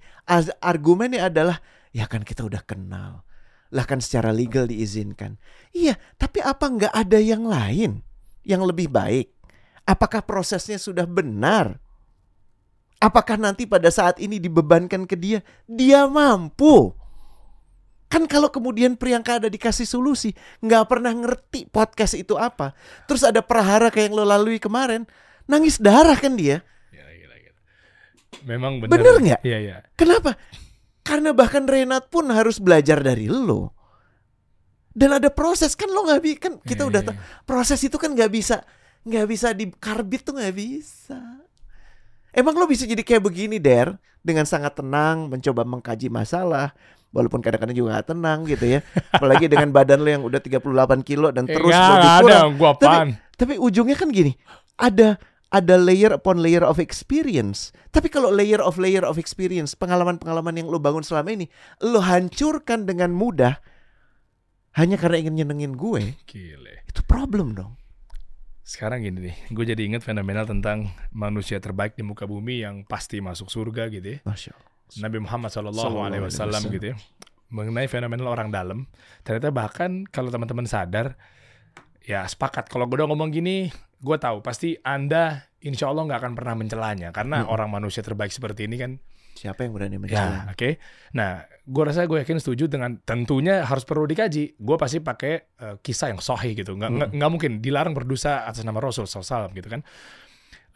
Argumennya 0.62 1.26
adalah, 1.26 1.58
ya 1.90 2.06
kan 2.06 2.22
kita 2.22 2.46
udah 2.46 2.62
kenal. 2.62 3.26
Lah 3.74 3.82
kan 3.82 3.98
secara 3.98 4.30
legal 4.30 4.70
diizinkan. 4.70 5.42
Iya, 5.74 5.98
tapi 6.22 6.38
apa 6.38 6.70
nggak 6.70 6.94
ada 6.94 7.18
yang 7.18 7.42
lain 7.42 8.06
yang 8.46 8.62
lebih 8.62 8.86
baik? 8.86 9.34
Apakah 9.82 10.22
prosesnya 10.22 10.78
sudah 10.78 11.02
benar? 11.10 11.82
Apakah 13.02 13.34
nanti 13.34 13.66
pada 13.66 13.90
saat 13.90 14.22
ini 14.22 14.38
dibebankan 14.38 15.02
ke 15.10 15.18
dia, 15.18 15.42
dia 15.66 16.06
mampu? 16.06 16.94
Kan 18.12 18.28
kalau 18.28 18.52
kemudian 18.52 18.92
Priyanka 18.92 19.40
ada 19.40 19.48
dikasih 19.48 19.88
solusi, 19.88 20.36
nggak 20.60 20.84
pernah 20.84 21.16
ngerti 21.16 21.64
podcast 21.72 22.12
itu 22.12 22.36
apa. 22.36 22.76
Terus 23.08 23.24
ada 23.24 23.40
perahara 23.40 23.88
kayak 23.88 24.12
yang 24.12 24.20
lo 24.20 24.28
lalui 24.28 24.60
kemarin, 24.60 25.08
nangis 25.48 25.80
darah 25.80 26.20
kan 26.20 26.36
dia. 26.36 26.60
Gila, 26.92 27.08
gila, 27.08 27.36
gila. 27.40 27.60
Memang 28.44 28.72
benar. 28.84 28.92
Bener 28.92 29.14
nggak? 29.16 29.40
Iya, 29.40 29.58
iya. 29.64 29.76
Kenapa? 29.96 30.36
Karena 31.00 31.32
bahkan 31.32 31.64
Renat 31.64 32.12
pun 32.12 32.28
harus 32.28 32.60
belajar 32.60 33.00
dari 33.00 33.32
lo. 33.32 33.72
Dan 34.92 35.16
ada 35.16 35.32
proses 35.32 35.72
kan 35.72 35.88
lo 35.88 36.04
nggak 36.04 36.20
bisa 36.20 36.36
kan 36.36 36.52
kita 36.60 36.84
Iya, 36.84 36.90
udah 36.92 37.00
iya, 37.00 37.08
tahu 37.08 37.16
proses 37.48 37.80
itu 37.80 37.96
kan 37.96 38.12
nggak 38.12 38.28
bisa 38.28 38.60
nggak 39.08 39.24
bisa 39.24 39.56
dikarbit 39.56 40.20
tuh 40.20 40.36
nggak 40.36 40.52
bisa. 40.52 41.16
Emang 42.28 42.52
lo 42.60 42.68
bisa 42.68 42.84
jadi 42.84 43.00
kayak 43.00 43.24
begini 43.24 43.56
der 43.56 43.96
dengan 44.20 44.44
sangat 44.44 44.76
tenang 44.76 45.32
mencoba 45.32 45.64
mengkaji 45.64 46.12
masalah 46.12 46.76
walaupun 47.12 47.38
kadang-kadang 47.38 47.76
juga 47.76 48.00
gak 48.00 48.16
tenang 48.16 48.42
gitu 48.44 48.64
ya. 48.66 48.80
Apalagi 49.12 49.46
dengan 49.46 49.68
badan 49.70 50.00
lo 50.00 50.08
yang 50.08 50.24
udah 50.24 50.40
38 50.40 50.64
kilo 51.04 51.28
dan 51.30 51.44
Eh, 51.46 51.54
terus 51.54 51.70
nggak, 51.70 51.88
lebih 51.92 52.10
ada, 52.10 52.36
gua 52.50 52.70
Tapi- 52.74 52.82
apaan? 52.82 53.08
Tapi 53.32 53.54
ujungnya 53.56 53.94
kan 53.94 54.08
gini, 54.08 54.32
ada 54.76 55.20
ada 55.52 55.76
layer 55.76 56.16
upon 56.16 56.40
layer 56.40 56.64
of 56.64 56.80
experience. 56.80 57.70
Tapi 57.92 58.08
kalau 58.08 58.32
layer 58.32 58.56
of 58.58 58.80
layer 58.80 59.04
of 59.04 59.20
experience, 59.20 59.76
pengalaman-pengalaman 59.76 60.56
yang 60.56 60.66
lo 60.66 60.80
bangun 60.80 61.04
selama 61.04 61.28
ini, 61.28 61.46
lo 61.84 62.00
hancurkan 62.00 62.88
dengan 62.88 63.12
mudah 63.12 63.60
hanya 64.72 64.96
karena 64.96 65.20
ingin 65.20 65.44
nyenengin 65.44 65.76
gue, 65.76 66.16
Gile. 66.24 66.88
itu 66.88 67.04
problem 67.04 67.52
dong. 67.52 67.76
Sekarang 68.64 69.04
gini 69.04 69.28
nih, 69.28 69.36
gue 69.52 69.64
jadi 69.68 69.82
inget 69.84 70.00
fenomenal 70.00 70.48
tentang 70.48 70.88
manusia 71.12 71.60
terbaik 71.60 71.92
di 71.92 72.00
muka 72.00 72.24
bumi 72.24 72.64
yang 72.64 72.88
pasti 72.88 73.20
masuk 73.20 73.52
surga 73.52 73.92
gitu 73.92 74.16
ya. 74.16 74.18
Masya 74.24 74.56
Allah. 74.56 74.71
Nabi 75.00 75.18
Muhammad 75.22 75.48
Shallallahu 75.48 75.86
Sallallahu 75.88 76.08
Alaihi 76.10 76.24
Wasallam 76.26 76.62
gitu 76.68 76.86
ya. 76.92 76.96
Mengenai 77.52 77.84
fenomenal 77.88 78.32
orang 78.32 78.48
dalam, 78.48 78.88
ternyata 79.24 79.52
bahkan 79.52 80.08
kalau 80.08 80.32
teman-teman 80.32 80.64
sadar, 80.64 81.20
ya 82.00 82.24
sepakat. 82.24 82.68
Kalau 82.72 82.88
gue 82.88 82.96
udah 82.96 83.08
ngomong 83.12 83.28
gini, 83.28 83.68
gue 84.00 84.16
tahu 84.16 84.40
pasti 84.40 84.80
anda 84.80 85.52
insya 85.60 85.92
Allah 85.92 86.08
nggak 86.08 86.20
akan 86.20 86.32
pernah 86.32 86.54
mencelanya 86.56 87.08
karena 87.12 87.44
Mm-mm. 87.44 87.52
orang 87.52 87.68
manusia 87.70 88.02
terbaik 88.02 88.32
seperti 88.34 88.66
ini 88.66 88.76
kan 88.80 88.92
Siapa 89.32 89.64
yang 89.64 89.72
berani 89.72 89.96
Ya, 89.96 90.00
mencela? 90.00 90.38
oke. 90.52 90.76
Nah, 91.16 91.48
gue 91.64 91.82
rasa 91.82 92.04
gue 92.04 92.20
yakin 92.20 92.36
setuju 92.36 92.68
dengan 92.68 93.00
tentunya 93.00 93.64
harus 93.64 93.82
perlu 93.88 94.04
dikaji. 94.04 94.60
Gue 94.60 94.76
pasti 94.76 95.00
pakai 95.00 95.32
eh, 95.56 95.76
kisah 95.80 96.12
yang 96.12 96.20
sahih 96.20 96.52
gitu. 96.52 96.76
Nggak, 96.76 96.90
nggak, 96.92 97.10
nggak 97.16 97.30
mungkin 97.32 97.52
dilarang 97.64 97.96
berdosa 97.96 98.44
atas 98.44 98.60
nama 98.60 98.76
Rasul 98.76 99.08
SAW 99.08 99.48
gitu 99.56 99.72
kan. 99.72 99.80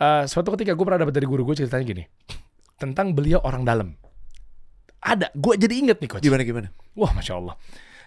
Eh, 0.00 0.24
suatu 0.24 0.57
ketika 0.57 0.72
gue 0.72 0.85
pernah 0.88 1.05
dapat 1.05 1.14
dari 1.14 1.29
guru 1.29 1.44
gue 1.44 1.57
ceritanya 1.62 1.85
gini. 1.85 2.05
Tentang 2.81 3.12
beliau 3.12 3.44
orang 3.44 3.62
dalam. 3.68 3.88
Ada. 5.07 5.31
Gue 5.33 5.55
jadi 5.55 5.75
inget 5.79 6.03
nih 6.03 6.11
coach. 6.11 6.23
Gimana 6.27 6.42
gimana? 6.42 6.69
Wah, 6.99 7.14
Masya 7.14 7.38
Allah. 7.38 7.55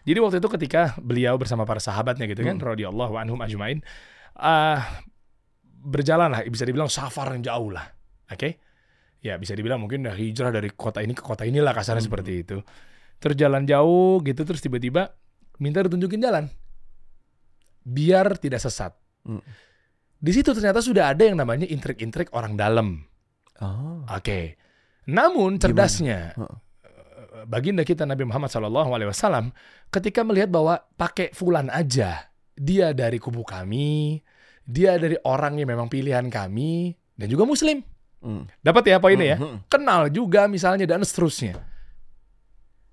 Jadi 0.04 0.20
waktu 0.20 0.38
itu 0.40 0.50
ketika 0.52 0.82
beliau 1.00 1.40
bersama 1.40 1.64
para 1.64 1.80
sahabatnya 1.80 2.28
gitu 2.28 2.44
kan. 2.44 2.60
Hmm. 2.60 2.68
radhiyallahu 2.76 3.16
anhum 3.16 3.40
ajmain. 3.40 3.80
eh 4.36 4.80
berjalan 5.80 6.32
lah. 6.32 6.44
Bisa 6.44 6.68
dibilang 6.68 6.92
safar 6.92 7.32
yang 7.32 7.44
jauh 7.44 7.72
lah. 7.72 7.88
Oke. 8.28 8.60
Ya 9.20 9.36
bisa 9.36 9.52
dibilang 9.52 9.80
mungkin 9.80 10.04
udah 10.04 10.16
hijrah 10.16 10.52
dari 10.52 10.72
kota 10.72 11.00
ini 11.00 11.12
ke 11.12 11.24
kota 11.24 11.44
inilah 11.44 11.72
kasarnya 11.72 12.04
Hmm. 12.04 12.10
seperti 12.12 12.32
itu. 12.44 12.58
Terus 13.20 13.36
jalan 13.36 13.64
jauh 13.64 14.20
gitu 14.24 14.44
terus 14.44 14.60
tiba-tiba 14.60 15.12
minta 15.60 15.84
ditunjukin 15.84 16.20
jalan. 16.20 16.48
Biar 17.84 18.36
tidak 18.38 18.60
sesat. 18.60 18.96
Hmm. 19.24 19.44
Di 20.20 20.32
situ 20.32 20.52
ternyata 20.52 20.80
sudah 20.80 21.12
ada 21.12 21.24
yang 21.24 21.36
namanya 21.36 21.64
intrik-intrik 21.64 22.32
orang 22.32 22.56
dalam. 22.56 23.04
Oh. 23.60 24.04
Oke. 24.08 24.56
Namun 25.08 25.60
cerdasnya. 25.60 26.36
Baginda 27.46 27.86
kita 27.86 28.04
Nabi 28.04 28.26
Muhammad 28.26 28.50
SAW 28.52 29.52
ketika 29.94 30.26
melihat 30.26 30.50
bahwa 30.52 30.82
pakai 30.98 31.32
fulan 31.32 31.70
aja 31.70 32.30
dia 32.60 32.92
dari 32.92 33.16
kubu 33.22 33.48
kami, 33.48 34.20
dia 34.68 35.00
dari 35.00 35.16
orang 35.24 35.56
yang 35.58 35.72
memang 35.72 35.88
pilihan 35.88 36.28
kami 36.28 36.92
dan 37.16 37.28
juga 37.32 37.48
muslim. 37.48 37.80
Hmm. 38.20 38.52
Dapat 38.60 38.84
ya 38.92 38.98
poinnya 39.00 39.28
ya? 39.36 39.38
Mhm. 39.40 39.72
Kenal 39.72 40.12
juga 40.12 40.52
misalnya 40.52 40.84
dan 40.84 41.02
seterusnya. 41.08 41.56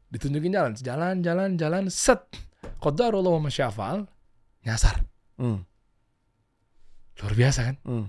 Ditunjukin 0.06 0.54
jalan, 0.54 0.72
jalan, 0.78 1.14
jalan, 1.18 1.50
jalan, 1.58 1.84
set. 1.90 2.22
Qadarullah 2.78 3.34
wa 3.34 3.50
masyafal, 3.50 4.06
nyasar. 4.62 5.02
Hmm. 5.34 5.66
Luar 7.18 7.34
biasa 7.34 7.60
kan? 7.66 7.76
Hmm. 7.82 8.06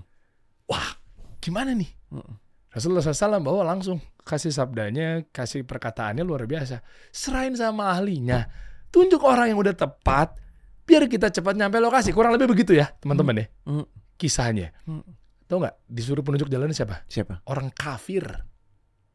Wah, 0.70 0.94
gimana 1.42 1.74
nih? 1.74 1.90
Hmm. 2.14 2.38
Rasulullah 2.70 3.02
SAW 3.02 3.42
bawa 3.42 3.66
langsung 3.66 3.98
kasih 4.28 4.52
sabdanya, 4.52 5.24
kasih 5.32 5.64
perkataannya 5.64 6.20
luar 6.20 6.44
biasa. 6.44 6.84
Serahin 7.08 7.56
sama 7.56 7.88
ahlinya, 7.96 8.44
tunjuk 8.92 9.24
orang 9.24 9.56
yang 9.56 9.58
udah 9.64 9.72
tepat, 9.72 10.36
biar 10.84 11.08
kita 11.08 11.32
cepat 11.32 11.56
nyampe 11.56 11.80
lokasi. 11.80 12.12
Kurang 12.12 12.36
lebih 12.36 12.52
begitu 12.52 12.76
ya, 12.76 12.92
teman-teman 13.00 13.40
ya. 13.40 13.46
Hmm. 13.64 13.88
Kisahnya. 14.20 14.76
Hmm. 14.84 15.00
Tahu 15.48 15.64
nggak? 15.64 15.76
Disuruh 15.88 16.20
penunjuk 16.20 16.52
jalan 16.52 16.68
siapa? 16.76 17.08
Siapa? 17.08 17.40
Orang 17.48 17.72
kafir 17.72 18.28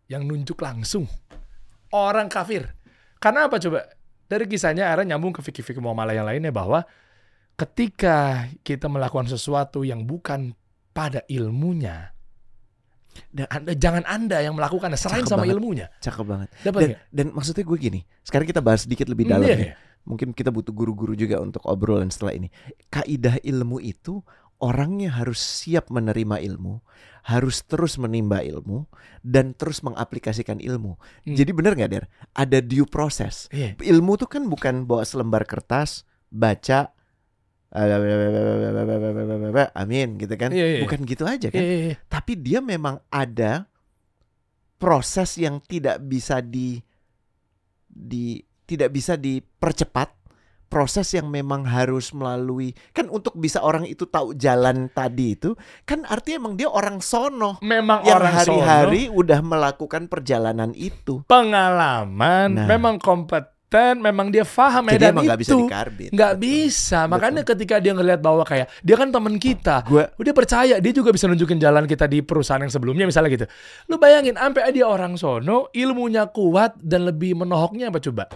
yang 0.09 0.25
nunjuk 0.25 0.57
langsung. 0.57 1.05
Orang 1.93 2.25
kafir. 2.25 2.73
Karena 3.21 3.45
apa 3.45 3.61
coba? 3.61 3.85
Dari 4.25 4.49
kisahnya 4.49 4.89
akhirnya 4.89 5.13
nyambung 5.13 5.37
ke 5.37 5.45
fikih-fikih 5.45 5.77
muamalah 5.77 6.17
yang 6.17 6.25
lainnya 6.25 6.49
bahwa 6.49 6.81
ketika 7.53 8.49
kita 8.65 8.89
melakukan 8.89 9.29
sesuatu 9.29 9.85
yang 9.85 10.09
bukan 10.09 10.57
pada 10.89 11.21
ilmunya, 11.29 12.12
dan 13.33 13.45
anda, 13.49 13.71
jangan 13.77 14.03
anda 14.05 14.37
yang 14.41 14.53
melakukan, 14.57 14.93
serahin 14.97 15.25
Cakep 15.25 15.31
sama 15.31 15.43
banget. 15.45 15.55
ilmunya. 15.57 15.87
Cakep 16.01 16.25
banget. 16.25 16.49
Dapat 16.61 16.79
Dan, 16.81 16.89
dan 17.09 17.25
maksudnya 17.33 17.63
gue 17.65 17.77
gini, 17.77 18.01
sekarang 18.21 18.47
kita 18.47 18.61
bahas 18.61 18.85
sedikit 18.85 19.07
lebih 19.09 19.29
dalam 19.29 19.47
iya, 19.47 19.73
ya. 19.73 19.75
Mungkin 20.03 20.35
kita 20.35 20.51
butuh 20.51 20.75
guru-guru 20.75 21.15
juga 21.15 21.39
untuk 21.39 21.63
obrolan 21.63 22.11
setelah 22.11 22.35
ini. 22.35 22.51
Kaidah 22.91 23.39
ilmu 23.39 23.79
itu 23.79 24.19
orangnya 24.59 25.15
harus 25.15 25.39
siap 25.39 25.91
menerima 25.91 26.39
ilmu, 26.39 26.83
harus 27.27 27.63
terus 27.63 27.95
menimba 27.99 28.43
ilmu 28.43 28.87
dan 29.23 29.55
terus 29.55 29.79
mengaplikasikan 29.83 30.59
ilmu. 30.59 30.99
Hmm. 30.99 31.35
Jadi 31.35 31.51
benar 31.55 31.75
nggak 31.75 31.91
Der? 31.91 32.05
Ada 32.35 32.59
due 32.59 32.87
process. 32.87 33.47
Iya. 33.51 33.79
Ilmu 33.79 34.19
tuh 34.19 34.27
kan 34.27 34.47
bukan 34.47 34.83
bawa 34.83 35.07
selembar 35.07 35.47
kertas, 35.47 36.03
baca, 36.31 36.91
amin 39.73 40.21
gitu 40.21 40.33
kan? 40.37 40.53
Iya, 40.53 40.65
iya. 40.77 40.81
Bukan 40.85 40.99
gitu 41.09 41.23
aja 41.25 41.47
kan? 41.49 41.57
iya, 41.61 41.75
iya. 41.89 41.95
Tapi 42.05 42.37
dia 42.37 42.61
memang 42.61 43.01
ada 43.09 43.65
proses 44.77 45.41
yang 45.41 45.57
tidak 45.63 45.97
bisa 46.03 46.43
di 46.43 46.77
di 47.87 48.41
tidak 48.65 48.89
bisa 48.93 49.13
dipercepat 49.17 50.23
proses 50.65 51.13
yang 51.13 51.29
memang 51.29 51.69
harus 51.69 52.09
melalui 52.17 52.73
kan 52.97 53.05
untuk 53.05 53.37
bisa 53.37 53.61
orang 53.61 53.85
itu 53.85 54.09
tahu 54.09 54.33
jalan 54.33 54.89
tadi 54.89 55.37
itu 55.37 55.53
kan 55.85 56.01
artinya 56.09 56.49
emang 56.49 56.57
dia 56.57 56.65
orang 56.65 56.97
sono 56.97 57.61
Memang 57.61 58.01
yang 58.01 58.17
orang 58.17 58.33
hari-hari 58.33 59.05
udah 59.13 59.45
melakukan 59.45 60.09
perjalanan 60.09 60.73
itu 60.73 61.21
pengalaman, 61.29 62.57
Nah. 62.57 62.65
memang 62.65 62.97
kompeten, 62.97 63.52
memang 63.97 64.29
dia 64.29 64.45
paham 64.45 64.85
jadi 64.85 65.09
medan 65.09 65.13
emang 65.17 65.39
bisa 65.41 65.51
itu. 65.51 65.65
dikarbit 65.65 66.09
Nggak 66.13 66.33
bisa. 66.37 66.99
Makanya 67.09 67.41
ketika 67.41 67.81
dia 67.81 67.93
ngelihat 67.97 68.21
bahwa 68.21 68.45
kayak 68.45 68.69
dia 68.85 68.95
kan 68.95 69.09
teman 69.09 69.41
kita, 69.41 69.81
gue 69.89 70.03
Udah 70.21 70.33
percaya 70.37 70.75
dia 70.77 70.93
juga 70.93 71.09
bisa 71.09 71.25
nunjukin 71.25 71.57
jalan 71.57 71.89
kita 71.89 72.05
di 72.05 72.21
perusahaan 72.21 72.61
yang 72.61 72.69
sebelumnya 72.69 73.09
misalnya 73.09 73.33
gitu. 73.33 73.45
Lu 73.89 73.97
bayangin 73.97 74.37
sampai 74.37 74.69
dia 74.69 74.85
orang 74.85 75.17
sono, 75.17 75.73
ilmunya 75.73 76.29
kuat 76.29 76.77
dan 76.77 77.09
lebih 77.09 77.33
menohoknya 77.41 77.89
apa 77.89 77.97
coba? 77.97 78.29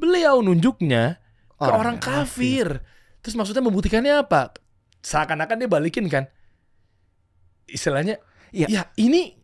Beliau 0.00 0.40
nunjuknya 0.40 1.20
ke 1.58 1.68
orang, 1.68 2.00
kafir. 2.00 2.80
Terus 3.20 3.34
maksudnya 3.36 3.60
membuktikannya 3.60 4.24
apa? 4.24 4.56
Seakan-akan 5.04 5.58
dia 5.58 5.68
balikin 5.68 6.06
kan. 6.08 6.24
Istilahnya, 7.68 8.16
Iya. 8.54 8.66
ya 8.72 8.82
ini 8.96 9.36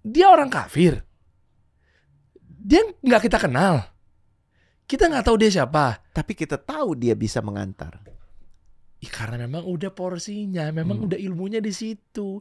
dia 0.00 0.32
orang 0.32 0.48
kafir. 0.48 1.04
Dia 2.62 2.80
nggak 3.02 3.28
kita 3.28 3.42
kenal. 3.42 3.91
Kita 4.92 5.08
nggak 5.08 5.24
tahu 5.24 5.36
dia 5.40 5.48
siapa. 5.50 6.04
tapi 6.12 6.36
kita 6.36 6.60
tahu 6.60 6.92
dia 6.92 7.16
bisa 7.16 7.40
mengantar 7.40 8.04
Ih, 9.00 9.08
karena 9.08 9.34
memang 9.40 9.64
udah 9.64 9.88
porsinya, 9.90 10.68
memang 10.70 11.00
Hmm. 11.00 11.06
udah 11.10 11.18
ilmunya 11.18 11.58
di 11.58 11.72
situ. 11.72 12.38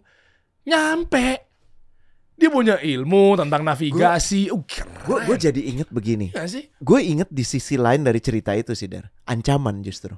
Nyampe. 0.61 1.27
Dia 2.37 2.49
punya 2.53 2.77
ilmu 2.77 3.33
tentang 3.33 3.65
navigasi. 3.65 4.51
uh, 4.51 4.61
gue 5.07 5.17
gue 5.25 5.37
jadi 5.39 5.61
inget 5.61 5.89
begini 5.89 6.29
sih? 6.45 6.69
gue 6.77 6.99
inget 7.01 7.29
di 7.33 7.41
sisi 7.41 7.81
lain 7.81 8.05
dari 8.05 8.21
cerita 8.21 8.53
itu 8.53 8.73
sih 8.77 8.85
Dar 8.85 9.09
ancaman 9.25 9.81
justru 9.81 10.13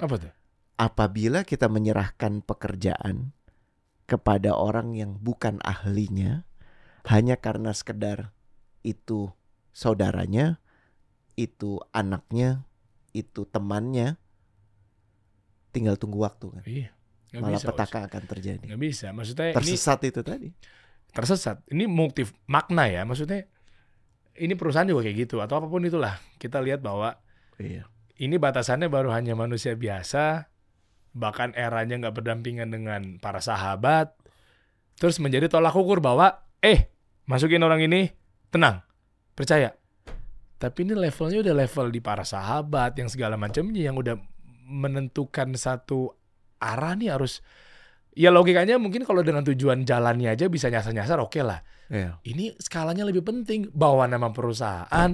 Apa 0.00 0.16
tuh? 0.16 0.32
apabila 0.76 1.44
kita 1.44 1.68
menyerahkan 1.68 2.40
pekerjaan 2.40 3.32
kepada 4.04 4.56
orang 4.56 4.92
yang 4.96 5.16
bukan 5.20 5.56
ahlinya 5.60 6.44
hanya 7.08 7.36
karena 7.36 7.76
sekedar 7.76 8.32
itu 8.80 9.32
saudaranya, 9.72 10.60
itu 11.34 11.82
anaknya, 11.90 12.62
itu 13.10 13.46
temannya, 13.46 14.16
tinggal 15.74 15.98
tunggu 15.98 16.22
waktu 16.22 16.46
kan. 16.54 16.62
Iya. 16.64 16.90
Nggak 17.34 17.42
Malah 17.42 17.58
bisa, 17.58 17.66
petaka 17.66 17.98
akan 18.06 18.22
terjadi. 18.30 18.62
Nggak 18.70 18.80
bisa. 18.80 19.06
Maksudnya 19.10 19.46
ini 19.50 19.56
Tersesat 19.58 20.00
itu 20.06 20.20
tadi. 20.22 20.48
tersesat. 21.14 21.62
Ini 21.70 21.86
multi 21.86 22.26
makna 22.50 22.90
ya. 22.90 23.06
Maksudnya 23.06 23.46
ini 24.34 24.54
perusahaan 24.58 24.86
juga 24.86 25.06
kayak 25.06 25.18
gitu 25.26 25.38
atau 25.38 25.62
apa 25.62 25.66
pun 25.70 25.82
itulah. 25.86 26.18
Kita 26.38 26.58
lihat 26.58 26.82
bahwa 26.82 27.18
Iya. 27.58 27.86
ini 28.18 28.34
batasannya 28.38 28.90
baru 28.90 29.14
hanya 29.14 29.38
manusia 29.38 29.78
biasa 29.78 30.50
bahkan 31.14 31.54
eranya 31.54 31.94
nggak 32.02 32.18
berdampingan 32.18 32.74
dengan 32.74 33.22
para 33.22 33.38
sahabat, 33.38 34.18
terus 34.98 35.22
menjadi 35.22 35.46
tolak 35.46 35.70
ukur 35.70 36.02
bahwa 36.02 36.42
eh 36.58 36.90
masukin 37.30 37.62
orang 37.62 37.86
ini 37.86 38.10
tenang, 38.50 38.82
percaya. 39.38 39.78
Tapi 40.58 40.86
ini 40.86 40.94
levelnya 40.94 41.44
udah 41.44 41.54
level 41.54 41.86
di 41.90 42.00
para 42.00 42.22
sahabat 42.22 42.96
yang 42.96 43.10
segala 43.10 43.34
macamnya 43.34 43.90
yang 43.90 43.98
udah 43.98 44.16
menentukan 44.64 45.52
satu 45.58 46.08
arah 46.62 46.96
nih 46.96 47.12
harus 47.12 47.44
ya 48.14 48.30
logikanya 48.32 48.78
mungkin 48.80 49.04
kalau 49.04 49.20
dengan 49.20 49.44
tujuan 49.44 49.84
jalannya 49.84 50.32
aja 50.32 50.48
bisa 50.48 50.70
nyasar-nyasar 50.70 51.20
oke 51.20 51.40
lah. 51.42 51.60
Iya. 51.92 52.16
Ini 52.24 52.56
skalanya 52.56 53.04
lebih 53.04 53.20
penting 53.26 53.68
bawa 53.74 54.08
nama 54.08 54.32
perusahaan 54.32 55.10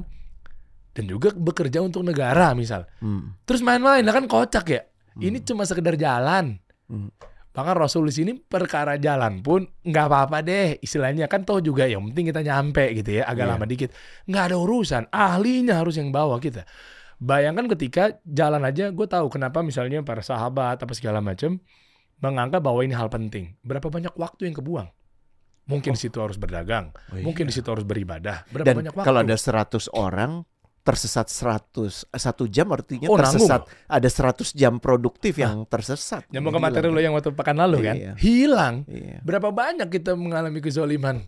dan 0.91 1.05
juga 1.07 1.35
bekerja 1.35 1.83
untuk 1.83 2.07
negara 2.07 2.55
misal. 2.55 2.87
Hmm. 3.03 3.35
Terus 3.49 3.65
main-main 3.65 4.05
lah 4.07 4.15
kan 4.15 4.31
kocak 4.31 4.67
ya. 4.71 4.83
Hmm. 5.17 5.23
Ini 5.27 5.39
cuma 5.43 5.67
sekedar 5.67 5.99
jalan. 5.99 6.61
Hmm. 6.87 7.11
Bahkan 7.51 7.75
Rasul 7.75 8.07
di 8.07 8.15
sini 8.15 8.33
perkara 8.35 8.95
jalan 8.95 9.43
pun 9.43 9.67
nggak 9.83 10.07
apa-apa 10.07 10.39
deh. 10.41 10.79
Istilahnya 10.79 11.27
kan 11.27 11.43
toh 11.43 11.59
juga 11.59 11.83
yang 11.85 12.07
penting 12.07 12.31
kita 12.31 12.41
nyampe 12.41 12.95
gitu 12.95 13.19
ya, 13.19 13.27
agak 13.27 13.45
Iya. 13.45 13.53
lama 13.53 13.65
dikit. 13.67 13.91
Nggak 14.25 14.45
ada 14.47 14.57
urusan, 14.57 15.03
ahlinya 15.11 15.75
harus 15.77 15.99
yang 15.99 16.09
bawa 16.09 16.39
kita. 16.39 16.63
Bayangkan 17.19 17.67
ketika 17.69 18.17
jalan 18.25 18.63
aja, 18.63 18.89
gue 18.89 19.05
tahu 19.05 19.29
kenapa 19.29 19.61
misalnya 19.61 20.01
para 20.01 20.23
sahabat 20.23 20.79
apa 20.79 20.95
segala 20.95 21.19
macam 21.21 21.59
menganggap 22.19 22.63
bahwa 22.63 22.81
ini 22.81 22.95
hal 22.95 23.11
penting. 23.11 23.59
Berapa 23.61 23.91
banyak 23.91 24.15
waktu 24.15 24.49
yang 24.49 24.57
kebuang? 24.57 24.89
Mungkin 25.67 25.95
di 25.95 26.01
situ 26.01 26.19
harus 26.19 26.35
berdagang, 26.35 26.91
Oh, 27.13 27.19
iya. 27.19 27.23
mungkin 27.23 27.47
di 27.47 27.55
situ 27.55 27.67
harus 27.67 27.85
beribadah. 27.85 28.43
Berapa 28.49 28.67
Dan 28.67 28.75
banyak 28.83 28.95
waktu? 28.97 29.07
kalau 29.07 29.21
ada 29.21 29.37
100 29.37 29.87
orang 29.93 30.43
tersesat 30.81 31.29
100 31.29 32.09
satu 32.09 32.49
jam 32.49 32.65
artinya 32.73 33.07
Oh, 33.07 33.15
nanggung. 33.15 33.37
tersesat 33.37 33.63
ada 33.85 34.09
100 34.09 34.51
jam 34.53 34.81
produktif 34.81 35.37
yang 35.37 35.69
tersesat. 35.69 36.25
Nyambung 36.29 36.57
ke 36.57 36.61
materi 36.61 36.89
lo 36.89 36.97
yang 36.97 37.13
waktu 37.13 37.31
pekan 37.31 37.57
lalu 37.57 37.85
kan, 37.85 37.97
Iya. 37.97 38.13
hilang. 38.17 38.89
Iya. 38.89 39.21
Berapa 39.21 39.53
banyak 39.53 39.87
kita 39.87 40.17
mengalami 40.17 40.59
kezoliman? 40.59 41.21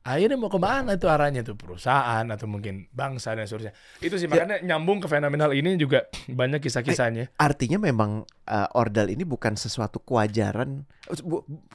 Akhirnya 0.00 0.40
mau 0.40 0.48
ke 0.48 0.56
mana 0.56 0.96
itu 0.96 1.04
arahnya 1.06 1.44
tuh 1.44 1.60
perusahaan 1.60 2.24
atau 2.24 2.48
mungkin 2.48 2.88
bangsa 2.88 3.36
dan 3.36 3.44
seterusnya. 3.44 3.76
Itu 4.00 4.16
Ya. 4.16 4.20
sih 4.24 4.26
makanya 4.26 4.56
nyambung 4.64 4.96
ke 4.96 5.06
fenomenal 5.06 5.52
ini 5.52 5.76
juga 5.76 6.08
banyak 6.40 6.58
kisah-kisahnya. 6.58 7.36
Artinya 7.36 7.76
memang 7.76 8.24
uh, 8.48 8.68
ordal 8.72 9.12
ini 9.12 9.22
bukan 9.22 9.54
sesuatu 9.54 10.00
kewajaran. 10.00 10.88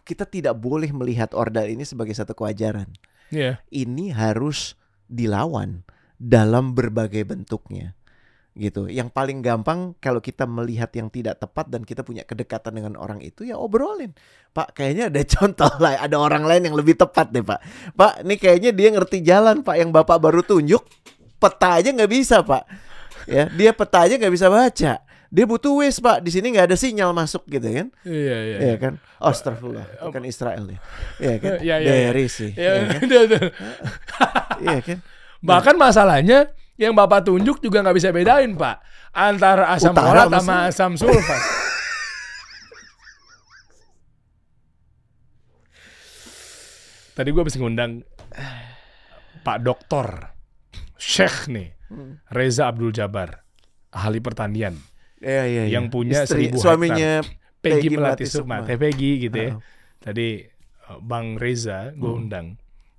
Kita 0.01 0.25
tidak 0.25 0.57
boleh 0.57 0.89
melihat 0.89 1.37
ordal 1.37 1.69
ini 1.69 1.85
sebagai 1.85 2.17
satu 2.17 2.33
kewajaran. 2.33 2.89
Iya. 3.29 3.61
Ini 3.69 4.09
harus 4.11 4.73
dilawan 5.05 5.85
dalam 6.19 6.73
berbagai 6.73 7.23
bentuknya. 7.27 7.93
Gitu. 8.55 8.87
Yang 8.87 9.11
paling 9.11 9.43
gampang 9.43 9.99
kalau 9.99 10.23
kita 10.23 10.47
melihat 10.47 10.87
yang 10.95 11.11
tidak 11.11 11.43
tepat 11.43 11.67
dan 11.67 11.83
kita 11.83 12.07
punya 12.07 12.23
kedekatan 12.23 12.71
dengan 12.79 12.95
orang 12.95 13.19
itu 13.19 13.43
ya 13.43 13.59
obrolin. 13.59 14.15
Pak, 14.55 14.71
kayaknya 14.79 15.11
ada 15.11 15.21
contoh 15.35 15.71
lah, 15.83 15.99
ada 15.99 16.15
orang 16.15 16.47
lain 16.47 16.71
yang 16.71 16.75
lebih 16.79 16.95
tepat 16.95 17.35
deh, 17.35 17.43
Pak. 17.43 17.59
Pak, 17.99 18.23
ini 18.23 18.35
kayaknya 18.39 18.71
dia 18.71 18.89
ngerti 18.95 19.19
jalan, 19.19 19.59
Pak, 19.59 19.75
yang 19.75 19.91
Bapak 19.91 20.17
baru 20.23 20.39
tunjuk. 20.39 20.87
Peta 21.35 21.83
aja 21.83 21.91
nggak 21.91 22.11
bisa, 22.11 22.39
Pak. 22.47 22.63
Ya, 23.27 23.51
dia 23.51 23.75
peta 23.75 24.07
aja 24.07 24.15
nggak 24.15 24.33
bisa 24.33 24.47
baca. 24.47 24.93
Dia 25.35 25.43
butuh 25.43 25.83
wes, 25.83 25.99
Pak. 25.99 26.23
Di 26.23 26.31
sini 26.31 26.55
nggak 26.55 26.71
ada 26.71 26.77
sinyal 26.79 27.11
masuk 27.11 27.43
gitu 27.51 27.67
kan. 27.67 27.87
Iya, 28.07 28.37
iya. 28.39 28.57
Iya 28.71 28.75
kan? 28.79 28.93
Oh, 29.19 29.35
astagfirullah. 29.35 30.07
Bukan 30.07 30.23
Israel 30.23 30.63
ya. 30.69 30.79
Iya 31.19 31.35
kan? 31.43 31.51
Iya, 31.65 31.75
iya, 31.83 31.91
iya. 31.91 32.07
Dari 32.13 32.25
sih. 32.31 32.51
Iya, 32.55 32.71
Iya 32.71 32.83
kan? 32.87 32.99
iya, 33.11 33.21
iya. 33.27 33.41
Iya 34.63 34.79
kan? 34.79 34.97
Bahkan 35.45 35.75
masalahnya 35.75 36.49
yang 36.75 36.91
Bapak 36.91 37.23
tunjuk 37.23 37.61
juga 37.61 37.79
nggak 37.79 37.95
bisa 37.95 38.09
bedain, 38.09 38.51
Pak. 38.53 38.75
Antara 39.13 39.71
asam 39.71 39.93
Utara 39.95 40.25
folat 40.25 40.27
sama 40.35 40.55
asam 40.67 40.91
sulfat. 40.93 41.41
Tadi 47.15 47.27
gue 47.31 47.41
habis 47.41 47.55
ngundang 47.55 48.03
Pak 49.41 49.57
Doktor 49.63 50.35
Syekh 50.97 51.47
nih 51.49 51.69
Hmm. 51.85 52.17
Reza 52.33 52.65
Abdul 52.65 52.89
Jabar 52.89 53.45
ahli 53.93 54.17
pertanian 54.17 54.73
Iya, 55.21 55.45
iya, 55.45 55.63
iya. 55.69 55.77
yang 55.77 55.93
punya 55.93 56.25
Istri, 56.25 56.49
seribu 56.49 56.57
suaminya 56.57 57.21
Peggy 57.61 57.93
Peggy 57.93 57.93
Melati 57.93 58.25
Sukma. 58.25 58.65
Teh 58.65 58.73
Peggy 58.73 59.21
gitu 59.21 59.37
ya. 59.37 59.53
Heeh. 59.53 59.61
Tadi 60.01 60.27
uh, 60.89 60.97
Bang 60.97 61.37
Reza 61.37 61.93
gue 61.93 62.09
Hmm. 62.09 62.25
undang. 62.25 62.47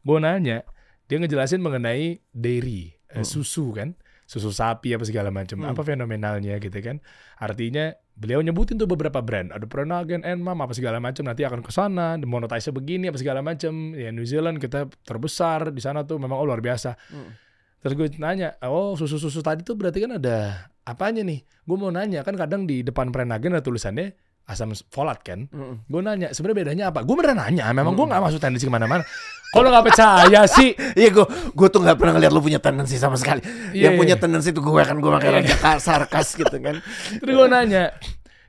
Gue 0.07 0.19
nanya, 0.23 0.63
dia 1.07 1.17
ngejelasin 1.23 1.63
mengenai 1.63 2.21
dairy, 2.35 2.95
eh, 3.11 3.23
Hmm. 3.23 3.27
susu 3.27 3.71
kan, 3.71 3.95
susu 4.27 4.51
sapi 4.51 4.91
apa 4.91 5.07
segala 5.07 5.31
macam. 5.31 5.63
Hmm. 5.63 5.71
Apa 5.71 5.87
fenomenalnya 5.87 6.59
gitu 6.59 6.75
kan? 6.83 6.99
Artinya 7.39 7.95
beliau 8.19 8.43
nyebutin 8.43 8.75
tuh 8.75 8.91
beberapa 8.91 9.23
brand, 9.23 9.55
ada 9.55 9.63
Prenagen, 9.71 10.27
Enmam 10.27 10.59
apa 10.59 10.75
segala 10.75 10.99
macam. 10.99 11.23
Nanti 11.23 11.47
akan 11.47 11.63
ke 11.63 11.71
sana, 11.71 12.19
monetize 12.19 12.75
begini 12.75 13.07
apa 13.07 13.19
segala 13.23 13.41
macam. 13.41 13.95
Ya 13.95 14.11
New 14.11 14.27
Zealand 14.27 14.59
kita 14.59 14.91
terbesar 15.07 15.71
di 15.71 15.79
sana 15.79 16.03
tuh 16.03 16.19
memang 16.19 16.43
oh, 16.43 16.47
luar 16.49 16.59
biasa. 16.59 16.99
Hmm. 17.15 17.39
Terus 17.87 17.93
gue 17.95 18.09
nanya, 18.19 18.59
oh 18.67 18.99
susu-susu 18.99 19.47
tadi 19.47 19.63
tuh 19.63 19.79
berarti 19.79 20.03
kan 20.03 20.19
ada 20.19 20.67
apanya 20.83 21.23
nih? 21.23 21.47
Gue 21.63 21.77
mau 21.79 21.95
nanya, 21.95 22.27
kan 22.27 22.35
kadang 22.35 22.67
di 22.67 22.83
depan 22.83 23.15
Prenagen 23.15 23.55
ada 23.55 23.63
tulisannya 23.63 24.26
asam 24.47 24.71
folat 24.89 25.19
kan? 25.27 25.51
Mm-mm. 25.51 25.83
Gue 25.91 26.01
nanya, 26.01 26.31
sebenarnya 26.31 26.59
bedanya 26.63 26.85
apa? 26.95 27.03
Gue 27.03 27.19
beneran 27.19 27.43
nanya, 27.43 27.67
memang 27.75 27.99
gue 27.99 28.07
gak 28.07 28.23
masuk 28.23 28.39
tendensi 28.39 28.65
ke 28.67 28.73
mana-mana. 28.73 29.03
Kalau 29.51 29.71
nggak 29.71 29.85
percaya 29.91 30.41
sih, 30.47 30.75
Iya 31.01 31.11
gue 31.11 31.27
gue 31.55 31.69
tuh 31.71 31.81
nggak 31.83 31.97
pernah 31.99 32.19
ngeliat 32.19 32.33
lu 32.35 32.43
punya 32.43 32.63
tendensi 32.63 32.95
sama 32.99 33.19
sekali. 33.19 33.43
Iya, 33.75 33.91
yang 33.91 33.95
punya 33.99 34.15
iya. 34.15 34.23
tendensi 34.23 34.51
tuh 34.55 34.63
gue 34.63 34.83
kan 34.83 34.97
gue 34.99 35.11
makanya 35.11 35.43
yeah. 35.43 35.79
sarkas 35.79 36.35
gitu 36.35 36.57
kan. 36.63 36.79
terus 37.23 37.33
gue 37.35 37.49
nanya, 37.51 37.91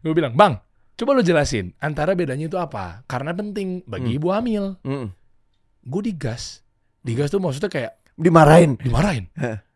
gue 0.05 0.13
bilang, 0.13 0.37
bang, 0.37 0.57
coba 0.97 1.09
lo 1.17 1.21
jelasin 1.25 1.73
antara 1.81 2.13
bedanya 2.13 2.45
itu 2.45 2.57
apa? 2.61 3.01
Karena 3.09 3.33
penting 3.33 3.85
bagi 3.85 4.13
Hmm. 4.13 4.17
ibu 4.21 4.27
hamil. 4.33 4.65
Mm. 4.85 5.07
Gue 5.87 6.01
digas, 6.03 6.61
digas 7.01 7.29
tuh 7.31 7.39
maksudnya 7.39 7.71
kayak 7.71 7.93
Dimarahin. 8.17 8.81
dimarahin, 8.81 9.29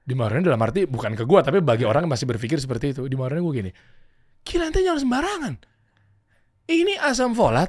dimarahin 0.04 0.42
dalam 0.42 0.58
arti 0.60 0.90
bukan 0.90 1.14
ke 1.14 1.24
gue, 1.24 1.40
tapi 1.46 1.62
bagi 1.62 1.86
orang 1.86 2.10
yang 2.10 2.12
masih 2.12 2.26
berpikir 2.26 2.58
seperti 2.58 2.92
itu, 2.92 3.06
dimarahin 3.06 3.46
gue 3.46 3.54
gini, 3.54 3.72
gila 4.42 4.68
ente 4.68 4.82
jangan 4.82 5.00
sembarangan. 5.00 5.54
Ini 6.72 6.96
asam 7.04 7.36
folat 7.36 7.68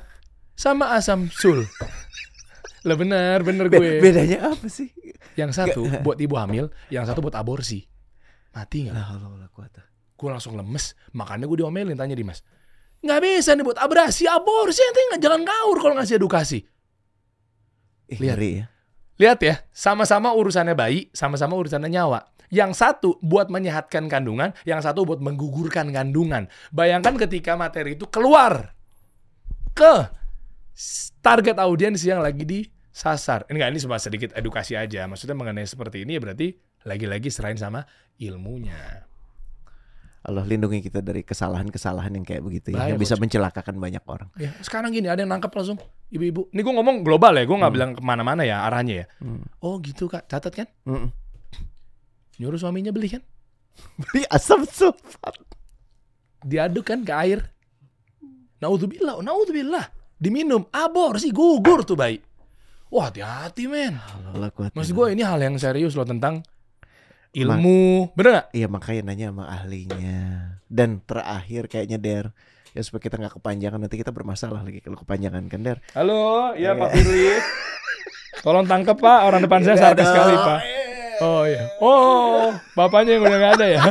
sama 0.55 0.95
asam 0.95 1.27
sul. 1.27 1.67
Lah 2.87 2.95
bener, 2.95 3.43
bener 3.43 3.67
Be- 3.67 3.79
gue. 3.79 3.93
bedanya 3.99 4.55
apa 4.55 4.67
sih? 4.71 4.91
Yang 5.35 5.59
satu 5.59 5.83
buat 6.03 6.19
ibu 6.23 6.39
hamil, 6.39 6.71
yang 6.87 7.03
satu 7.03 7.19
buat 7.19 7.35
aborsi. 7.35 7.83
Mati 8.55 8.87
nggak? 8.87 8.95
Lah 8.95 9.07
Allah 9.19 9.51
kuat. 9.51 9.75
Gue 10.15 10.29
langsung 10.31 10.55
lemes, 10.55 10.95
makanya 11.11 11.51
gue 11.51 11.59
diomelin 11.63 11.99
tanya 11.99 12.15
Dimas. 12.15 12.47
Nggak 13.03 13.21
bisa 13.27 13.59
nih 13.59 13.65
buat 13.67 13.79
abrasi, 13.83 14.31
aborsi, 14.31 14.79
nanti 14.87 15.01
nggak 15.11 15.23
jangan 15.23 15.41
ngawur 15.43 15.77
kalau 15.83 15.95
ngasih 15.99 16.17
edukasi. 16.23 16.59
Ih, 18.07 18.19
Lihat. 18.23 18.39
ngeri 18.39 18.51
ya. 18.55 18.65
Lihat 19.19 19.39
ya, 19.43 19.55
sama-sama 19.75 20.31
urusannya 20.35 20.75
bayi, 20.79 21.11
sama-sama 21.11 21.59
urusannya 21.59 21.91
nyawa. 21.91 22.23
Yang 22.53 22.79
satu 22.79 23.17
buat 23.25 23.49
menyehatkan 23.49 24.07
kandungan, 24.07 24.53
yang 24.69 24.79
satu 24.85 25.09
buat 25.09 25.19
menggugurkan 25.25 25.89
kandungan. 25.91 26.47
Bayangkan 26.71 27.17
ketika 27.17 27.57
materi 27.57 27.97
itu 27.97 28.05
keluar 28.07 28.77
ke 29.73 29.95
target 31.21 31.57
audiens 31.59 32.01
yang 32.03 32.21
lagi 32.21 32.45
disasar. 32.45 33.45
Enggak, 33.49 33.69
ini 33.73 33.79
cuma 33.81 33.97
sedikit 33.97 34.31
edukasi 34.33 34.77
aja. 34.77 35.05
Maksudnya 35.07 35.35
mengenai 35.35 35.65
seperti 35.65 36.05
ini 36.05 36.17
ya 36.17 36.21
berarti 36.21 36.55
lagi-lagi 36.85 37.29
serain 37.29 37.57
sama 37.57 37.85
ilmunya. 38.17 39.07
Allah 40.23 40.47
lindungi 40.47 40.87
kita 40.87 41.03
dari 41.03 41.27
kesalahan-kesalahan 41.27 42.15
yang 42.15 42.23
kayak 42.23 42.47
begitu 42.47 42.71
ya, 42.71 42.79
Bahaya, 42.79 42.95
yang 42.95 43.01
bisa 43.03 43.19
mencelakakan 43.19 43.75
banyak 43.75 44.07
orang. 44.07 44.31
Ya, 44.39 44.55
sekarang 44.63 44.95
gini, 44.95 45.11
ada 45.11 45.19
yang 45.19 45.35
nangkap 45.35 45.51
langsung. 45.51 45.83
Ibu-ibu. 46.15 46.47
Ini 46.55 46.63
gue 46.63 46.75
ngomong 46.79 47.03
global 47.03 47.35
ya, 47.35 47.43
gue 47.43 47.59
nggak 47.59 47.67
Hmm. 47.67 47.79
bilang 47.83 47.91
ke 47.99 48.03
mana-mana 48.07 48.47
ya 48.47 48.63
arahnya 48.63 49.03
ya. 49.03 49.07
Hmm. 49.19 49.43
Oh 49.59 49.83
gitu 49.83 50.07
kak, 50.07 50.31
catat 50.31 50.55
kan? 50.55 50.69
Mm-mm. 50.87 51.11
Nyuruh 52.39 52.55
suaminya 52.55 52.95
beli 52.95 53.19
kan? 53.19 53.23
Beli 53.99 54.23
asam 54.31 54.63
sulfat. 54.63 55.43
Diaduk 56.47 56.87
kan 56.87 57.03
ke 57.03 57.11
air. 57.11 57.51
Naudzubillah, 58.63 59.19
naudzubillah. 59.19 59.85
Diminum, 60.23 60.71
aborsi, 60.71 61.35
gugur 61.35 61.83
tuh 61.83 61.99
bayi. 61.99 62.23
Wah 62.95 63.11
hati-hati 63.11 63.67
men. 63.67 63.99
Maksud 64.71 64.95
gue 64.95 65.07
ini 65.19 65.27
hal 65.27 65.43
yang 65.43 65.59
serius 65.59 65.99
loh 65.99 66.07
tentang 66.07 66.47
ilmu. 67.35 68.15
Bener 68.15 68.31
gak? 68.39 68.47
Iya 68.55 68.71
makanya 68.71 69.03
nanya 69.11 69.27
sama 69.35 69.45
ahlinya. 69.51 70.21
Dan 70.71 71.03
terakhir 71.03 71.67
kayaknya 71.67 71.99
Der, 71.99 72.25
ya 72.71 72.81
supaya 72.87 73.03
kita 73.03 73.19
nggak 73.19 73.35
kepanjangan 73.43 73.83
nanti 73.83 73.99
kita 73.99 74.15
bermasalah 74.15 74.63
lagi 74.63 74.79
kalau 74.79 74.95
kepanjangan 74.95 75.43
kan 75.51 75.61
Der. 75.67 75.79
Halo, 75.99 76.55
iya 76.55 76.71
Iya. 76.77 76.79
Pak 76.79 76.89
Firly. 76.95 77.25
Tolong 78.47 78.67
tangkap 78.71 78.95
Pak, 78.95 79.19
orang 79.27 79.43
depan 79.43 79.67
saya 79.67 79.75
sarkas 79.75 80.07
sekali 80.07 80.35
Pak. 80.39 80.61
Oh 81.19 81.43
iya. 81.51 81.67
Oh, 81.83 82.55
bapaknya 82.79 83.19
yang 83.19 83.27
udah 83.27 83.39
gak 83.43 83.53
ada 83.59 83.67
ya? 83.67 83.83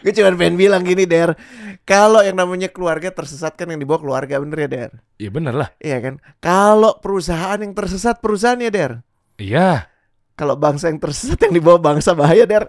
Gue 0.00 0.12
cuma 0.16 0.32
pengen 0.34 0.56
bilang 0.56 0.80
gini 0.80 1.04
Der, 1.04 1.36
kalau 1.84 2.24
yang 2.24 2.40
namanya 2.40 2.72
keluarga 2.72 3.12
tersesat 3.12 3.52
kan 3.54 3.68
yang 3.68 3.80
dibawa 3.80 4.00
keluarga 4.00 4.40
bener 4.40 4.58
ya 4.64 4.68
Der. 4.68 4.90
Iya 5.20 5.30
bener 5.30 5.54
lah. 5.54 5.68
Iya 5.76 5.98
kan? 6.00 6.14
Kalau 6.40 6.96
perusahaan 7.04 7.60
yang 7.60 7.76
tersesat 7.76 8.24
perusahaannya 8.24 8.70
Der. 8.72 8.92
Iya. 9.36 9.92
Kalau 10.38 10.56
bangsa 10.56 10.88
yang 10.88 11.02
tersesat 11.02 11.38
yang 11.44 11.52
dibawa 11.52 11.76
bangsa 11.76 12.16
bahaya 12.16 12.48
Der. 12.48 12.64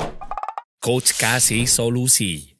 Coach 0.83 1.15
kasih 1.15 1.67
solusi. 1.67 2.58